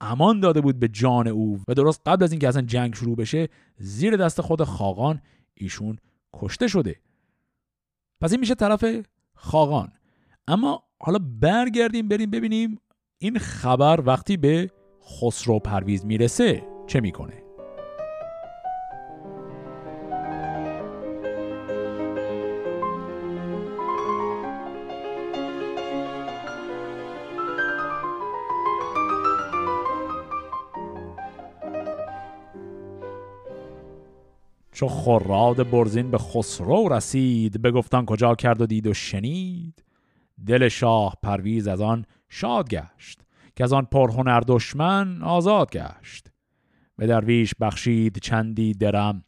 امان 0.01 0.39
داده 0.39 0.61
بود 0.61 0.79
به 0.79 0.87
جان 0.87 1.27
او 1.27 1.61
و 1.67 1.73
درست 1.73 2.01
قبل 2.05 2.23
از 2.23 2.31
اینکه 2.31 2.47
اصلا 2.47 2.61
جنگ 2.61 2.95
شروع 2.95 3.15
بشه 3.15 3.49
زیر 3.77 4.17
دست 4.17 4.41
خود 4.41 4.63
خاقان 4.63 5.21
ایشون 5.53 5.97
کشته 6.33 6.67
شده. 6.67 6.95
پس 8.23 8.31
این 8.31 8.39
میشه 8.39 8.55
طرف 8.55 8.85
خاقان. 9.33 9.91
اما 10.47 10.83
حالا 10.99 11.19
برگردیم 11.41 12.07
بریم 12.07 12.31
ببینیم 12.31 12.79
این 13.17 13.39
خبر 13.39 14.03
وقتی 14.05 14.37
به 14.37 14.69
خسرو 15.01 15.59
پرویز 15.59 16.05
می‌رسه 16.05 16.63
چه 16.87 16.99
می‌کنه. 16.99 17.42
چو 34.83 34.89
خراد 34.89 35.71
برزین 35.71 36.11
به 36.11 36.17
خسرو 36.17 36.89
رسید 36.89 37.61
بگفتان 37.61 38.05
کجا 38.05 38.35
کرد 38.35 38.61
و 38.61 38.65
دید 38.65 38.87
و 38.87 38.93
شنید. 38.93 39.83
دل 40.47 40.67
شاه 40.67 41.17
پرویز 41.23 41.67
از 41.67 41.81
آن 41.81 42.05
شاد 42.29 42.69
گشت 42.69 43.21
که 43.55 43.63
از 43.63 43.73
آن 43.73 43.85
پرهنر 43.85 44.39
دشمن 44.39 45.21
آزاد 45.21 45.71
گشت. 45.71 46.31
به 46.97 47.07
درویش 47.07 47.55
بخشید 47.61 48.17
چندی 48.17 48.73
درم 48.73 49.23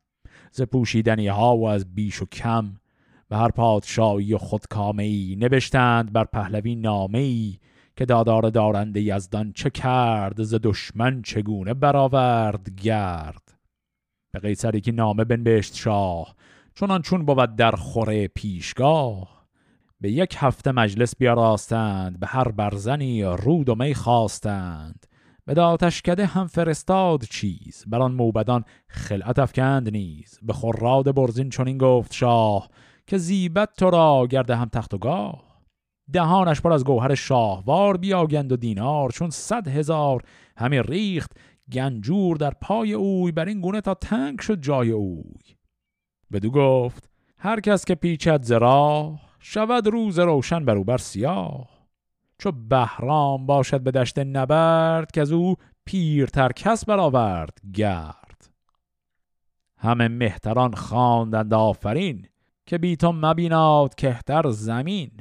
ز 0.51 0.61
پوشیدنی 0.61 1.27
ها 1.27 1.57
و 1.57 1.67
از 1.67 1.95
بیش 1.95 2.21
و 2.21 2.25
کم. 2.25 2.75
به 3.29 3.37
هر 3.37 3.49
پادشاهی 3.49 4.33
و 4.33 4.37
خودکامه 4.37 5.03
ای 5.03 5.35
نوشتند 5.39 6.13
بر 6.13 6.23
پهلوی 6.23 6.75
نامه 6.75 7.19
ای 7.19 7.57
که 7.95 8.05
دادار 8.05 8.49
دارنده 8.49 9.01
یزدان 9.01 9.51
چه 9.51 9.69
کرد 9.69 10.43
ز 10.43 10.55
دشمن 10.63 11.21
چگونه 11.21 11.73
برآورد 11.73 12.69
گرد. 12.81 13.44
به 14.35 14.41
قیصری 14.41 14.81
که 14.81 14.91
نامه 14.91 15.23
بنبشت 15.23 15.75
شاه 15.75 16.35
چونان 16.73 17.01
چون 17.01 17.25
بود 17.25 17.55
در 17.55 17.71
خوره 17.71 18.27
پیشگاه. 18.27 19.45
به 20.01 20.11
یک 20.11 20.35
هفته 20.39 20.71
مجلس 20.71 21.15
بیاراستند 21.15 22.19
به 22.19 22.27
هر 22.27 22.47
برزنی 22.47 23.23
رود 23.23 23.69
و 23.69 23.75
می 23.75 23.95
خواستند. 23.95 25.05
به 25.45 25.53
داتشکده 25.53 26.25
هم 26.25 26.47
فرستاد 26.47 27.23
چیز 27.23 27.83
بر 27.87 28.07
موبدان 28.07 28.63
خلعت 28.87 29.39
افکند 29.39 29.89
نیز. 29.89 30.39
به 30.41 30.53
خراد 30.53 31.15
برزین 31.15 31.49
چنین 31.49 31.77
گفت 31.77 32.13
شاه 32.13 32.69
که 33.07 33.17
زیبت 33.17 33.69
تو 33.77 33.89
را 33.89 34.27
گرده 34.29 34.55
هم 34.55 34.69
تخت 34.69 34.93
و 34.93 34.97
گاه. 34.97 35.43
دهانش 36.13 36.61
پر 36.61 36.73
از 36.73 36.83
گوهر 36.83 37.15
شاهوار 37.15 37.97
بیاگند 37.97 38.51
و 38.51 38.57
دینار 38.57 39.11
چون 39.11 39.29
صد 39.29 39.67
هزار 39.67 40.23
همه 40.57 40.81
ریخت 40.81 41.31
گنجور 41.71 42.37
در 42.37 42.53
پای 42.61 42.93
اوی 42.93 43.31
بر 43.31 43.45
این 43.45 43.61
گونه 43.61 43.81
تا 43.81 43.93
تنگ 43.93 44.39
شد 44.39 44.61
جای 44.61 44.91
اوی. 44.91 45.55
بدو 46.31 46.51
گفت 46.51 47.09
هر 47.37 47.59
کس 47.59 47.85
که 47.85 47.95
پیچد 47.95 48.43
زرا 48.43 49.15
شود 49.39 49.87
روز 49.87 50.19
روشن 50.19 50.65
بر 50.65 50.75
او 50.75 50.83
بر 50.83 50.97
سیاه. 50.97 51.69
چو 52.37 52.51
بهرام 52.51 53.45
باشد 53.45 53.81
به 53.81 53.91
دشت 53.91 54.19
نبرد 54.19 55.11
که 55.11 55.21
از 55.21 55.31
او 55.31 55.55
پیرتر 55.85 56.51
کس 56.51 56.85
برآورد 56.85 57.57
گرد. 57.73 58.49
همه 59.77 60.07
مهتران 60.07 60.73
خواندند 60.73 61.53
آفرین 61.53 62.27
که 62.65 62.77
بی 62.77 62.95
تو 62.95 63.11
مبیناد 63.11 63.95
کهتر 63.95 64.49
زمین. 64.49 65.11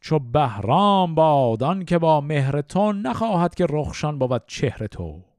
چو 0.00 0.18
بهرام 0.18 1.14
بادان 1.14 1.84
که 1.84 1.98
با 1.98 2.20
مهر 2.20 2.60
تو 2.60 2.92
نخواهد 2.92 3.54
که 3.54 3.66
رخشان 3.70 4.18
بود 4.18 4.42
چهر 4.46 4.86
تو. 4.86 5.33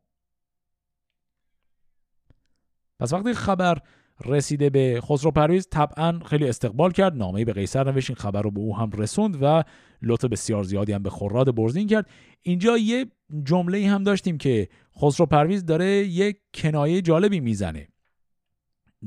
پس 2.99 3.13
وقتی 3.13 3.33
خبر 3.33 3.77
رسیده 4.25 4.69
به 4.69 5.01
خسرو 5.01 5.31
پرویز 5.31 5.67
طبعا 5.71 6.19
خیلی 6.25 6.49
استقبال 6.49 6.91
کرد 6.91 7.15
نامه 7.15 7.45
به 7.45 7.53
قیصر 7.53 7.91
نوشت 7.91 8.09
این 8.09 8.17
خبر 8.17 8.41
رو 8.41 8.51
به 8.51 8.59
او 8.59 8.77
هم 8.77 8.89
رسوند 8.93 9.37
و 9.41 9.63
لطف 10.01 10.25
بسیار 10.25 10.63
زیادی 10.63 10.93
هم 10.93 11.03
به 11.03 11.09
خراد 11.09 11.55
برزین 11.55 11.87
کرد. 11.87 12.09
اینجا 12.41 12.77
یه 12.77 13.05
جمله 13.43 13.87
هم 13.87 14.03
داشتیم 14.03 14.37
که 14.37 14.69
خسرو 15.01 15.25
پرویز 15.25 15.65
داره 15.65 15.87
یک 15.87 16.37
کنایه 16.53 17.01
جالبی 17.01 17.39
می‌زنه. 17.39 17.87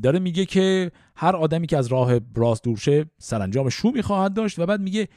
داره 0.02 0.18
میگه 0.18 0.44
که 0.44 0.90
هر 1.16 1.36
آدمی 1.36 1.66
که 1.66 1.76
از 1.76 1.86
راه 1.86 2.20
راست 2.36 2.64
دور 2.64 2.76
شه 2.76 3.04
سرانجام 3.18 3.68
شومی 3.68 4.02
خواهد 4.02 4.34
داشت 4.34 4.58
و 4.58 4.66
بعد 4.66 4.80
میگه 4.80 5.08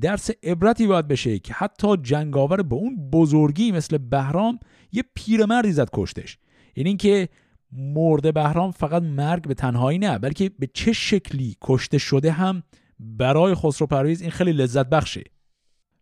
درس 0.00 0.30
عبرتی 0.42 0.86
باید 0.86 1.08
بشه 1.08 1.38
که 1.38 1.52
حتی 1.52 1.96
جنگاور 1.96 2.62
به 2.62 2.74
اون 2.74 3.10
بزرگی 3.10 3.72
مثل 3.72 3.98
بهرام 3.98 4.58
یه 4.92 5.04
پیرمردی 5.14 5.72
زد 5.72 5.88
کشتش. 5.92 6.38
یعنی 6.76 6.88
اینکه 6.88 7.28
مرد 7.72 8.34
بهرام 8.34 8.70
فقط 8.70 9.02
مرگ 9.02 9.48
به 9.48 9.54
تنهایی 9.54 9.98
نه 9.98 10.18
بلکه 10.18 10.50
به 10.58 10.68
چه 10.74 10.92
شکلی 10.92 11.56
کشته 11.62 11.98
شده 11.98 12.32
هم 12.32 12.62
برای 13.00 13.54
خسرو 13.54 13.86
پرویز 13.86 14.20
این 14.20 14.30
خیلی 14.30 14.52
لذت 14.52 14.86
بخشه. 14.86 15.24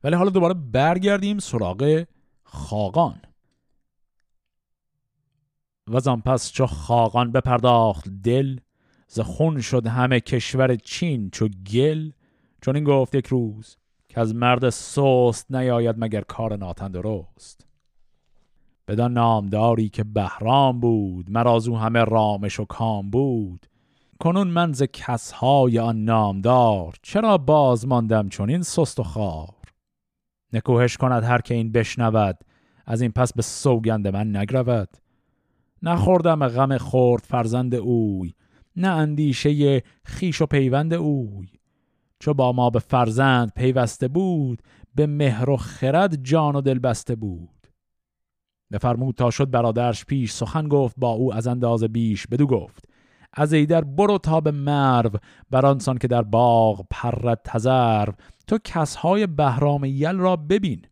ولی 0.04 0.16
حالا 0.16 0.30
دوباره 0.30 0.54
برگردیم 0.54 1.38
سراغ 1.38 2.04
خاقان. 2.42 3.20
و 5.90 6.16
پس 6.16 6.52
چو 6.52 6.66
خاقان 6.66 7.32
بپرداخت 7.32 8.08
دل 8.08 8.58
ز 9.08 9.20
خون 9.20 9.60
شد 9.60 9.86
همه 9.86 10.20
کشور 10.20 10.76
چین 10.76 11.30
چو 11.30 11.48
گل. 11.48 12.10
چون 12.62 12.76
این 12.76 12.84
گفت 12.84 13.14
یک 13.14 13.26
روز 13.26 13.76
که 14.08 14.20
از 14.20 14.34
مرد 14.34 14.70
سست 14.70 15.52
نیاید 15.52 15.96
مگر 15.98 16.20
کار 16.20 16.56
ناتندرست. 16.56 17.65
بدان 18.88 19.12
نامداری 19.12 19.88
که 19.88 20.04
بهرام 20.04 20.80
بود 20.80 21.30
مرا 21.30 21.58
همه 21.58 22.04
رامش 22.04 22.60
و 22.60 22.64
کام 22.64 23.10
بود. 23.10 23.66
کنون 24.20 24.48
من 24.48 24.72
ز 24.72 24.82
کسهای 24.82 25.78
آن 25.78 26.04
نامدار 26.04 26.94
چرا 27.02 27.38
باز 27.38 27.86
ماندم 27.86 28.28
چون 28.28 28.50
این 28.50 28.62
سست 28.62 29.00
و 29.00 29.02
خار؟ 29.02 29.54
نکوهش 30.52 30.96
کند 30.96 31.24
هر 31.24 31.40
که 31.40 31.54
این 31.54 31.72
بشنود 31.72 32.38
از 32.86 33.00
این 33.00 33.12
پس 33.12 33.32
به 33.32 33.42
سوگند 33.42 34.08
من 34.08 34.36
نگرود. 34.36 34.88
نخوردم 35.82 36.48
غم 36.48 36.78
خورد 36.78 37.22
فرزند 37.22 37.74
اوی 37.74 38.34
نه 38.76 38.88
اندیشه 38.88 39.82
خیش 40.04 40.42
و 40.42 40.46
پیوند 40.46 40.94
اوی. 40.94 41.48
چو 42.18 42.34
با 42.34 42.52
ما 42.52 42.70
به 42.70 42.78
فرزند 42.78 43.52
پیوسته 43.56 44.08
بود 44.08 44.62
به 44.94 45.06
مهر 45.06 45.50
و 45.50 45.56
خرد 45.56 46.24
جان 46.24 46.56
و 46.56 46.60
دل 46.60 46.78
بسته 46.78 47.14
بود. 47.14 47.55
بفرمود 48.72 49.14
تا 49.14 49.30
شد 49.30 49.50
برادرش 49.50 50.04
پیش 50.04 50.32
سخن 50.32 50.68
گفت 50.68 50.94
با 50.98 51.10
او 51.10 51.34
از 51.34 51.46
انداز 51.46 51.84
بیش 51.84 52.26
بدو 52.26 52.46
گفت. 52.46 52.88
از 53.32 53.52
ایدر 53.52 53.80
برو 53.80 54.18
تا 54.18 54.40
به 54.40 54.50
مرو 54.50 55.10
برانسان 55.50 55.98
که 55.98 56.08
در 56.08 56.22
باغ 56.22 56.86
پرد 56.90 57.40
تزرو 57.44 58.12
تو 58.46 58.58
کسهای 58.64 59.26
بهرام 59.26 59.84
یل 59.84 60.16
را 60.16 60.36
ببین. 60.36 60.82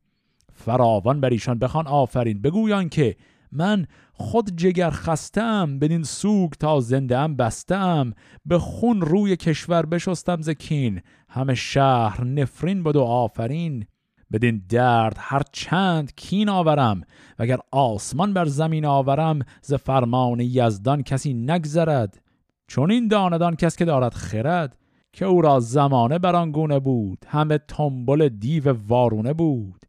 فراوان 0.52 1.20
بر 1.20 1.30
ایشان 1.30 1.58
بخوان 1.58 1.86
آفرین. 1.86 2.42
بگویان 2.42 2.88
که 2.88 3.16
من 3.52 3.86
خود 4.12 4.56
جگر 4.56 4.90
خستم 4.90 5.78
بدین 5.78 6.02
سوگ 6.02 6.50
تا 6.50 6.80
زنده 6.80 7.18
ام 7.18 7.36
بستم. 7.36 8.12
به 8.46 8.58
خون 8.58 9.00
روی 9.00 9.36
کشور 9.36 9.86
بشستم 9.86 10.40
زکین 10.40 11.00
همه 11.28 11.54
شهر 11.54 12.24
نفرین 12.24 12.82
بود 12.82 12.96
و 12.96 13.02
آفرین. 13.02 13.86
بدین 14.34 14.62
درد 14.68 15.16
هر 15.18 15.42
چند 15.52 16.14
کین 16.14 16.48
آورم 16.48 17.00
وگر 17.38 17.58
آسمان 17.70 18.34
بر 18.34 18.44
زمین 18.44 18.84
آورم 18.84 19.38
ز 19.62 19.74
فرمان 19.74 20.40
یزدان 20.40 21.02
کسی 21.02 21.34
نگذرد. 21.34 22.22
چون 22.66 22.90
این 22.90 23.08
داندان 23.08 23.56
کس 23.56 23.76
که 23.76 23.84
دارد 23.84 24.14
خرد 24.14 24.76
که 25.12 25.24
او 25.24 25.42
را 25.42 25.60
زمانه 25.60 26.18
برانگونه 26.18 26.78
بود 26.78 27.24
همه 27.28 27.58
تنبل 27.58 28.28
دیو 28.28 28.76
وارونه 28.88 29.32
بود. 29.32 29.86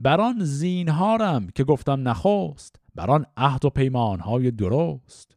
بران 0.00 0.36
زینهارم 0.40 1.48
که 1.54 1.64
گفتم 1.64 2.08
نخست 2.08 2.76
بران 2.94 3.26
عهد 3.36 3.64
و 3.64 3.70
پیمانهای 3.70 4.50
درست. 4.50 5.36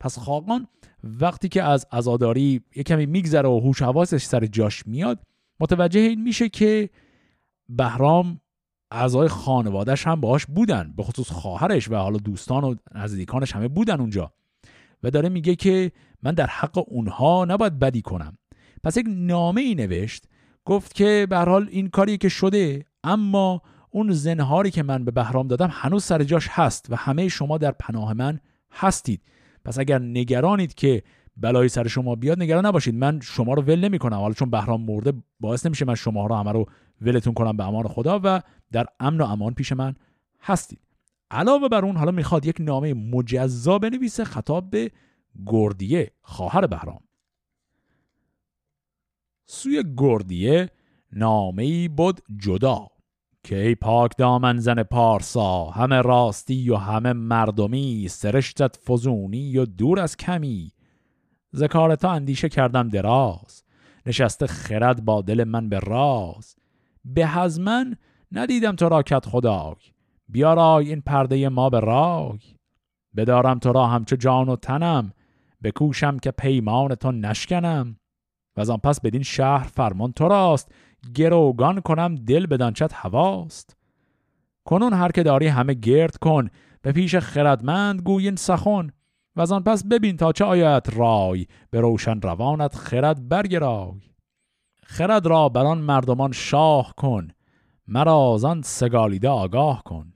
پس 0.00 0.18
خاقان 0.18 0.66
وقتی 1.04 1.48
که 1.48 1.62
از 1.62 1.86
ازاداری 1.90 2.60
یه 2.76 2.82
کمی 2.82 3.06
میگذره 3.06 3.48
و 3.48 3.60
هوش 3.60 3.82
حواسش 3.82 4.24
سر 4.24 4.46
جاش 4.46 4.86
میاد 4.86 5.18
متوجه 5.60 6.00
این 6.00 6.22
میشه 6.22 6.48
که 6.48 6.90
بهرام 7.68 8.40
اعضای 8.90 9.28
خانوادهش 9.28 10.06
هم 10.06 10.20
باهاش 10.20 10.46
بودن 10.46 10.92
به 10.96 11.02
خصوص 11.02 11.30
خواهرش 11.30 11.90
و 11.90 11.96
حالا 11.96 12.18
دوستان 12.18 12.64
و 12.64 12.74
نزدیکانش 12.94 13.52
همه 13.52 13.68
بودن 13.68 14.00
اونجا. 14.00 14.32
و 15.02 15.10
داره 15.10 15.28
میگه 15.28 15.54
که 15.54 15.92
من 16.22 16.34
در 16.34 16.46
حق 16.46 16.84
اونها 16.88 17.44
نباید 17.44 17.78
بدی 17.78 18.02
کنم. 18.02 18.38
پس 18.84 18.96
یک 18.96 19.06
نامه 19.08 19.60
ای 19.60 19.74
نوشت 19.74 20.24
گفت 20.64 20.94
که 20.94 21.26
به 21.30 21.38
حال 21.38 21.68
این 21.70 21.88
کاری 21.88 22.18
که 22.18 22.28
شده 22.28 22.84
اما 23.04 23.62
اون 23.90 24.12
زنهاری 24.12 24.70
که 24.70 24.82
من 24.82 25.04
به 25.04 25.10
بهرام 25.10 25.48
دادم 25.48 25.68
هنوز 25.72 26.04
سر 26.04 26.24
جاش 26.24 26.48
هست 26.50 26.86
و 26.90 26.96
همه 26.96 27.28
شما 27.28 27.58
در 27.58 27.72
پناه 27.72 28.12
من 28.12 28.40
هستید. 28.72 29.22
پس 29.64 29.78
اگر 29.78 29.98
نگرانید 29.98 30.74
که 30.74 31.02
بلایی 31.36 31.68
سر 31.68 31.88
شما 31.88 32.14
بیاد 32.14 32.42
نگران 32.42 32.66
نباشید. 32.66 32.94
من 32.94 33.20
شما 33.20 33.54
رو 33.54 33.62
ول 33.62 33.80
نمی 33.80 33.98
کنم 33.98 34.16
حالا 34.16 34.34
چون 34.34 34.50
بهرام 34.50 34.82
مرده 34.82 35.12
باعث 35.40 35.66
نمیشه 35.66 35.84
من 35.84 35.94
شما 35.94 36.26
رو 36.26 36.34
همه 36.34 36.52
رو 36.52 36.66
ولتون 37.00 37.34
کنم 37.34 37.56
به 37.56 37.64
امان 37.64 37.88
خدا 37.88 38.20
و 38.24 38.42
در 38.72 38.86
امن 39.00 39.20
و 39.20 39.24
امان 39.24 39.54
پیش 39.54 39.72
من 39.72 39.94
هستید. 40.40 40.80
علاوه 41.30 41.68
بر 41.68 41.84
اون 41.84 41.96
حالا 41.96 42.10
می‌خواد 42.10 42.46
یک 42.46 42.56
نامه 42.60 42.94
مجزا 42.94 43.78
بنویسه 43.78 44.24
خطاب 44.24 44.70
به 44.70 44.90
گردیه 45.46 46.10
خواهر 46.22 46.66
بهرام. 46.66 47.00
سوی 49.46 49.84
گردیه 49.96 50.70
نامه 51.12 51.62
ای 51.62 51.88
بود 51.88 52.20
جدا 52.36 52.86
که 53.44 53.56
ای 53.56 53.74
پاک 53.74 54.10
دامن 54.18 54.58
زن 54.58 54.82
پارسا 54.82 55.64
همه 55.64 56.00
راستی 56.00 56.70
و 56.70 56.76
همه 56.76 57.12
مردمی 57.12 58.08
سرشتت 58.08 58.76
فزونی 58.86 59.58
و 59.58 59.64
دور 59.64 60.00
از 60.00 60.16
کمی. 60.16 60.72
ذکارتا 61.56 62.10
اندیشه 62.10 62.48
کردم 62.48 62.88
دراز. 62.88 63.62
نشسته 64.06 64.46
خرد 64.46 65.04
با 65.04 65.22
دل 65.22 65.44
من 65.44 65.68
به 65.68 65.78
راز. 65.78 66.56
به 67.04 67.38
از 67.38 67.60
ندیدم 68.32 68.76
تو 68.76 68.88
را 68.88 69.02
کت 69.02 69.26
خدای. 69.26 69.76
بیارای 70.28 70.88
این 70.88 71.00
پرده 71.00 71.48
ما 71.48 71.70
به 71.70 71.80
رای. 71.80 72.38
بدارم 73.16 73.58
تو 73.58 73.72
را 73.72 73.86
همچو 73.86 74.16
جان 74.16 74.48
و 74.48 74.56
تنم. 74.56 75.12
بکوشم 75.62 76.18
که 76.18 76.30
پیمان 76.30 76.94
تو 76.94 77.12
نشکنم. 77.12 77.96
و 78.56 78.60
از 78.60 78.70
آن 78.70 78.78
پس 78.78 79.00
بدین 79.00 79.22
شهر 79.22 79.64
فرمان 79.64 80.12
تو 80.12 80.28
راست. 80.28 80.72
گروگان 81.14 81.80
کنم 81.80 82.14
دل 82.14 82.46
بدانچت 82.46 82.92
هواست. 82.94 83.76
کنون 84.64 84.92
هر 84.92 85.12
که 85.12 85.22
داری 85.22 85.46
همه 85.46 85.74
گرد 85.74 86.16
کن. 86.16 86.48
به 86.82 86.92
پیش 86.92 87.16
خردمند 87.16 88.00
گوین 88.00 88.36
سخن. 88.36 88.90
و 89.36 89.40
از 89.40 89.52
آن 89.52 89.62
پس 89.62 89.84
ببین 89.84 90.16
تا 90.16 90.32
چه 90.32 90.44
آیت 90.44 90.86
رای. 90.92 91.46
به 91.70 91.80
روشن 91.80 92.20
روانت 92.20 92.74
خرد 92.74 93.28
برگرای. 93.28 94.00
خرد 94.84 95.26
را 95.26 95.48
بران 95.48 95.78
مردمان 95.78 96.32
شاه 96.32 96.94
کن. 96.96 97.28
مرا 97.86 98.34
از 98.34 98.44
آن 98.44 98.62
سگالیده 98.62 99.28
آگاه 99.28 99.82
کن. 99.84 100.12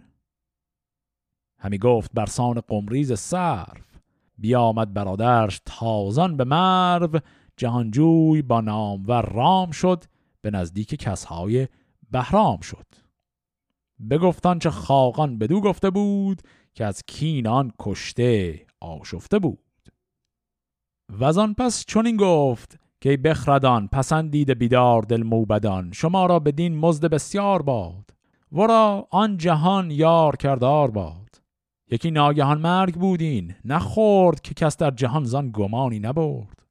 همی 1.58 1.78
گفت 1.78 2.10
برسان 2.14 2.60
قمریز 2.60 3.12
صرف 3.12 4.00
بیامد 4.38 4.94
برادرش 4.94 5.60
تازان 5.64 6.36
به 6.36 6.44
مرو. 6.44 7.18
جهانجوی 7.56 8.42
با 8.42 8.60
نام 8.60 9.04
و 9.06 9.12
رام 9.12 9.70
شد. 9.70 10.04
به 10.40 10.50
نزدیک 10.50 10.94
کسهای 10.94 11.68
بهرام 12.10 12.60
شد. 12.60 12.86
بگفتان 14.10 14.58
چه 14.58 14.70
خاقان 14.70 15.38
بدو 15.38 15.60
گفته 15.60 15.90
بود 15.90 16.42
که 16.74 16.84
از 16.84 17.02
کینان 17.06 17.72
کشته 17.78 18.66
آشفته 18.87 19.39
بود. 19.39 19.59
و 21.09 21.24
آن 21.24 21.55
پس 21.55 21.84
چنین 21.87 22.16
گفت 22.16 22.78
که 23.01 23.16
بخردان 23.16 23.89
پسندید 23.89 24.51
بیدار 24.51 25.03
دل 25.03 25.22
موبدان 25.22 25.93
شما 25.93 26.26
را 26.26 26.39
بدین 26.39 26.78
مزد 26.78 27.07
بسیار 27.07 27.62
باد. 27.62 28.11
ورا 28.53 29.09
آن 29.11 29.37
جهان 29.37 29.91
یار 29.91 30.37
کردار 30.37 30.91
باد. 30.91 31.43
یکی 31.91 32.11
ناگهان 32.11 32.61
مرگ 32.61 32.95
بودین 32.95 33.55
نخورد 33.64 34.41
که 34.41 34.55
کس 34.55 34.76
در 34.76 34.91
جهان 34.91 35.24
زان 35.24 35.51
گمانی 35.55 35.99
نبرد. 35.99 36.62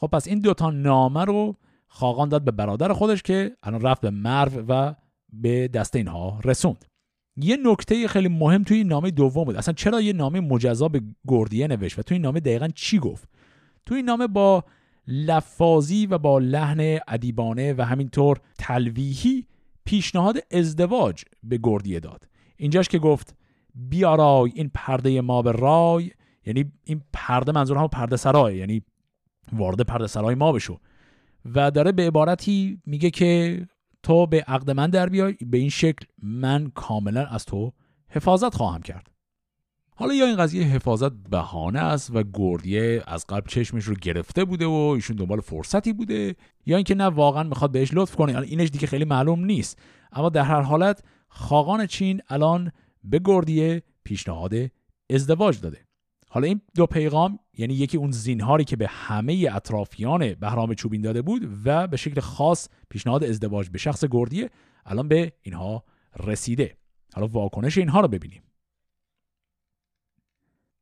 خب 0.00 0.06
پس 0.06 0.26
این 0.28 0.40
دوتا 0.40 0.70
نامه 0.70 1.24
رو 1.24 1.56
خاقان 1.86 2.28
داد 2.28 2.44
به 2.44 2.50
برادر 2.50 2.92
خودش 2.92 3.22
که 3.22 3.56
الان 3.62 3.80
رفت 3.80 4.00
به 4.00 4.10
مرو 4.10 4.64
و 4.68 4.94
به 5.32 5.68
دست 5.68 5.96
اینها 5.96 6.40
رسوند. 6.44 6.84
یه 7.42 7.56
نکته 7.64 8.08
خیلی 8.08 8.28
مهم 8.28 8.64
توی 8.64 8.76
این 8.76 8.86
نامه 8.86 9.10
دوم 9.10 9.44
بود. 9.44 9.56
اصلا 9.56 9.74
چرا 9.74 10.00
یه 10.00 10.12
نامه 10.12 10.40
مجزا 10.40 10.88
به 10.88 11.00
گردیه 11.28 11.66
نوشت 11.66 11.98
و 11.98 12.02
توی 12.02 12.14
این 12.14 12.22
نامه 12.22 12.40
دقیقا 12.40 12.68
چی 12.74 12.98
گفت؟ 12.98 13.28
توی 13.86 13.96
این 13.96 14.06
نامه 14.06 14.26
با 14.26 14.64
لفاظی 15.06 16.06
و 16.06 16.18
با 16.18 16.38
لحن 16.38 16.98
ادیبانه 17.08 17.74
و 17.78 17.82
همینطور 17.82 18.40
تلویحی 18.58 19.46
پیشنهاد 19.84 20.38
ازدواج 20.50 21.24
به 21.42 21.58
گردیه 21.62 22.00
داد. 22.00 22.28
اینجاش 22.56 22.88
که 22.88 22.98
گفت 22.98 23.36
بیارای 23.74 24.52
این 24.54 24.70
پرده 24.74 25.20
ما 25.20 25.42
به 25.42 25.52
رای 25.52 26.10
یعنی 26.46 26.72
این 26.84 27.02
پرده 27.12 27.52
منظور 27.52 27.76
هم 27.76 27.88
پرده 27.88 28.16
سرای 28.16 28.56
یعنی 28.56 28.82
وارد 29.52 29.80
پرده 29.80 30.06
سرای 30.06 30.34
ما 30.34 30.52
بشو. 30.52 30.78
و 31.54 31.70
داره 31.70 31.92
به 31.92 32.06
عبارتی 32.06 32.82
میگه 32.86 33.10
که 33.10 33.60
تو 34.02 34.26
به 34.26 34.40
عقد 34.40 34.70
من 34.70 34.90
در 34.90 35.08
بیای 35.08 35.32
به 35.32 35.58
این 35.58 35.68
شکل 35.68 36.06
من 36.22 36.70
کاملا 36.74 37.26
از 37.26 37.44
تو 37.44 37.72
حفاظت 38.08 38.54
خواهم 38.54 38.82
کرد. 38.82 39.10
حالا 39.96 40.14
یا 40.14 40.26
این 40.26 40.36
قضیه 40.36 40.64
حفاظت 40.64 41.12
بهانه 41.12 41.78
است 41.80 42.10
و 42.14 42.22
گردیه 42.34 43.02
از 43.06 43.26
قبل 43.26 43.48
چشمش 43.48 43.84
رو 43.84 43.94
گرفته 43.94 44.44
بوده 44.44 44.66
و 44.66 44.70
ایشون 44.94 45.16
دنبال 45.16 45.40
فرصتی 45.40 45.92
بوده 45.92 46.36
یا 46.66 46.76
اینکه 46.76 46.94
نه 46.94 47.04
واقعا 47.04 47.42
می‌خواد 47.42 47.72
بهش 47.72 47.90
لطف 47.92 48.16
کنه. 48.16 48.38
اینش 48.38 48.68
دیگه 48.68 48.86
خیلی 48.86 49.04
معلوم 49.04 49.44
نیست. 49.44 49.78
اما 50.12 50.28
در 50.28 50.42
هر 50.42 50.60
حالت 50.60 51.02
خاقان 51.28 51.86
چین 51.86 52.20
الان 52.28 52.72
به 53.04 53.20
گردیه 53.24 53.82
پیشنهاد 54.04 54.54
ازدواج 55.10 55.60
داده. 55.60 55.87
حالا 56.30 56.46
این 56.46 56.60
دو 56.74 56.86
پیغام 56.86 57.38
یعنی 57.58 57.74
یکی 57.74 57.96
اون 57.96 58.10
زینهاری 58.10 58.64
که 58.64 58.76
به 58.76 58.86
همه 58.88 59.48
اطرافیان 59.52 60.34
بهرام 60.34 60.74
چوبین 60.74 61.02
داده 61.02 61.22
بود 61.22 61.42
و 61.64 61.86
به 61.86 61.96
شکل 61.96 62.20
خاص 62.20 62.68
پیشنهاد 62.90 63.24
ازدواج 63.24 63.68
به 63.68 63.78
شخص 63.78 64.04
گردیه 64.10 64.50
الان 64.86 65.08
به 65.08 65.32
اینها 65.42 65.84
رسیده. 66.18 66.76
حالا 67.14 67.26
واکنش 67.26 67.78
اینها 67.78 68.00
رو 68.00 68.08
ببینیم. 68.08 68.42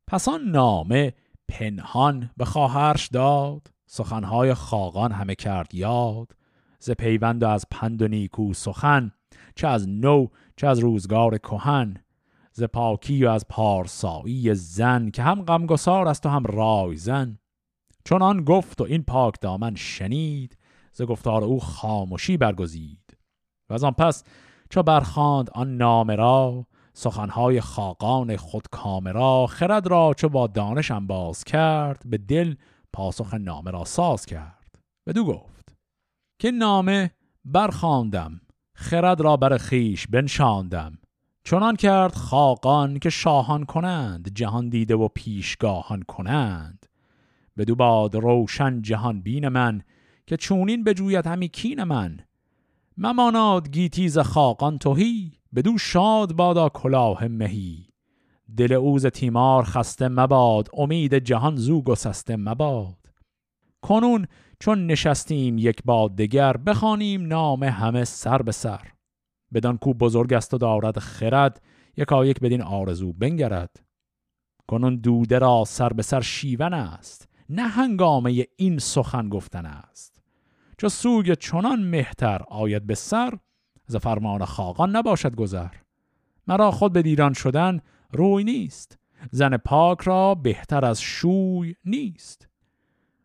پس 0.07 0.29
آن 0.29 0.45
نامه 0.45 1.15
پنهان 1.49 2.31
به 2.37 2.45
خواهرش 2.45 3.09
داد 3.09 3.71
سخنهای 3.87 4.55
خاقان 4.55 5.13
همه 5.13 5.35
کرد 5.35 5.75
یاد. 5.75 6.37
ز 6.79 6.91
پیوند 6.91 7.43
و 7.43 7.49
از 7.49 7.67
پند 7.71 8.03
و 8.03 8.09
نیکو 8.09 8.55
سخن 8.55 9.13
چه 9.55 9.69
از 9.69 9.89
نو 9.89 10.27
چه 10.57 10.67
از 10.67 10.79
روزگار 10.79 11.39
کهن. 11.39 11.97
ز 12.57 12.63
پاکی 12.63 13.25
و 13.25 13.29
از 13.29 13.49
پارسایی 13.49 14.55
زن 14.55 15.11
که 15.11 15.23
هم 15.23 15.43
غمگسار 15.43 16.09
است 16.09 16.27
و 16.27 16.29
هم 16.29 16.45
رای 16.45 16.97
زن. 16.97 17.39
چون 18.05 18.23
آن 18.23 18.45
گفت 18.45 18.81
و 18.81 18.85
این 18.85 19.03
پاک 19.03 19.35
دامن 19.41 19.75
شنید 19.75 20.59
ز 20.93 21.03
گفتار 21.03 21.45
او 21.45 21.61
خاموشی 21.61 22.37
برگزید. 22.37 23.17
و 23.71 23.75
از 23.75 23.85
آن 23.85 23.93
پس 23.93 24.25
چو 24.71 24.83
برخاند 24.83 25.51
آن 25.51 25.77
نامه 25.77 26.15
را 26.15 26.67
سخنهای 26.95 27.61
خاقان 27.61 28.37
خود 28.37 28.69
کامرا 28.71 29.47
خرد 29.47 29.87
را 29.87 30.15
چو 30.17 30.29
با 30.29 30.47
دانشم 30.47 31.07
باز 31.07 31.45
کرد 31.45 32.03
به 32.07 32.19
دل 32.19 32.55
پاسخ 32.93 33.35
نامه 33.35 33.71
را 33.71 33.85
ساز 33.85 34.27
کرد. 34.27 34.79
دو 35.15 35.25
گفت 35.25 35.77
که 36.41 36.51
نامه 36.51 37.11
برخواندم 37.45 38.41
خرد 38.75 39.21
را 39.21 39.37
بر 39.37 39.59
خیش 39.59 40.07
بنشاندم 40.07 40.99
چنان 41.47 41.77
کرد 41.77 42.15
خاقان 42.15 42.99
که 42.99 43.11
شاهان 43.11 43.65
کنند 43.65 44.35
جهان 44.35 44.69
دیده 44.69 44.97
و 44.97 45.09
پیشگاهان 45.09 46.03
کنند. 46.03 46.87
بدو 47.57 47.75
باد 47.75 48.15
روشن 48.15 48.83
جهان 48.83 49.21
بین 49.21 49.49
من 49.49 49.83
که 50.27 50.37
چونین 50.37 50.85
بجوید 50.85 51.27
همی 51.27 51.49
کین 51.49 51.83
من. 51.83 52.21
مماناد 52.99 53.71
گیتیز 53.71 54.19
خاقان 54.19 54.79
توهی 54.79 55.33
بدو 55.55 55.79
شاد 55.79 56.33
بادا 56.33 56.69
کلاه 56.69 57.29
مهی. 57.29 57.87
دل 58.57 58.73
اوز 58.73 59.07
تیمار 59.07 59.65
خسته 59.65 60.09
مباد 60.09 60.69
امید 60.73 61.15
جهان 61.15 61.57
زو 61.57 61.83
گسسته 61.83 62.37
مباد. 62.37 62.97
کنون 63.83 64.27
چون 64.61 64.87
نشستیم 64.87 65.59
یک 65.59 65.83
باد 65.85 66.17
دگر 66.17 66.57
بخوانیم 66.57 67.27
نام 67.27 67.63
همه 67.63 68.05
سر 68.05 68.43
به 68.43 68.53
سر. 68.53 68.96
بدان 69.55 69.79
کو 69.79 69.95
بزرگ 69.95 70.35
است 70.35 70.55
و 70.55 70.59
دارد 70.59 70.99
خرد 70.99 71.63
یکا 71.97 72.27
یک 72.27 72.41
بدین 72.41 72.63
آرزو 72.63 73.13
بنگرد. 73.13 73.83
کنون 74.69 74.97
دوده 74.97 75.39
را 75.39 75.65
سر 75.67 75.89
به 75.89 76.03
سر 76.03 76.21
شیون 76.21 76.75
است 76.75 77.29
نه 77.49 77.63
هنگامه 77.63 78.47
این 78.57 78.79
سخن 78.79 79.29
گفتن 79.29 79.67
است. 79.67 80.23
چو 80.79 80.89
سوگ 80.89 81.35
چنان 81.35 81.83
مهتر 81.83 82.43
آید 82.49 82.87
به 82.87 82.95
سر 82.95 83.39
ز 83.87 83.97
فرمان 83.97 84.45
خاقان 84.45 84.97
نباشد 84.97 85.35
گذر. 85.35 85.71
مرا 86.47 86.71
خود 86.71 86.93
به 86.93 87.03
دیران 87.03 87.33
شدن 87.33 87.81
روی 88.13 88.45
نیست 88.45 88.99
زن 89.31 89.57
پاک 89.57 90.01
را 90.01 90.35
بهتر 90.35 90.85
از 90.85 91.01
شوی 91.01 91.75
نیست. 91.85 92.46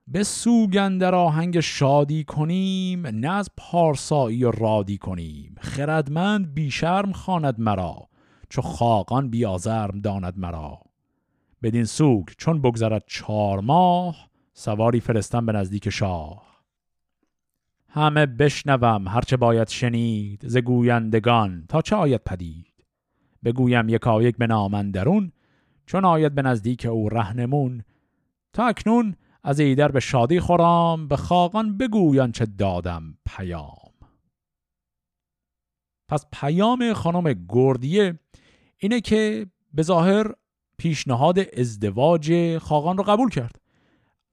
به 0.07 0.23
سوگندر 0.23 1.15
آهنگ 1.15 1.59
شادی 1.59 2.23
کنیم 2.23 3.07
نه 3.07 3.31
از 3.31 3.49
پارسایی 3.57 4.43
رادی 4.57 4.97
کنیم. 4.97 5.55
خردمند 5.59 6.53
بیشرم 6.53 7.11
خواند 7.11 7.59
مرا 7.59 8.07
چو 8.49 8.61
خاقان 8.61 9.29
بیازرم 9.29 9.99
داند 9.99 10.33
مرا. 10.37 10.79
بدین 11.63 11.85
سوگ 11.85 12.25
چون 12.37 12.61
بگذرد 12.61 13.03
چهار 13.07 13.59
ماه 13.59 14.29
سواری 14.53 14.99
فرستم 14.99 15.45
به 15.45 15.51
نزدیک 15.51 15.89
شاه. 15.89 16.51
همه 17.87 18.25
بشنوم 18.25 19.07
هرچه 19.07 19.37
باید 19.37 19.67
شنید 19.67 20.47
ز 20.47 20.57
گویندگان 20.57 21.65
تا 21.69 21.81
چه 21.81 21.95
آید 21.95 22.21
پدید. 22.23 22.85
بگویم 23.43 23.89
یکا 23.89 24.21
یک 24.21 24.37
به 24.37 24.47
نامندرون 24.47 25.31
چون 25.85 26.05
آید 26.05 26.35
به 26.35 26.41
نزدیک 26.41 26.85
او 26.85 27.09
رهنمون. 27.09 27.83
تا 28.53 28.65
اکنون 28.65 29.15
از 29.43 29.59
ایدر 29.59 29.91
به 29.91 29.99
شادی 29.99 30.39
خورام 30.39 31.07
به 31.07 31.17
خاقان 31.17 31.77
بگویان 31.77 32.31
چه 32.31 32.45
دادم 32.45 33.17
پیام. 33.25 33.91
پس 36.09 36.25
پیام 36.33 36.93
خانم 36.93 37.45
گردیه 37.49 38.19
اینه 38.77 39.01
که 39.01 39.47
به 39.73 39.83
ظاهر 39.83 40.33
پیشنهاد 40.77 41.39
ازدواج 41.57 42.57
خاقان 42.57 42.97
رو 42.97 43.03
قبول 43.03 43.29
کرد. 43.29 43.61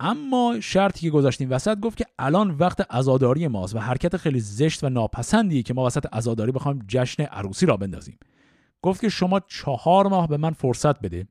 اما 0.00 0.60
شرطی 0.60 1.00
که 1.00 1.10
گذاشتیم 1.10 1.50
وسط 1.50 1.80
گفت 1.80 1.98
که 1.98 2.06
الان 2.18 2.50
وقت 2.50 2.94
عزاداری 2.94 3.48
ماست 3.48 3.74
و 3.74 3.78
حرکت 3.78 4.16
خیلی 4.16 4.40
زشت 4.40 4.84
و 4.84 4.88
ناپسندی 4.88 5.62
که 5.62 5.74
ما 5.74 5.84
وسط 5.86 6.06
عزاداری 6.14 6.52
بخوایم 6.52 6.84
جشن 6.88 7.22
عروسی 7.22 7.66
را 7.66 7.76
بندازیم. 7.76 8.18
گفت 8.82 9.00
که 9.00 9.08
شما 9.08 9.40
چهار 9.40 10.06
ماه 10.06 10.28
به 10.28 10.36
من 10.36 10.50
فرصت 10.50 11.00
بده 11.00 11.28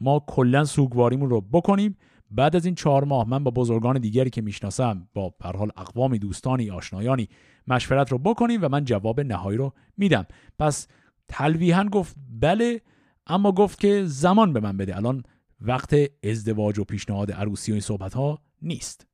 ما 0.00 0.24
کلا 0.26 0.64
سوگواریمون 0.64 1.30
رو 1.30 1.40
بکنیم 1.40 1.96
بعد 2.30 2.56
از 2.56 2.64
این 2.64 2.74
چهار 2.74 3.04
ماه 3.04 3.28
من 3.28 3.44
با 3.44 3.50
بزرگان 3.50 3.98
دیگری 3.98 4.30
که 4.30 4.42
می‌شناسم 4.42 5.08
با 5.14 5.30
پر 5.30 5.56
حال 5.56 5.70
اقوامی 5.76 6.18
دوستانی 6.18 6.70
آشنایانی 6.70 7.28
مشورت 7.66 8.12
رو 8.12 8.18
بکنیم 8.18 8.58
و 8.62 8.68
من 8.68 8.84
جواب 8.84 9.20
نهایی 9.20 9.58
رو 9.58 9.72
میدم. 9.96 10.26
پس 10.58 10.86
تلویحا 11.28 11.84
گفت 11.84 12.16
بله 12.40 12.80
اما 13.26 13.52
گفت 13.52 13.80
که 13.80 14.04
زمان 14.04 14.52
به 14.52 14.60
من 14.60 14.76
بده. 14.76 14.96
الان 14.96 15.22
وقت 15.60 15.94
ازدواج 16.24 16.78
و 16.78 16.84
پیشنهاد 16.84 17.32
عروسی 17.32 17.72
و 17.72 17.74
این 17.74 17.80
صحبت 17.80 18.14
ها 18.14 18.38
نیست. 18.62 19.06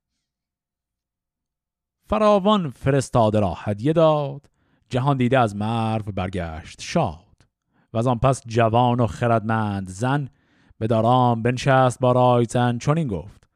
فراوان 2.09 2.69
فرستاده 2.69 3.39
را 3.39 3.53
هدیه 3.57 3.93
داد. 3.93 4.49
جهان 4.89 5.17
دیده 5.17 5.39
از 5.39 5.55
مرو 5.55 6.11
برگشت 6.11 6.81
شاد. 6.81 7.47
و 7.93 7.97
از 7.97 8.07
آن 8.07 8.19
پس 8.19 8.41
جوان 8.47 8.99
و 8.99 9.07
خردمند 9.07 9.89
زن 9.89 10.29
به 10.79 10.87
دارام 10.87 11.41
بنشست 11.41 11.99
با 11.99 12.45
چون 12.79 12.97
این 12.97 13.07
گفت. 13.07 13.47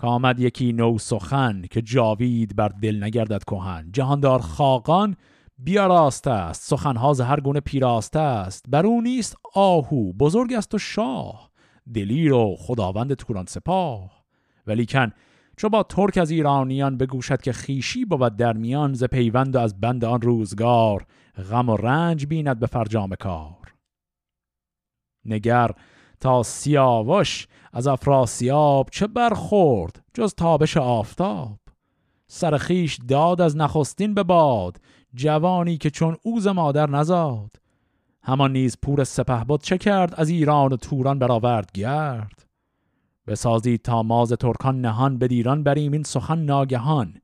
که 0.00 0.06
آمد 0.06 0.40
یکی 0.40 0.72
نو 0.72 0.98
سخن 0.98 1.62
که 1.70 1.82
جاوید 1.82 2.56
بر 2.56 2.68
دل 2.68 3.04
نگردد 3.04 3.44
کهن. 3.44 3.90
جهاندار 3.92 4.38
خاقان 4.38 5.16
بیاراسته 5.58 6.30
است. 6.30 6.62
سخنها 6.62 7.12
هر 7.12 7.40
گونه 7.40 7.60
پیراسته 7.60 8.18
است. 8.18 8.64
بر 8.68 8.86
او 8.86 9.00
نیست 9.00 9.36
آهو. 9.54 10.12
بزرگ 10.12 10.52
است 10.52 10.74
و 10.74 10.78
شاه. 10.78 11.50
دلیر 11.94 12.32
و 12.32 12.56
خداوند 12.58 13.14
توران 13.14 13.46
سپاه. 13.46 14.24
ولیکن 14.66 15.12
چو 15.56 15.68
با 15.68 15.82
ترک 15.82 16.18
از 16.18 16.30
ایرانیان 16.30 16.96
بگوشد 16.96 17.42
که 17.42 17.52
خیشی 17.52 18.04
بود 18.04 18.36
در 18.36 18.52
میان 18.52 18.94
ز 18.94 19.04
پیوند 19.04 19.56
و 19.56 19.58
از 19.58 19.80
بند 19.80 20.04
آن 20.04 20.20
روزگار 20.20 21.06
غم 21.50 21.68
و 21.68 21.76
رنج 21.76 22.26
بیند 22.26 22.58
به 22.58 22.66
فرجام 22.66 23.14
کار. 23.14 23.74
نگر 25.24 25.70
تا 26.24 26.42
سیاوش 26.42 27.46
از 27.72 27.86
افراسیاب 27.86 28.88
چه 28.92 29.06
برخورد 29.06 30.04
جز 30.14 30.34
تابش 30.34 30.76
آفتاب؟ 30.76 31.58
سرخیش 32.26 32.98
داد 33.08 33.40
از 33.40 33.56
نخستین 33.56 34.14
به 34.14 34.22
باد 34.22 34.80
جوانی 35.14 35.76
که 35.76 35.90
چون 35.90 36.16
اوز 36.22 36.46
مادر 36.46 36.90
نزاد. 36.90 37.56
همان 38.22 38.52
نیز 38.52 38.76
پور 38.82 39.04
سپه 39.04 39.44
بود 39.44 39.62
چه 39.62 39.78
کرد 39.78 40.14
از 40.16 40.28
ایران 40.28 40.72
و 40.72 40.76
توران 40.76 41.18
برآورد 41.18 41.70
گرد؟ 41.74 42.46
بسازید 43.26 43.82
تا 43.82 44.02
ماز 44.02 44.32
ترکان 44.32 44.80
نهان 44.80 45.18
به 45.18 45.28
دیران 45.28 45.62
بریم 45.62 45.92
این 45.92 46.02
سخن 46.02 46.38
ناگهان. 46.38 47.14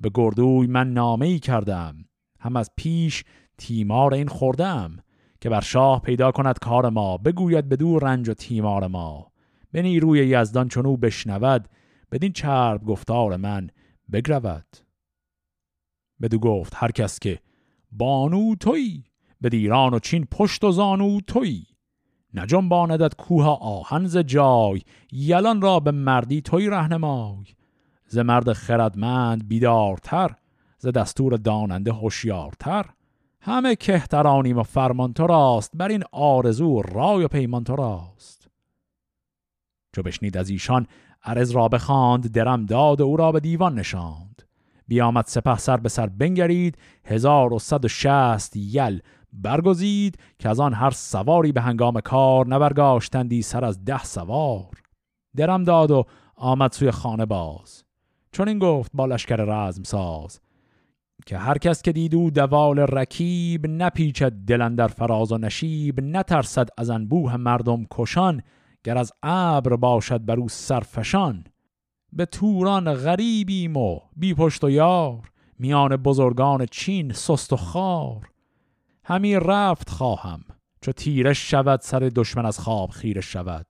به 0.00 0.10
گردوی 0.14 0.66
من 0.66 0.92
نامه 0.92 1.26
ای 1.26 1.38
کردم 1.38 1.96
هم 2.40 2.56
از 2.56 2.70
پیش 2.76 3.24
تیمار 3.58 4.14
این 4.14 4.28
خوردم. 4.28 4.96
که 5.40 5.48
بر 5.48 5.60
شاه 5.60 6.00
پیدا 6.00 6.32
کند 6.32 6.58
کار 6.58 6.88
ما 6.88 7.16
بگوید 7.16 7.68
به 7.68 7.76
دور 7.76 8.04
رنج 8.04 8.28
و 8.28 8.34
تیمار 8.34 8.86
ما. 8.86 9.32
به 9.72 9.82
نیروی 9.82 10.18
یزدان 10.18 10.68
چونو 10.68 10.96
بشنود 10.96 11.68
بدین 12.12 12.32
چرب 12.32 12.84
گفتار 12.84 13.36
من 13.36 13.70
بگرود. 14.12 14.76
بدو 16.22 16.38
گفت 16.38 16.72
هر 16.76 16.90
کس 16.90 17.18
که 17.18 17.38
بانو 17.92 18.54
توی 18.54 19.04
به 19.40 19.48
دیران 19.48 19.94
و 19.94 19.98
چین 19.98 20.26
پشت 20.30 20.64
و 20.64 20.72
زانو 20.72 21.20
توی. 21.20 21.64
نجنباندت 22.34 23.14
کوه 23.14 23.46
آهن 23.46 24.06
ز 24.06 24.16
جای 24.16 24.82
یلان 25.12 25.60
را 25.60 25.80
به 25.80 25.90
مردی 25.90 26.40
توی 26.40 26.70
رهنمای. 26.70 27.44
ز 28.06 28.18
مرد 28.18 28.52
خردمند 28.52 29.48
بیدارتر 29.48 30.36
ز 30.78 30.86
دستور 30.86 31.36
داننده 31.36 31.92
هوشیارتر. 31.92 32.86
همه 33.46 33.76
کهترانیم 33.76 34.58
و 34.58 34.62
فرمان 34.62 35.12
تو 35.12 35.26
راست 35.26 35.70
بر 35.74 35.88
این 35.88 36.04
آرزو 36.12 36.82
رای 36.82 37.24
و 37.24 37.28
پیمان 37.28 37.64
تو 37.64 37.76
راست. 37.76 38.48
چو 39.92 40.02
بشنید 40.02 40.36
از 40.36 40.50
ایشان 40.50 40.86
عرض 41.24 41.50
را 41.50 41.68
بخواند 41.68 42.32
درم 42.32 42.66
داد 42.66 43.00
و 43.00 43.04
او 43.04 43.16
را 43.16 43.32
به 43.32 43.40
دیوان 43.40 43.78
نشاند. 43.78 44.42
بیامد 44.88 45.24
سپه 45.26 45.58
سر 45.58 45.76
به 45.76 45.88
سر 45.88 46.06
بنگرید 46.06 46.78
هزار 47.04 47.52
و 47.52 47.58
صد 47.58 47.84
و 47.84 47.88
شست 47.88 48.56
یل 48.56 49.00
برگزید 49.32 50.18
که 50.38 50.48
از 50.48 50.60
آن 50.60 50.74
هر 50.74 50.90
سواری 50.90 51.52
به 51.52 51.60
هنگام 51.60 52.00
کار 52.00 52.46
نبرگاشتندی 52.48 53.42
سر 53.42 53.64
از 53.64 53.84
ده 53.84 54.04
سوار. 54.04 54.82
درم 55.36 55.64
داد 55.64 55.90
و 55.90 56.04
آمد 56.36 56.72
سوی 56.72 56.90
خانه 56.90 57.26
باز. 57.26 57.84
چون 58.32 58.48
این 58.48 58.58
گفت 58.58 58.90
با 58.94 59.06
لشکر 59.06 59.36
رزم 59.36 59.82
ساز 59.82 60.40
که 61.26 61.38
هر 61.38 61.58
کس 61.58 61.82
که 61.82 61.92
دیدو 61.92 62.30
دوال 62.30 62.78
رکیب 62.78 63.66
نپیچد 63.66 64.32
دلن 64.32 64.74
در 64.74 64.88
فراز 64.88 65.32
و 65.32 65.38
نشیب 65.38 66.00
نترسد 66.00 66.68
از 66.78 66.90
انبوه 66.90 67.36
مردم 67.36 67.86
کشان 67.90 68.42
گر 68.84 68.98
از 68.98 69.12
ابر 69.22 69.76
باشد 69.76 70.24
بر 70.24 70.36
او 70.36 70.48
سرفشان. 70.48 71.44
به 72.12 72.26
توران 72.26 72.94
غریبیم 72.94 73.76
و 73.76 74.00
بی 74.16 74.34
پشت 74.34 74.64
و 74.64 74.70
یار 74.70 75.30
میان 75.58 75.96
بزرگان 75.96 76.66
چین 76.66 77.12
سست 77.12 77.52
و 77.52 77.56
خار. 77.56 78.30
همی 79.04 79.36
رفت 79.36 79.90
خواهم 79.90 80.44
چو 80.80 80.92
تیره 80.92 81.32
شود 81.32 81.80
سر 81.80 81.98
دشمن 81.98 82.46
از 82.46 82.58
خواب 82.58 82.90
خیره 82.90 83.20
شود. 83.20 83.66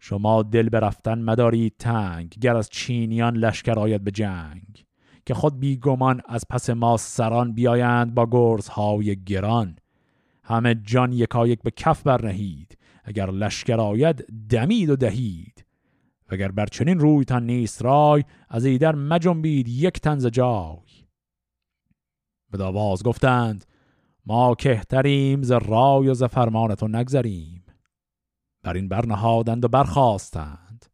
شما 0.00 0.42
دل 0.42 0.68
برفتن 0.68 1.18
مدارید 1.18 1.74
تنگ 1.78 2.34
گر 2.40 2.56
از 2.56 2.68
چینیان 2.70 3.36
لشکر 3.36 3.78
آید 3.78 4.04
به 4.04 4.10
جنگ. 4.10 4.84
که 5.26 5.34
خود 5.34 5.60
بیگمان 5.60 6.20
از 6.28 6.44
پس 6.50 6.70
ما 6.70 6.96
سران 6.96 7.52
بیایند 7.52 8.14
با 8.14 8.28
گرزهای 8.30 9.24
گران. 9.24 9.76
همه 10.44 10.74
جان 10.74 11.12
یکایک 11.12 11.62
به 11.62 11.70
کف 11.70 12.02
برنهید 12.02 12.78
اگر 13.04 13.30
لشکر 13.30 13.80
آید 13.80 14.26
دمید 14.48 14.90
و 14.90 14.96
دهید. 14.96 15.64
وگر 16.30 16.50
بر 16.50 16.66
چنین 16.66 16.98
رویتان 16.98 17.46
نیست 17.46 17.82
رای 17.82 18.24
از 18.48 18.64
ایدر 18.64 18.94
مجنبید 18.94 19.68
یک 19.68 20.00
تنز 20.00 20.26
جای. 20.26 20.78
به 22.50 22.58
داواز 22.58 23.02
گفتند 23.02 23.64
ما 24.26 24.54
کهتریم 24.54 25.42
ز 25.42 25.50
رای 25.50 26.08
و 26.08 26.14
ز 26.14 26.22
فرمانتو 26.22 26.88
نگذریم. 26.88 27.64
بر 28.62 28.74
این 28.74 28.88
برنهادند 28.88 29.64
و 29.64 29.68
برخواستند 29.68 30.86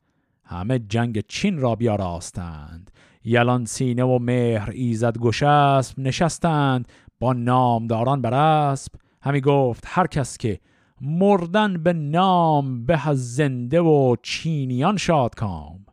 همه 0.44 0.78
جنگ 0.78 1.20
چین 1.28 1.58
را 1.58 1.74
بیاراستند. 1.74 2.90
یلان 3.28 3.64
سینه 3.64 4.04
و 4.04 4.18
مهر 4.18 4.70
ایزد 4.70 5.18
گشسب 5.18 5.98
نشستند 5.98 6.88
با 7.20 7.32
نامداران 7.32 8.22
بر 8.22 8.34
اسب. 8.34 8.92
همی 9.22 9.40
گفت 9.40 9.84
هر 9.86 10.06
کس 10.06 10.38
که 10.38 10.60
مردن 11.00 11.82
به 11.82 11.92
نام 11.92 12.86
به 12.86 13.08
از 13.08 13.34
زنده 13.34 13.80
و 13.80 14.16
چینیان 14.22 14.96
شاد 14.96 15.34
کام. 15.34 15.86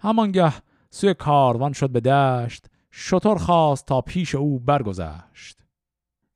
همانگه 0.00 0.52
سوی 0.90 1.14
کاروان 1.14 1.72
شد 1.72 1.90
به 1.90 2.00
دشت 2.00 2.66
شطور 2.90 3.38
خواست 3.38 3.86
تا 3.86 4.00
پیش 4.00 4.34
او 4.34 4.58
برگذشت. 4.58 5.58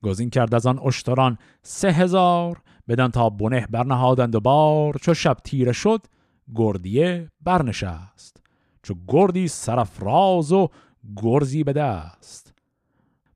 گزین 0.03 0.29
کرد 0.29 0.55
از 0.55 0.65
آن 0.65 0.79
اشتران 0.79 1.37
سه 1.61 1.91
هزار 1.91 2.61
بدن 2.87 3.07
تا 3.07 3.29
بنه 3.29 3.67
برنهادند 3.69 4.35
و 4.35 4.39
بار. 4.39 4.97
چو 5.01 5.13
شب 5.13 5.37
تیره 5.43 5.71
شد 5.71 6.01
گردیه 6.55 7.29
برنشست. 7.41 8.42
چو 8.83 8.95
گردی 9.07 9.47
سرفراز 9.47 10.51
و 10.51 10.69
گرزی 11.15 11.63
به 11.63 11.73
دست. 11.73 12.53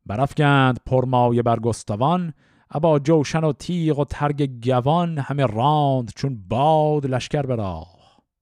برافکند 0.05 0.79
پرمایه 0.85 1.41
برگستوان 1.41 2.33
ابا 2.71 2.99
جوشن 2.99 3.43
و 3.43 3.53
تیغ 3.53 3.99
و 3.99 4.05
ترگ 4.05 4.65
گوان 4.65 5.17
همه 5.17 5.45
راند 5.45 6.11
چون 6.15 6.43
باد 6.47 7.05
لشکر 7.05 7.41
به 7.41 7.55
راه 7.55 7.97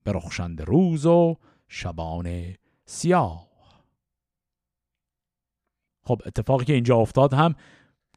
برخشند 0.05 0.61
روز 0.61 1.05
و 1.05 1.35
شبان 1.67 2.55
سیاه. 2.85 3.47
خب 6.03 6.21
اتفاقی 6.25 6.65
که 6.65 6.73
اینجا 6.73 6.95
افتاد 6.95 7.33
هم 7.33 7.55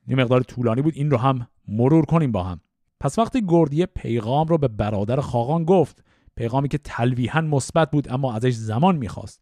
یه 0.07 0.16
مقدار 0.16 0.43
طولانی 0.43 0.82
بود 0.82 0.95
این 0.97 1.11
رو 1.11 1.16
هم 1.16 1.49
مرور 1.68 2.05
کنیم 2.05 2.32
با 2.32 2.43
هم. 2.43 2.61
پس 3.01 3.18
وقتی 3.18 3.47
گردیه 3.49 3.86
پیغام 3.86 4.47
رو 4.47 4.59
به 4.59 4.68
برادر 4.68 5.20
خاقان 5.20 5.64
گفت 5.64 6.05
پیغامی 6.39 6.68
که 6.68 6.78
تلویحا 6.78 7.41
مثبت 7.41 7.91
بود 7.91 8.12
اما 8.12 8.34
ازش 8.34 8.53
زمان 8.53 8.97
می‌خواست. 8.97 9.41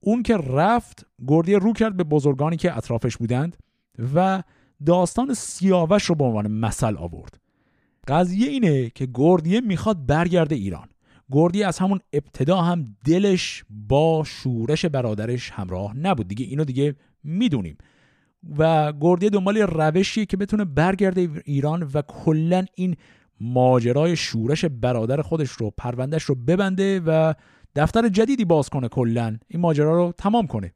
اون 0.00 0.22
که 0.22 0.36
رفت 0.36 1.06
گردیه 1.28 1.58
رو 1.58 1.72
کرد 1.72 1.96
به 1.96 2.04
بزرگانی 2.04 2.56
که 2.56 2.76
اطرافش 2.76 3.16
بودند 3.16 3.56
و 4.14 4.42
داستان 4.86 5.34
سیاوش 5.34 6.04
رو 6.04 6.14
به 6.14 6.24
عنوان 6.24 6.50
مثل 6.50 6.96
آورد. 6.96 7.40
قضیه 8.08 8.48
اینه 8.48 8.90
که 8.90 9.08
گردیه 9.14 9.60
می‌خواد 9.60 10.06
برگرده 10.06 10.54
ایران. 10.54 10.88
گردیه 11.32 11.66
از 11.66 11.78
همون 11.78 12.00
ابتدا 12.12 12.60
هم 12.60 12.96
دلش 13.04 13.64
با 13.70 14.24
شورش 14.26 14.84
برادرش 14.84 15.50
همراه 15.50 15.96
نبود. 15.96 16.28
دیگه 16.28 16.44
اینو 16.44 16.64
دیگه 16.64 16.94
می‌دونیم. 17.24 17.78
و 18.58 18.92
گردیه 19.00 19.30
دنبال 19.30 19.58
روشیه 19.58 20.26
که 20.26 20.36
بتونه 20.36 20.64
برگرده 20.64 21.30
ایران 21.44 21.90
و 21.94 22.02
کلا 22.02 22.64
این 22.74 22.96
ماجرای 23.40 24.16
شورش 24.16 24.64
برادر 24.64 25.22
خودش 25.22 25.50
رو 25.50 25.70
پروندهش 25.78 26.22
رو 26.22 26.34
ببنده 26.34 27.00
و 27.00 27.34
دفتر 27.76 28.08
جدیدی 28.08 28.44
باز 28.44 28.68
کنه 28.68 28.88
کلا. 28.88 29.38
این 29.48 29.60
ماجرا 29.60 29.96
رو 29.96 30.12
تمام 30.18 30.46
کنه. 30.46 30.74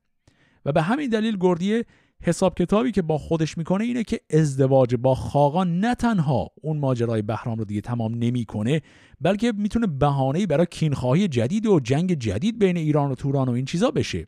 و 0.64 0.72
به 0.72 0.82
همین 0.82 1.10
دلیل 1.10 1.36
گردیه 1.40 1.84
حساب 2.22 2.54
کتابی 2.54 2.90
که 2.90 3.02
با 3.02 3.18
خودش 3.18 3.58
می‌کنه 3.58 3.84
اینه 3.84 4.04
که 4.04 4.20
ازدواج 4.30 4.94
با 4.94 5.14
خاقان 5.14 5.80
نه 5.80 5.94
تنها 5.94 6.48
اون 6.62 6.78
ماجرای 6.78 7.22
بهرام 7.22 7.58
رو 7.58 7.64
دیگه 7.64 7.80
تمام 7.80 8.14
نمی‌کنه 8.14 8.80
بلکه 9.20 9.52
می‌تونه 9.56 9.86
بهانه‌ای 9.86 10.46
برای 10.46 10.66
کینخواهی 10.70 11.28
جدید 11.28 11.66
و 11.66 11.80
جنگ 11.80 12.14
جدید 12.14 12.58
بین 12.58 12.76
ایران 12.76 13.10
و 13.10 13.14
توران 13.14 13.48
و 13.48 13.52
این 13.52 13.64
چیزا 13.64 13.90
بشه. 13.90 14.26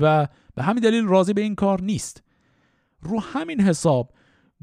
و 0.00 0.28
به 0.54 0.62
همین 0.62 0.82
دلیل 0.82 1.04
راضی 1.04 1.32
به 1.32 1.40
این 1.40 1.54
کار 1.54 1.82
نیست. 1.82 2.22
رو 3.00 3.20
همین 3.20 3.60
حساب 3.60 4.12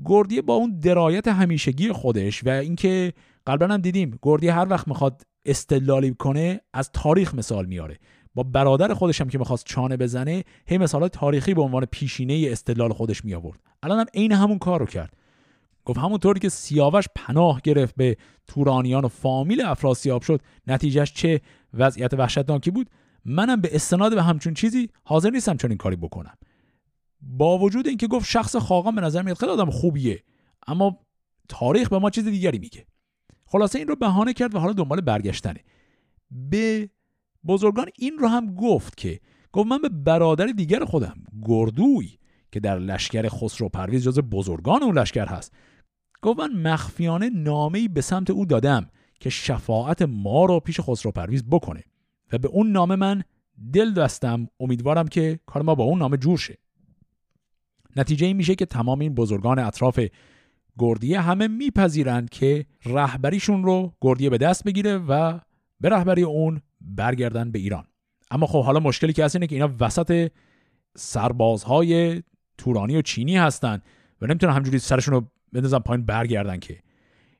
گردیه 0.05 0.41
با 0.41 0.53
اون 0.53 0.79
درایت 0.79 1.27
همیشگی 1.27 1.91
خودش 1.91 2.43
و 2.43 2.49
اینکه 2.49 3.13
قبلا 3.47 3.73
هم 3.73 3.81
دیدیم 3.81 4.19
گردیه 4.21 4.53
هر 4.53 4.69
وقت 4.69 4.87
می‌خواد 4.87 5.21
استدلالی 5.45 6.13
کنه 6.13 6.61
از 6.73 6.91
تاریخ 6.91 7.35
مثال 7.35 7.65
میاره 7.65 7.99
با 8.35 8.43
برادر 8.43 8.93
خودش 8.93 9.21
هم 9.21 9.29
که 9.29 9.37
می‌خواست 9.37 9.65
چانه 9.65 9.97
بزنه 9.97 10.43
هی 10.67 10.77
مثال 10.77 11.07
تاریخی 11.07 11.53
به 11.53 11.61
عنوان 11.61 11.85
پیشینه 11.85 12.47
استدلال 12.51 12.93
خودش 12.93 13.25
می 13.25 13.33
آورد 13.33 13.59
الان 13.83 13.99
هم 13.99 14.05
عین 14.13 14.31
همون 14.31 14.59
کار 14.59 14.79
رو 14.79 14.85
کرد. 14.85 15.13
گفت 15.85 15.99
همونطوری 15.99 16.39
که 16.39 16.49
سیاوش 16.49 17.05
پناه 17.15 17.61
گرفت 17.63 17.95
به 17.95 18.17
تورانیان 18.47 19.05
و 19.05 19.07
فامیل 19.07 19.61
افراسیاب 19.61 20.21
شد 20.21 20.41
نتیجهش 20.67 21.13
چه 21.13 21.41
وضعیت 21.73 22.13
وحشتناکی 22.13 22.71
بود؟ 22.71 22.89
منم 23.25 23.61
به 23.61 23.75
استناد 23.75 24.15
به 24.15 24.23
همچون 24.23 24.53
چیزی 24.53 24.89
حاضر 25.03 25.29
نیستم 25.29 25.57
چون 25.57 25.71
این 25.71 25.77
کاری 25.77 25.95
بکنم. 25.95 26.33
با 27.27 27.57
وجود 27.57 27.87
اینکه 27.87 28.07
گفت 28.07 28.29
شخص 28.29 28.55
خاقان 28.55 28.95
به 28.95 29.01
نظر 29.01 29.21
میاد 29.21 29.37
خیلی 29.37 29.51
آدم 29.51 29.69
خوبیه 29.69 30.23
اما 30.67 30.99
تاریخ 31.49 31.89
به 31.89 31.99
ما 31.99 32.09
چیز 32.09 32.25
دیگری 32.25 32.59
میگه. 32.59 32.85
خلاصه 33.45 33.79
این 33.79 33.87
رو 33.87 33.95
بهانه 33.95 34.33
کرد 34.33 34.55
و 34.55 34.59
حالا 34.59 34.73
دنبال 34.73 35.01
برگشتنه. 35.01 35.59
به 36.31 36.89
بزرگان 37.47 37.85
این 37.99 38.17
رو 38.17 38.27
هم 38.27 38.55
گفت 38.55 38.97
که 38.97 39.19
گفت 39.53 39.67
من 39.67 39.77
به 39.77 39.89
برادر 39.89 40.45
دیگر 40.45 40.85
خودم 40.85 41.15
گردوی 41.45 42.17
که 42.51 42.59
در 42.59 42.79
لشکر 42.79 43.29
خسرو 43.29 43.69
پرویز 43.69 44.03
جز 44.03 44.19
بزرگان 44.19 44.83
اون 44.83 44.97
لشکر 44.97 45.25
هست 45.25 45.53
گفت 46.21 46.39
من 46.39 46.73
مخفیانه 46.73 47.29
نامه 47.29 47.87
به 47.87 48.01
سمت 48.01 48.29
او 48.29 48.45
دادم 48.45 48.89
که 49.19 49.29
شفاعت 49.29 50.01
ما 50.01 50.45
رو 50.45 50.59
پیش 50.59 50.79
خسرو 50.79 51.11
پرویز 51.11 51.43
بکنه 51.49 51.83
و 52.33 52.37
به 52.37 52.47
اون 52.47 52.71
نامه 52.71 52.95
من 52.95 53.23
دل 53.73 53.93
دستم 53.93 54.47
امیدوارم 54.59 55.07
که 55.07 55.39
کار 55.45 55.63
ما 55.63 55.75
با 55.75 55.83
اون 55.83 55.99
نامه 55.99 56.17
جور 56.17 56.37
شه. 56.37 56.57
نتیجه 57.95 58.27
این 58.27 58.37
میشه 58.37 58.55
که 58.55 58.65
تمام 58.65 58.99
این 58.99 59.15
بزرگان 59.15 59.59
اطراف 59.59 59.99
گردیه 60.77 61.21
همه 61.21 61.47
میپذیرند 61.47 62.29
که 62.29 62.65
رهبریشون 62.85 63.63
رو 63.63 63.93
گردیه 64.01 64.29
به 64.29 64.37
دست 64.37 64.63
بگیره 64.63 64.97
و 64.97 65.39
به 65.81 65.89
رهبری 65.89 66.23
اون 66.23 66.61
برگردن 66.81 67.51
به 67.51 67.59
ایران. 67.59 67.83
اما 68.31 68.45
خب 68.45 68.63
حالا 68.63 68.79
مشکلی 68.79 69.13
که 69.13 69.25
هست 69.25 69.35
اینه 69.35 69.47
که 69.47 69.55
اینا 69.55 69.69
وسط 69.79 70.31
سربازهای 70.95 72.23
تورانی 72.57 72.97
و 72.97 73.01
چینی 73.01 73.37
هستن 73.37 73.81
و 74.21 74.27
نمی‌تونن 74.27 74.53
همجوری 74.53 74.79
سرشون 74.79 75.13
رو 75.13 75.27
بندازن 75.53 75.79
پایین 75.79 76.05
برگردن 76.05 76.59
که. 76.59 76.79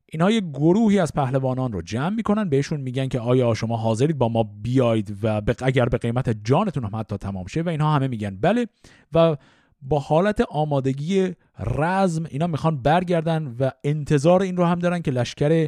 اینها 0.06 0.32
یه 0.32 0.42
گروهی 0.42 1.00
از 1.00 1.14
پهلوانان 1.14 1.72
رو 1.72 1.82
جمع 1.82 2.16
می‌کنن 2.16 2.50
بهشون 2.50 2.82
میگن 2.82 3.08
که 3.08 3.20
آیا 3.20 3.54
شما 3.54 3.78
حاضرید 3.78 4.18
با 4.18 4.30
ما 4.30 4.44
بیاید 4.62 5.18
و 5.24 5.42
اگر 5.62 5.86
به 5.86 5.98
قیمت 5.98 6.44
جانتون 6.44 6.84
هم 6.84 6.96
حتی 6.96 7.18
تمام 7.18 7.48
شه 7.48 7.62
و 7.62 7.70
اینها 7.70 7.96
همه 7.96 8.08
میگن 8.08 8.38
بله 8.42 8.68
و 9.14 9.38
با 9.86 10.00
حالت 10.00 10.42
آمادگی 10.42 11.32
رزم 11.60 12.26
اینا 12.30 12.48
می‌خوان 12.48 12.82
برگردن 12.82 13.56
و 13.60 13.70
انتظار 13.84 14.42
این 14.42 14.58
رو 14.58 14.66
هم 14.66 14.80
دارن 14.80 15.02
که 15.02 15.12
لشکر 15.12 15.68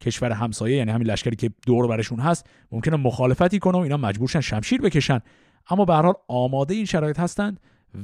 کشور 0.00 0.32
همسایه 0.32 0.76
یعنی 0.76 0.90
همین 0.90 1.06
لشکری 1.06 1.36
که 1.36 1.50
دور 1.66 1.86
برشون 1.86 2.20
هست 2.20 2.46
ممکنه 2.72 2.96
مخالفتی 2.96 3.58
کنه 3.58 3.78
و 3.78 3.80
اینا 3.80 3.96
مجبورشن 3.96 4.40
شمشیر 4.40 4.80
بکشن. 4.80 5.20
اما 5.70 5.84
به 5.84 5.94
حال 5.94 6.14
آماده 6.28 6.74
این 6.74 6.84
شرایط 6.84 7.20
هستند 7.20 7.60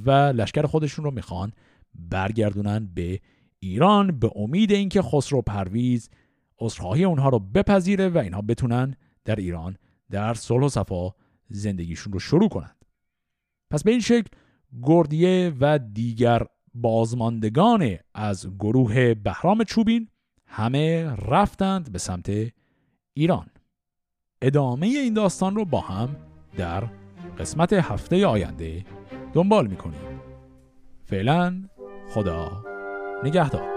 و 0.06 0.10
لشکر 0.10 0.66
خودشون 0.66 1.04
رو 1.04 1.10
می‌خوان 1.10 1.52
برگردونن 1.94 2.90
به 2.94 3.20
ایران 3.60 4.18
به 4.18 4.30
امید 4.36 4.72
اینکه 4.72 5.02
خسرو 5.02 5.42
پرویز 5.42 6.10
عذرخواهی 6.58 7.04
اونها 7.04 7.28
رو 7.28 7.38
بپذیره 7.38 8.08
و 8.08 8.18
اینها 8.18 8.42
بتونن 8.42 8.96
در 9.24 9.36
ایران 9.36 9.76
در 10.10 10.34
صلح 10.34 10.64
و 10.64 10.68
صفا 10.68 11.10
زندگیشون 11.48 12.12
رو 12.12 12.18
شروع 12.18 12.48
کنند. 12.48 12.84
پس 13.70 13.82
به 13.82 13.90
این 13.90 14.00
شکل 14.00 14.28
گردیه 14.82 15.52
و 15.60 15.78
دیگر 15.78 16.46
بازماندگان 16.74 17.96
از 18.14 18.58
گروه 18.58 19.14
بهرام 19.14 19.64
چوبین 19.64 20.08
همه 20.46 21.14
رفتند 21.16 21.92
به 21.92 21.98
سمت 21.98 22.32
ایران. 23.14 23.46
ادامه 24.42 24.86
این 24.86 25.14
داستان 25.14 25.54
رو 25.54 25.64
با 25.64 25.80
هم 25.80 26.16
در 26.56 26.84
قسمت 27.38 27.72
هفته 27.72 28.26
آینده 28.26 28.84
دنبال 29.32 29.66
می‌کنیم. 29.66 30.20
فعلا 31.04 31.64
خدا 32.14 32.64
نگهدار. 33.24 33.73